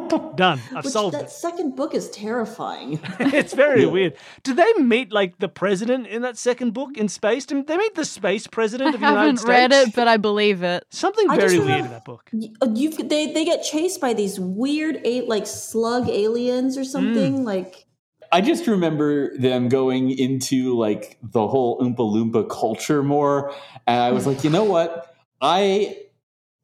Done. 0.37 0.61
I've 0.75 0.85
Which 0.85 0.93
solved 0.93 1.15
that 1.15 1.25
it. 1.25 1.31
second 1.31 1.77
book 1.77 1.95
is 1.95 2.11
terrifying. 2.11 3.01
it's 3.21 3.53
very 3.55 3.83
Yeah. 3.85 3.91
weird. 3.91 4.17
Do 4.43 4.55
they 4.55 4.73
meet 4.75 5.13
like 5.13 5.39
the 5.39 5.49
president 5.49 6.07
in 6.07 6.23
that 6.23 6.37
second 6.39 6.73
book 6.75 6.97
in 6.97 7.09
space? 7.09 7.47
Do 7.47 7.63
they 7.63 7.77
meet 7.77 7.95
the 7.95 8.05
space 8.05 8.47
president 8.47 8.91
I 8.91 8.95
of 8.95 9.01
the 9.01 9.07
United 9.07 9.19
haven't 9.21 9.37
States? 9.39 9.49
read 9.49 9.73
it, 9.73 9.95
but 9.95 10.09
I 10.09 10.17
believe 10.17 10.63
it. 10.63 10.85
Something 10.91 11.31
I 11.31 11.37
very 11.37 11.59
weird 11.59 11.63
remember- 11.63 11.87
in 11.87 11.93
that 11.93 12.05
book. 12.05 12.31
Y- 12.33 12.49
uh, 12.61 12.67
they 13.05 13.33
they 13.33 13.45
get 13.45 13.63
chased 13.63 14.01
by 14.01 14.13
these 14.13 14.39
weird 14.41 15.01
eight 15.05 15.29
like 15.29 15.47
slug 15.47 16.09
aliens 16.09 16.77
or 16.79 16.85
something 16.85 17.45
like. 17.45 17.85
I 18.33 18.41
just 18.41 18.67
remember 18.67 19.37
them 19.39 19.69
going 19.69 20.11
into 20.11 20.77
like 20.77 21.17
the 21.23 21.47
whole 21.47 21.79
Oompa 21.81 21.99
Loompa 21.99 22.49
culture 22.51 23.03
more, 23.05 23.53
and 23.87 24.01
I 24.03 24.11
was 24.11 24.27
like, 24.27 24.43
you 24.43 24.51
know 24.51 24.65
what? 24.65 25.15
I, 25.41 25.97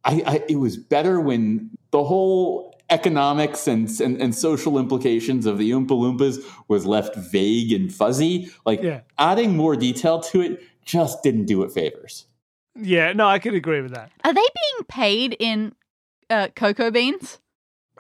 I, 0.05 0.23
I 0.27 0.43
it 0.49 0.57
was 0.57 0.77
better 0.77 1.21
when 1.21 1.71
the 1.93 2.03
whole 2.03 2.72
economics 2.93 3.67
and, 3.67 3.89
and 4.01 4.21
and 4.21 4.35
social 4.35 4.79
implications 4.79 5.47
of 5.47 5.59
the 5.59 5.71
Oompa 5.71 5.89
Loompas 5.89 6.39
was 6.69 6.87
left 6.87 7.17
vague 7.17 7.73
and 7.73 7.93
fuzzy. 7.93 8.51
Like 8.67 8.83
Yeah. 8.83 9.01
adding 9.19 9.57
more 9.57 9.75
detail 9.77 10.21
to 10.21 10.41
it 10.41 10.63
just 10.85 11.23
didn't 11.23 11.47
do 11.47 11.63
it 11.63 11.73
favors. 11.73 12.27
Yeah, 12.77 13.13
no, 13.13 13.27
I 13.27 13.39
could 13.39 13.55
agree 13.55 13.81
with 13.83 13.95
that. 13.95 14.11
Are 14.25 14.33
they 14.33 14.41
being 14.41 14.85
paid 14.89 15.37
in 15.39 15.75
uh, 16.31 16.49
cocoa 16.55 16.91
beans? 16.91 17.39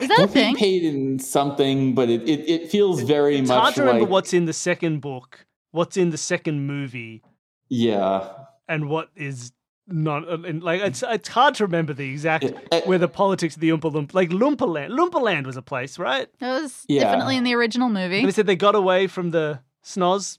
Is 0.00 0.09
that 0.09 0.14
a 0.14 0.16
thing? 0.16 0.16
They're 0.16 0.24
a 0.24 0.28
thing? 0.28 0.55
being 0.55 0.57
paid 0.57 0.83
in 0.85 1.18
something, 1.18 1.94
but 1.94 2.09
it, 2.09 2.22
it, 2.28 2.48
it 2.48 2.70
feels 2.70 3.02
very 3.02 3.37
It's 3.38 3.48
much 3.48 3.61
hard 3.61 3.74
to 3.74 3.81
remember 3.83 4.07
what's 4.07 4.33
in 4.33 4.46
the 4.46 4.52
second 4.55 5.00
book, 5.00 5.44
what's 5.70 5.96
in 5.98 6.11
the 6.11 6.16
second 6.16 6.66
movie, 6.66 7.22
yeah. 7.68 8.31
and 8.68 8.88
what 8.88 9.11
is 9.14 9.52
not. 9.92 10.28
uh, 10.28 10.38
Like 10.61 10.81
it's 10.81 11.02
it's 11.07 11.28
hard 11.28 11.55
to 11.57 11.64
remember 11.64 11.92
the 11.92 12.09
exact 12.11 12.44
It- 12.44 12.57
it- 12.72 12.87
where 12.87 12.98
the 12.98 13.09
politics 13.09 13.55
of 13.57 13.61
the 13.61 13.70
Oompa 13.70 13.92
Loompa, 13.92 14.14
like 14.14 14.31
Loompa 14.31 14.66
Land. 14.66 14.92
Loompa 14.92 15.20
Land 15.20 15.46
was 15.46 15.57
a 15.57 15.62
place, 15.62 15.98
right? 15.98 16.28
That 16.40 16.62
was 16.62 16.85
Yeah. 16.88 17.02
definitely 17.05 17.37
in 17.37 17.44
the 17.44 17.55
original 17.55 17.88
movie. 17.88 18.18
And 18.20 18.28
they 18.28 18.33
said 18.33 18.46
they 18.46 18.57
got 18.57 18.74
away 18.74 19.07
from 19.07 19.31
the 19.31 19.61
snoz. 19.85 20.38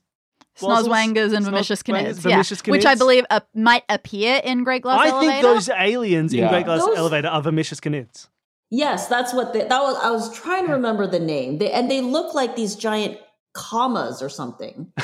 Wazzles? 0.60 0.86
Snozzwangers 0.88 1.34
and 1.36 1.44
Snoz- 1.46 1.50
Vermicious 1.50 1.84
Wangers, 1.88 2.18
Knids, 2.18 2.26
yeah, 2.26 2.32
Vermicious 2.32 2.62
which 2.68 2.86
I 2.86 2.94
believe 2.94 3.26
uh, 3.32 3.40
might 3.56 3.84
appear 3.90 4.40
in 4.44 4.64
Great 4.64 4.84
Glass 4.84 5.00
Elevator. 5.00 5.16
I 5.16 5.18
Elevator. 5.18 5.42
think 5.42 5.56
those 5.56 5.70
aliens 5.70 6.34
in 6.34 6.48
Great 6.48 6.66
Glass 6.66 6.82
Those- 6.82 6.96
Elevator 6.98 7.28
are 7.30 7.42
Vermicious 7.42 7.80
Knids. 7.80 8.30
Yes, 8.70 9.08
that's 9.08 9.34
what 9.34 9.54
they, 9.54 9.62
that 9.62 9.82
was. 9.82 9.98
I 10.02 10.10
was 10.12 10.32
trying 10.36 10.66
to 10.68 10.72
remember 10.74 11.06
the 11.08 11.20
name. 11.20 11.58
They 11.60 11.72
and 11.72 11.90
they 11.92 12.02
look 12.02 12.34
like 12.36 12.56
these 12.56 12.76
giant 12.76 13.18
commas 13.54 14.22
or 14.22 14.30
something. 14.30 14.92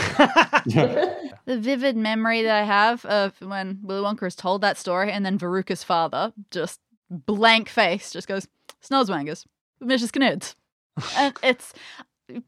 The 1.46 1.58
vivid 1.58 1.98
memory 1.98 2.44
that 2.44 2.56
I 2.62 2.64
have 2.64 3.04
of 3.06 3.34
when 3.42 3.80
Willy 3.82 4.04
Wonka 4.04 4.28
is 4.28 4.36
told 4.36 4.62
that 4.62 4.78
story, 4.78 5.12
and 5.12 5.26
then 5.26 5.40
Veruca's 5.40 5.84
father 5.84 6.32
just 6.52 6.80
blank 7.10 7.70
face 7.70 8.12
just 8.12 8.28
goes 8.28 8.48
Snozzwangers, 8.84 9.46
Vermicious 9.80 10.12
Knids, 10.12 10.56
and 11.18 11.34
it's. 11.42 11.74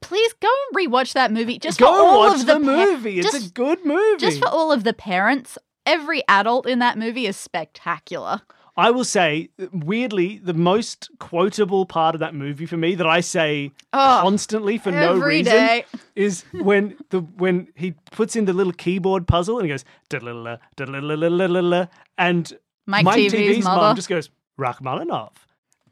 Please 0.01 0.33
go 0.33 0.47
and 0.69 0.77
rewatch 0.87 1.13
that 1.13 1.31
movie 1.31 1.57
just 1.57 1.79
Go 1.79 1.87
for 1.87 1.91
all 1.91 2.19
watch 2.29 2.41
of 2.41 2.45
the, 2.45 2.59
the, 2.59 2.65
pa- 2.65 2.85
movie. 2.85 3.17
It's 3.17 3.31
just- 3.31 3.49
a 3.49 3.53
good 3.53 3.83
movie. 3.83 4.17
Just 4.19 4.37
for 4.39 4.47
all 4.47 4.71
of 4.71 4.83
the 4.83 4.93
parents, 4.93 5.57
every 5.87 6.21
adult 6.27 6.67
in 6.67 6.77
that 6.77 6.99
movie 6.99 7.25
is 7.25 7.35
spectacular. 7.35 8.41
I 8.77 8.89
will 8.91 9.03
say, 9.03 9.49
weirdly, 9.73 10.39
the 10.43 10.53
most 10.53 11.09
quotable 11.19 11.85
part 11.85 12.15
of 12.15 12.19
that 12.19 12.33
movie 12.33 12.65
for 12.65 12.77
me 12.77 12.95
that 12.95 13.05
I 13.07 13.19
say 13.19 13.71
Oh, 13.91 14.19
constantly 14.23 14.77
for 14.77 14.91
no 14.91 15.17
reason 15.17 15.53
day. 15.53 15.85
is 16.15 16.45
when 16.53 16.95
the 17.09 17.19
when 17.19 17.67
he 17.75 17.95
puts 18.11 18.35
in 18.35 18.45
the 18.45 18.53
little 18.53 18.73
keyboard 18.73 19.27
puzzle 19.27 19.57
and 19.59 19.65
he 19.65 19.69
goes 19.73 19.83
"Da-la-la, 20.09 20.57
da-la-la-la-la-la," 20.77 21.87
and 22.17 22.53
Mike, 22.85 23.05
Mike 23.05 23.17
TV's, 23.17 23.33
TV's 23.33 23.63
mother. 23.65 23.81
mom 23.81 23.95
just 23.95 24.09
goes 24.09 24.29
Rachmaninoff, 24.57 25.33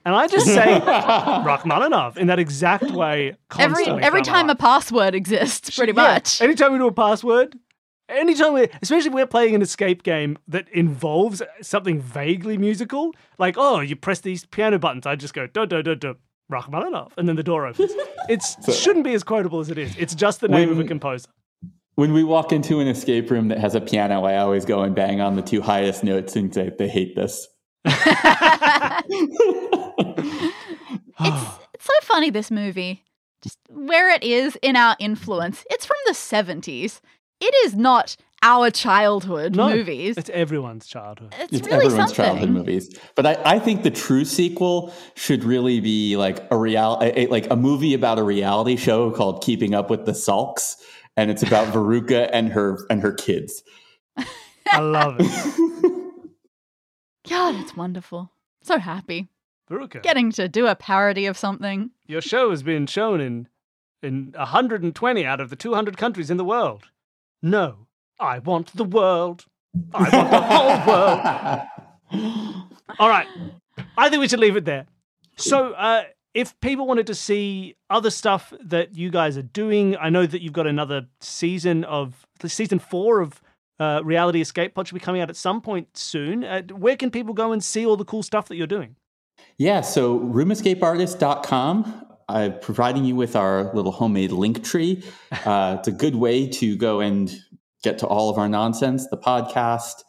and 0.06 0.16
I 0.16 0.28
just 0.28 0.46
say 0.48 0.80
Rachmaninoff 0.80 2.18
in 2.18 2.28
that 2.28 2.40
exact 2.40 2.92
way. 2.92 3.36
every 3.60 3.74
constantly 3.76 4.04
every 4.04 4.22
time 4.22 4.50
a 4.50 4.56
password 4.56 5.16
exists, 5.16 5.76
pretty 5.78 5.94
Yeah. 5.96 6.02
much. 6.14 6.42
Anytime 6.42 6.72
we 6.74 6.78
do 6.80 6.88
a 6.88 6.92
password, 6.92 7.58
anytime 8.10 8.54
we, 8.54 8.68
especially 8.82 9.08
if 9.08 9.14
we're 9.14 9.28
playing 9.28 9.56
an 9.56 9.62
escape 9.62 10.04
game 10.04 10.38
that 10.48 10.68
involves 10.70 11.42
something 11.62 12.02
vaguely 12.02 12.58
musical, 12.58 13.12
like 13.38 13.56
oh, 13.58 13.80
you 13.80 13.96
press 13.96 14.20
these 14.22 14.46
piano 14.46 14.80
buttons, 14.80 15.06
I 15.06 15.16
just 15.16 15.34
go 15.34 15.48
da 15.48 15.66
da 15.66 15.82
da 15.82 15.96
da. 15.96 16.14
Rachmaninoff, 16.52 17.12
and 17.16 17.30
then 17.30 17.36
the 17.36 17.44
door 17.44 17.68
opens. 17.68 17.92
it 18.28 18.42
So- 18.42 18.72
shouldn't 18.72 19.06
be 19.06 19.14
as 19.14 19.24
quotable 19.24 19.60
as 19.60 19.70
it 19.70 19.78
is. 19.78 19.96
It's 20.00 20.16
just 20.16 20.42
the 20.42 20.48
name 20.48 20.72
of 20.72 20.80
a 20.80 20.84
composer. 20.84 21.28
When 21.94 22.12
we 22.12 22.24
walk 22.24 22.52
into 22.52 22.80
an 22.80 22.88
escape 22.88 23.30
room 23.30 23.50
that 23.50 23.60
has 23.60 23.76
a 23.76 23.82
piano, 23.82 24.24
I 24.24 24.38
always 24.38 24.66
go 24.66 24.82
and 24.82 24.96
bang 24.96 25.22
on 25.22 25.36
the 25.36 25.44
two 25.44 25.62
highest 25.62 26.04
notes 26.04 26.36
and 26.36 26.52
say, 26.52 26.72
they 26.76 26.88
hate 26.88 27.16
this. 27.16 27.48
it's 27.86 28.00
it's 31.20 31.86
so 31.86 31.94
funny 32.02 32.30
this 32.30 32.52
movie 32.52 33.04
just 33.42 33.58
where 33.70 34.10
it 34.10 34.24
is 34.24 34.58
in 34.62 34.76
our 34.76 34.96
influence 35.00 35.64
it's 35.70 35.86
from 35.86 35.98
the 36.08 36.14
70s 36.14 37.00
it 37.42 37.54
is 37.66 37.76
not 37.76 38.16
our 38.42 38.72
childhood 38.72 39.54
No, 39.56 39.70
movies 39.70 40.18
It's 40.18 40.30
everyone's 40.30 40.88
childhood. 40.88 41.36
it's, 41.40 41.52
it's 41.54 41.68
really 41.68 41.86
everyone's 41.88 42.16
something 42.16 42.26
childhood 42.26 42.50
movies. 42.52 42.98
But 43.16 43.26
I, 43.26 43.38
I 43.56 43.60
think 43.60 43.84
the 43.84 43.92
true 43.92 44.24
sequel 44.24 44.94
should 45.16 45.44
really 45.44 45.82
be 45.82 46.16
like 46.16 46.46
a 46.50 46.58
real, 46.58 46.98
a, 47.02 47.22
a- 47.22 47.28
like 47.28 47.50
a 47.52 47.56
movie 47.58 47.94
about 47.94 48.18
a 48.18 48.24
reality 48.24 48.78
show 48.78 49.12
called 49.12 49.44
Keeping 49.44 49.74
Up 49.74 49.90
with 49.90 50.06
the 50.06 50.14
Sulks, 50.14 50.78
and 51.18 51.30
it's 51.30 51.44
about 51.44 51.68
Veruca 51.74 52.30
and 52.32 52.50
her 52.54 52.86
and 52.90 53.02
her 53.02 53.12
kids. 53.12 53.62
I 54.72 54.80
love 54.80 55.16
it. 55.20 56.04
god 57.30 57.56
it's 57.56 57.76
wonderful 57.76 58.32
so 58.62 58.78
happy 58.80 59.28
Veruca, 59.70 60.02
getting 60.02 60.32
to 60.32 60.48
do 60.48 60.68
a 60.68 60.76
parody 60.76 61.26
of 61.26 61.38
something 61.38 61.92
your 62.08 62.22
show 62.22 62.50
has 62.52 62.64
been 62.64 62.88
shown 62.88 63.20
in 63.22 63.48
in 64.02 64.32
120 64.38 65.26
out 65.26 65.42
of 65.42 65.50
the 65.50 65.56
200 65.58 65.98
countries 65.98 66.32
in 66.32 66.38
the 66.38 66.46
world. 66.46 66.86
No, 67.42 67.88
I 68.20 68.40
want 68.40 68.76
the 68.76 68.84
world. 68.84 69.46
I 69.94 70.10
want 70.10 70.32
the 70.32 70.42
whole 70.42 70.88
world. 70.88 72.66
All 73.00 73.10
right. 73.10 73.28
I 73.98 74.10
think 74.10 74.20
we 74.20 74.28
should 74.28 74.40
leave 74.40 74.58
it 74.58 74.66
there. 74.66 74.88
So, 75.38 75.74
uh, 75.74 76.04
if 76.34 76.60
people 76.60 76.86
wanted 76.86 77.08
to 77.08 77.16
see 77.16 77.76
other 77.90 78.10
stuff 78.10 78.54
that 78.64 78.96
you 78.96 79.10
guys 79.10 79.38
are 79.38 79.42
doing, 79.44 79.98
I 79.98 80.10
know 80.10 80.26
that 80.26 80.42
you've 80.42 80.54
got 80.54 80.68
another 80.68 81.08
season 81.22 81.84
of 81.86 82.28
season 82.46 82.80
four 82.80 83.22
of 83.22 83.42
uh, 83.80 84.02
Reality 84.04 84.42
Escape 84.42 84.76
Pod 84.76 84.88
should 84.88 84.94
be 84.94 85.00
coming 85.00 85.22
out 85.22 85.30
at 85.30 85.36
some 85.36 85.62
point 85.62 85.98
soon. 85.98 86.44
Uh, 86.44 86.62
where 86.64 86.96
can 86.96 87.10
people 87.10 87.34
go 87.34 87.52
and 87.52 87.64
see 87.64 87.86
all 87.86 87.98
the 87.98 88.06
cool 88.06 88.22
stuff 88.22 88.48
that 88.50 88.58
you're 88.58 88.68
doing? 88.68 88.96
Yeah, 89.58 89.82
so 89.82 90.20
roomescapeartist.com. 90.20 92.06
I'm 92.30 92.60
providing 92.60 93.06
you 93.06 93.16
with 93.16 93.36
our 93.36 93.74
little 93.74 93.92
homemade 93.92 94.32
link 94.32 94.64
tree. 94.64 95.04
Uh, 95.46 95.78
it's 95.80 95.88
a 95.88 95.92
good 95.92 96.16
way 96.16 96.48
to 96.48 96.78
go 96.78 97.00
and 97.00 97.36
get 97.84 97.98
to 98.00 98.08
all 98.08 98.30
of 98.30 98.38
our 98.38 98.48
nonsense, 98.48 99.08
the 99.08 99.18
podcast, 99.18 100.04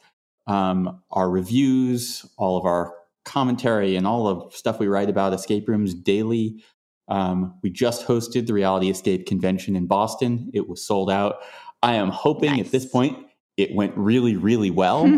um, 0.46 1.02
our 1.10 1.30
reviews, 1.30 2.26
all 2.36 2.58
of 2.58 2.66
our 2.66 2.94
commentary, 3.24 3.96
and 3.96 4.06
all 4.06 4.34
the 4.50 4.56
stuff 4.56 4.78
we 4.78 4.86
write 4.86 5.08
about 5.08 5.32
escape 5.32 5.66
rooms 5.66 5.94
daily. 5.94 6.62
Um, 7.08 7.58
we 7.62 7.70
just 7.70 8.06
hosted 8.06 8.46
the 8.46 8.52
Reality 8.52 8.90
Escape 8.90 9.26
Convention 9.26 9.74
in 9.74 9.86
Boston. 9.86 10.50
It 10.52 10.68
was 10.68 10.84
sold 10.86 11.10
out. 11.10 11.36
I 11.82 11.94
am 11.94 12.10
hoping 12.10 12.60
at 12.60 12.70
this 12.70 12.84
point 12.84 13.18
it 13.56 13.74
went 13.74 13.96
really, 13.96 14.36
really 14.36 14.70
well. 14.70 15.10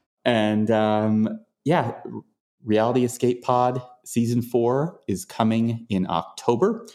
and 0.24 0.70
um, 0.70 1.40
yeah, 1.64 1.94
Reality 2.64 3.04
Escape 3.04 3.42
Pod 3.42 3.82
season 4.04 4.42
four 4.42 5.00
is 5.08 5.24
coming 5.24 5.86
in 5.88 6.06
October. 6.08 6.86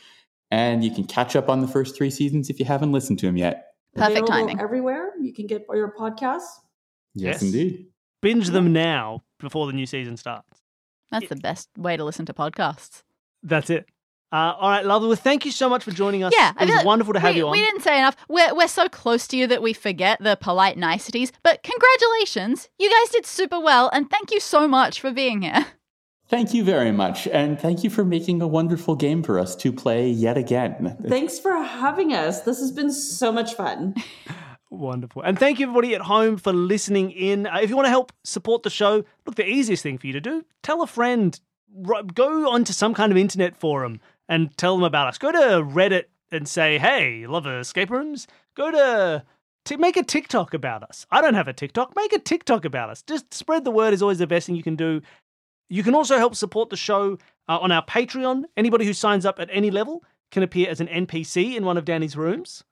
And 0.51 0.83
you 0.83 0.91
can 0.91 1.03
catch 1.03 1.35
up 1.35 1.47
on 1.49 1.61
the 1.61 1.67
first 1.67 1.95
three 1.95 2.09
seasons 2.09 2.49
if 2.49 2.59
you 2.59 2.65
haven't 2.65 2.91
listened 2.91 3.19
to 3.19 3.27
them 3.27 3.37
yet. 3.37 3.67
Perfect 3.95 4.27
timing. 4.27 4.59
Everywhere 4.59 5.11
you 5.21 5.33
can 5.33 5.45
get 5.47 5.65
your 5.71 5.93
podcasts. 5.97 6.59
Yes, 7.15 7.41
Yes. 7.41 7.41
indeed. 7.41 7.87
Binge 8.21 8.47
them 8.47 8.73
now 8.73 9.23
before 9.39 9.67
the 9.67 9.73
new 9.73 9.85
season 9.85 10.17
starts. 10.17 10.61
That's 11.11 11.27
the 11.29 11.35
best 11.35 11.69
way 11.77 11.97
to 11.97 12.03
listen 12.03 12.25
to 12.27 12.33
podcasts. 12.33 13.03
That's 13.43 13.69
it. 13.69 13.85
Uh, 14.31 14.53
all 14.59 14.69
right, 14.69 14.85
lovely. 14.85 15.07
Well, 15.07 15.15
thank 15.17 15.43
you 15.43 15.51
so 15.51 15.69
much 15.69 15.83
for 15.83 15.89
joining 15.89 16.23
us. 16.23 16.33
Yeah, 16.37 16.51
it 16.59 16.65
was 16.65 16.75
like 16.75 16.85
wonderful 16.85 17.13
to 17.15 17.19
have 17.19 17.33
we, 17.33 17.39
you 17.39 17.47
on. 17.47 17.51
We 17.51 17.61
didn't 17.61 17.81
say 17.81 17.97
enough. 17.97 18.15
We're, 18.27 18.53
we're 18.53 18.67
so 18.67 18.87
close 18.87 19.27
to 19.29 19.37
you 19.37 19.47
that 19.47 19.63
we 19.63 19.73
forget 19.73 20.19
the 20.21 20.35
polite 20.35 20.77
niceties. 20.77 21.31
But 21.41 21.63
congratulations. 21.63 22.69
You 22.77 22.91
guys 22.91 23.09
did 23.11 23.25
super 23.25 23.59
well. 23.59 23.89
And 23.91 24.07
thank 24.09 24.31
you 24.31 24.39
so 24.39 24.67
much 24.67 25.01
for 25.01 25.11
being 25.11 25.41
here. 25.41 25.65
Thank 26.29 26.53
you 26.53 26.63
very 26.63 26.91
much. 26.91 27.27
And 27.27 27.59
thank 27.59 27.83
you 27.83 27.89
for 27.89 28.05
making 28.05 28.41
a 28.41 28.47
wonderful 28.47 28.95
game 28.95 29.23
for 29.23 29.39
us 29.39 29.55
to 29.57 29.73
play 29.73 30.07
yet 30.07 30.37
again. 30.37 30.95
Thanks 31.07 31.39
for 31.39 31.55
having 31.55 32.13
us. 32.13 32.41
This 32.41 32.59
has 32.59 32.71
been 32.71 32.91
so 32.91 33.31
much 33.31 33.55
fun. 33.55 33.95
Wonderful. 34.71 35.23
And 35.23 35.39
thank 35.39 35.57
you, 35.59 35.65
everybody 35.65 35.95
at 35.95 36.01
home, 36.01 36.37
for 36.37 36.53
listening 36.53 37.09
in. 37.09 37.47
Uh, 37.47 37.57
if 37.63 37.71
you 37.71 37.75
want 37.75 37.87
to 37.87 37.89
help 37.89 38.11
support 38.23 38.61
the 38.61 38.69
show, 38.69 39.03
look, 39.25 39.33
the 39.33 39.47
easiest 39.47 39.81
thing 39.81 39.97
for 39.97 40.05
you 40.05 40.13
to 40.13 40.21
do, 40.21 40.45
tell 40.61 40.83
a 40.83 40.87
friend, 40.87 41.39
Ri- 41.75 42.03
go 42.13 42.47
onto 42.51 42.71
some 42.71 42.93
kind 42.93 43.11
of 43.11 43.17
internet 43.17 43.57
forum 43.57 43.99
and 44.27 44.55
tell 44.57 44.75
them 44.75 44.83
about 44.83 45.07
us. 45.07 45.17
Go 45.17 45.31
to 45.31 45.37
Reddit 45.37 46.03
and 46.31 46.47
say, 46.47 46.77
hey, 46.77 47.25
love 47.25 47.47
escape 47.47 47.89
rooms. 47.89 48.27
Go 48.55 48.69
to. 48.69 49.23
To 49.65 49.77
make 49.77 49.97
a 49.97 50.03
TikTok 50.03 50.53
about 50.53 50.83
us. 50.83 51.05
I 51.11 51.21
don't 51.21 51.33
have 51.33 51.47
a 51.47 51.53
TikTok. 51.53 51.95
Make 51.95 52.13
a 52.13 52.17
TikTok 52.17 52.65
about 52.65 52.89
us. 52.89 53.03
Just 53.03 53.33
spread 53.33 53.65
the 53.65 53.71
word 53.71 53.93
is 53.93 54.01
always 54.01 54.17
the 54.17 54.25
best 54.25 54.47
thing 54.47 54.55
you 54.55 54.63
can 54.63 54.75
do. 54.75 55.01
You 55.69 55.83
can 55.83 55.95
also 55.95 56.17
help 56.17 56.35
support 56.35 56.69
the 56.69 56.77
show 56.77 57.17
uh, 57.47 57.59
on 57.59 57.71
our 57.71 57.85
Patreon. 57.85 58.43
Anybody 58.57 58.85
who 58.85 58.93
signs 58.93 59.25
up 59.25 59.39
at 59.39 59.49
any 59.51 59.71
level 59.71 60.03
can 60.31 60.43
appear 60.43 60.69
as 60.69 60.81
an 60.81 60.87
NPC 60.87 61.55
in 61.55 61.65
one 61.65 61.77
of 61.77 61.85
Dani's 61.85 62.17
rooms. 62.17 62.63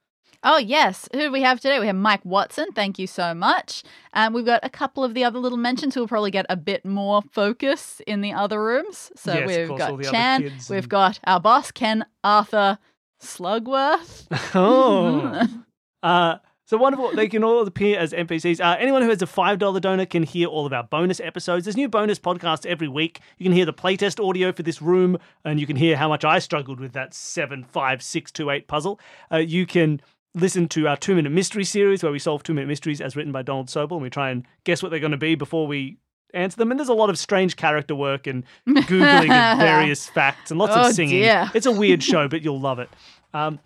Oh, 0.44 0.58
yes. 0.58 1.08
Who 1.12 1.18
do 1.18 1.32
we 1.32 1.42
have 1.42 1.60
today? 1.60 1.80
We 1.80 1.88
have 1.88 1.96
Mike 1.96 2.24
Watson. 2.24 2.66
Thank 2.72 2.98
you 2.98 3.08
so 3.08 3.34
much. 3.34 3.82
And 4.12 4.32
we've 4.34 4.44
got 4.46 4.60
a 4.64 4.70
couple 4.70 5.02
of 5.02 5.14
the 5.14 5.24
other 5.24 5.38
little 5.38 5.58
mentions 5.58 5.94
who 5.94 6.00
will 6.00 6.08
probably 6.08 6.30
get 6.30 6.46
a 6.48 6.56
bit 6.56 6.84
more 6.84 7.22
focus 7.32 8.00
in 8.06 8.20
the 8.20 8.32
other 8.32 8.62
rooms. 8.62 9.10
So 9.16 9.34
Yes, 9.34 9.46
we've 9.48 9.68
course, 9.68 9.82
all 9.82 9.96
got 9.96 10.10
Chan, 10.10 10.42
kids 10.42 10.70
we've 10.70 10.88
got 10.88 11.18
our 11.24 11.40
boss, 11.40 11.72
Ken 11.72 12.06
Arthur 12.22 12.78
Slugworth. 13.20 14.26
Oh. 14.54 15.46
uh, 16.04 16.36
so 16.68 16.76
wonderful. 16.76 17.14
They 17.16 17.28
can 17.28 17.42
all 17.42 17.66
appear 17.66 17.98
as 17.98 18.12
NPCs. 18.12 18.60
Uh, 18.60 18.76
anyone 18.78 19.00
who 19.02 19.08
has 19.08 19.22
a 19.22 19.26
$5 19.26 19.80
donor 19.80 20.04
can 20.04 20.22
hear 20.22 20.48
all 20.48 20.66
of 20.66 20.72
our 20.74 20.82
bonus 20.84 21.18
episodes. 21.18 21.64
There's 21.64 21.76
new 21.78 21.88
bonus 21.88 22.18
podcasts 22.18 22.66
every 22.66 22.88
week. 22.88 23.20
You 23.38 23.44
can 23.44 23.52
hear 23.52 23.64
the 23.64 23.72
playtest 23.72 24.22
audio 24.22 24.52
for 24.52 24.62
this 24.62 24.82
room, 24.82 25.16
and 25.44 25.58
you 25.58 25.66
can 25.66 25.76
hear 25.76 25.96
how 25.96 26.08
much 26.08 26.24
I 26.26 26.38
struggled 26.40 26.78
with 26.78 26.92
that 26.92 27.14
75628 27.14 28.66
puzzle. 28.68 29.00
Uh, 29.32 29.36
you 29.38 29.64
can 29.66 30.00
listen 30.34 30.68
to 30.68 30.86
our 30.86 30.96
two 30.96 31.14
minute 31.14 31.30
mystery 31.32 31.64
series 31.64 32.02
where 32.02 32.12
we 32.12 32.18
solve 32.18 32.42
two 32.42 32.52
minute 32.54 32.68
mysteries 32.68 33.00
as 33.00 33.16
written 33.16 33.32
by 33.32 33.42
Donald 33.42 33.68
Sobol, 33.68 33.92
and 33.92 34.02
we 34.02 34.10
try 34.10 34.30
and 34.30 34.44
guess 34.64 34.82
what 34.82 34.90
they're 34.90 35.00
going 35.00 35.10
to 35.12 35.16
be 35.16 35.34
before 35.34 35.66
we 35.66 35.96
answer 36.34 36.58
them. 36.58 36.70
And 36.70 36.78
there's 36.78 36.90
a 36.90 36.94
lot 36.94 37.08
of 37.08 37.18
strange 37.18 37.56
character 37.56 37.94
work 37.94 38.26
and 38.26 38.44
Googling 38.68 39.30
of 39.52 39.58
various 39.58 40.06
facts 40.06 40.50
and 40.50 40.58
lots 40.60 40.74
Oh, 40.76 40.88
of 40.88 40.94
singing. 40.94 41.22
dear. 41.22 41.50
It's 41.54 41.64
a 41.66 41.72
weird 41.72 42.02
show, 42.02 42.28
but 42.28 42.42
you'll 42.42 42.60
love 42.60 42.78
it. 42.78 42.90
Um, 43.34 43.58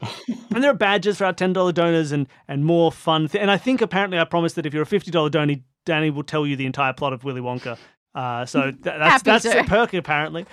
and 0.53 0.63
there 0.63 0.71
are 0.71 0.75
badges 0.75 1.19
for 1.19 1.25
our 1.25 1.33
ten 1.33 1.53
dollar 1.53 1.73
donors 1.73 2.13
and 2.13 2.27
and 2.49 2.65
more 2.65 2.91
fun. 2.93 3.29
Th- 3.29 3.41
and 3.41 3.51
I 3.51 3.57
think 3.59 3.81
apparently 3.81 4.19
I 4.19 4.25
promised 4.25 4.57
that 4.57 4.67
if 4.67 4.75
you're 4.75 4.83
a 4.83 4.87
fifty 4.87 5.11
dollar 5.11 5.31
donor, 5.31 5.57
Dani 5.87 6.13
will 6.13 6.25
tell 6.25 6.47
you 6.47 6.57
the 6.57 6.67
entire 6.67 6.93
plot 6.93 7.13
of 7.13 7.25
Willy 7.25 7.41
Wonka. 7.41 7.79
Uh, 8.15 8.45
so 8.47 8.63
th- 8.71 8.77
that's 8.83 9.23
that's 9.23 9.45
to. 9.45 9.61
a 9.61 9.65
perk 9.65 9.95
apparently. 9.95 10.47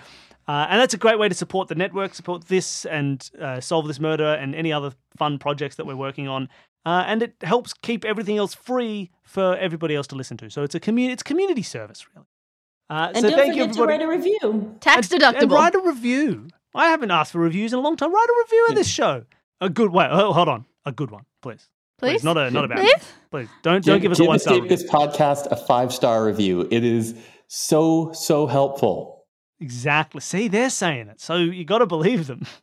Uh, 0.48 0.66
and 0.70 0.82
that's 0.82 0.96
a 0.96 0.98
great 0.98 1.20
way 1.20 1.30
to 1.30 1.36
support 1.36 1.68
the 1.68 1.76
network, 1.76 2.16
support 2.16 2.46
this 2.48 2.84
and 2.86 3.30
uh, 3.40 3.60
solve 3.60 3.86
this 3.86 4.00
murder 4.00 4.34
and 4.34 4.56
any 4.56 4.74
other 4.74 4.92
fun 5.16 5.38
projects 5.38 5.76
that 5.76 5.86
we're 5.86 5.96
working 5.96 6.28
on. 6.28 6.50
Uh, 6.88 7.04
and 7.06 7.22
it 7.22 7.36
helps 7.44 7.72
keep 7.74 8.04
everything 8.04 8.38
else 8.38 8.56
free 8.56 9.12
for 9.24 9.56
everybody 9.58 9.94
else 9.96 10.08
to 10.08 10.16
listen 10.16 10.38
to. 10.38 10.50
So 10.50 10.64
it's 10.64 10.74
a 10.74 10.80
community, 10.80 11.14
it's 11.14 11.22
community 11.22 11.62
service 11.62 12.08
really. 12.16 12.26
Uh, 12.90 13.12
And 13.14 13.18
so 13.18 13.30
don't 13.30 13.38
thank 13.38 13.56
you 13.56 13.64
forget 13.66 13.76
to 13.76 13.86
write 13.86 14.02
a 14.02 14.08
review. 14.08 14.76
Tax 14.80 15.12
And 15.12 15.22
deductible. 15.22 15.42
And 15.44 15.52
write 15.52 15.76
a 15.76 15.80
review. 15.82 16.48
I 16.76 16.90
haven't 16.90 17.12
asked 17.12 17.32
for 17.32 17.40
reviews 17.40 17.74
in 17.74 17.80
a 17.80 17.82
long 17.82 17.96
time. 17.98 18.14
Write 18.14 18.28
a 18.30 18.44
review 18.46 18.66
of 18.70 18.76
this 18.76 18.88
show. 18.88 19.24
A 19.62 19.70
good 19.70 19.92
wait. 19.92 20.08
Oh, 20.12 20.34
hold 20.34 20.48
on. 20.50 20.66
A 20.86 20.92
good 20.92 21.12
one, 21.12 21.26
please. 21.42 21.68
Please? 21.98 22.24
Not 22.24 22.38
a 22.38 22.50
not 22.50 22.66
a 22.66 22.68
bad. 22.68 22.80
Please? 22.80 22.94
one. 22.94 23.02
Please 23.46 23.50
don't 23.62 23.84
don't 23.84 24.02
give 24.02 24.12
us 24.12 24.20
a 24.20 24.24
one 24.26 24.40
star. 24.40 24.56
Give 24.56 24.70
this 24.70 24.84
podcast 24.84 25.48
a 25.52 25.56
five 25.58 25.94
star 25.94 26.26
review. 26.26 26.68
It 26.72 26.84
is 26.84 27.16
so 27.48 28.12
so 28.14 28.48
helpful. 28.48 29.26
Exactly. 29.60 30.22
See, 30.22 30.48
they're 30.48 30.70
saying 30.70 31.10
it, 31.10 31.20
so 31.20 31.36
you 31.36 31.66
got 31.66 31.80
to 31.80 31.86
believe 31.86 32.28
them. 32.28 32.46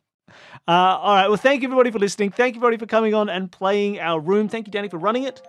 Uh, 0.67 0.71
all 0.71 1.15
right. 1.15 1.27
Well, 1.29 1.37
thank 1.37 1.61
you 1.61 1.67
everybody 1.69 1.91
for 1.91 1.99
listening. 1.99 2.29
Thank 2.31 2.55
you 2.55 2.59
everybody 2.59 2.77
for 2.77 2.87
coming 2.87 3.13
on 3.13 3.29
and 3.29 3.49
playing 3.49 3.99
our 4.01 4.19
room. 4.19 4.49
Thank 4.49 4.67
you, 4.67 4.73
Dani, 4.73 4.91
for 4.91 4.97
running 4.97 5.23
it. 5.23 5.41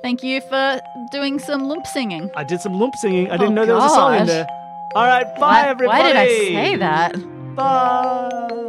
Thank 0.00 0.22
you 0.22 0.40
for 0.48 0.80
doing 1.12 1.38
some 1.38 1.64
lump 1.64 1.86
singing. 1.86 2.30
I 2.34 2.42
did 2.42 2.62
some 2.62 2.80
lump 2.80 2.94
singing. 2.94 3.30
I 3.30 3.34
Oh, 3.34 3.36
didn't 3.36 3.54
know 3.54 3.66
there 3.66 3.74
was 3.74 3.84
a 3.84 3.94
song 3.94 4.14
in 4.14 4.26
there. 4.26 4.46
All 4.94 5.06
right. 5.06 5.26
Bye, 5.34 5.40
why, 5.40 5.68
everybody. 5.68 5.98
why 6.00 6.06
did 6.06 6.16
I 6.16 6.26
say 6.28 6.76
that? 6.76 7.35
Bye. 7.56 8.65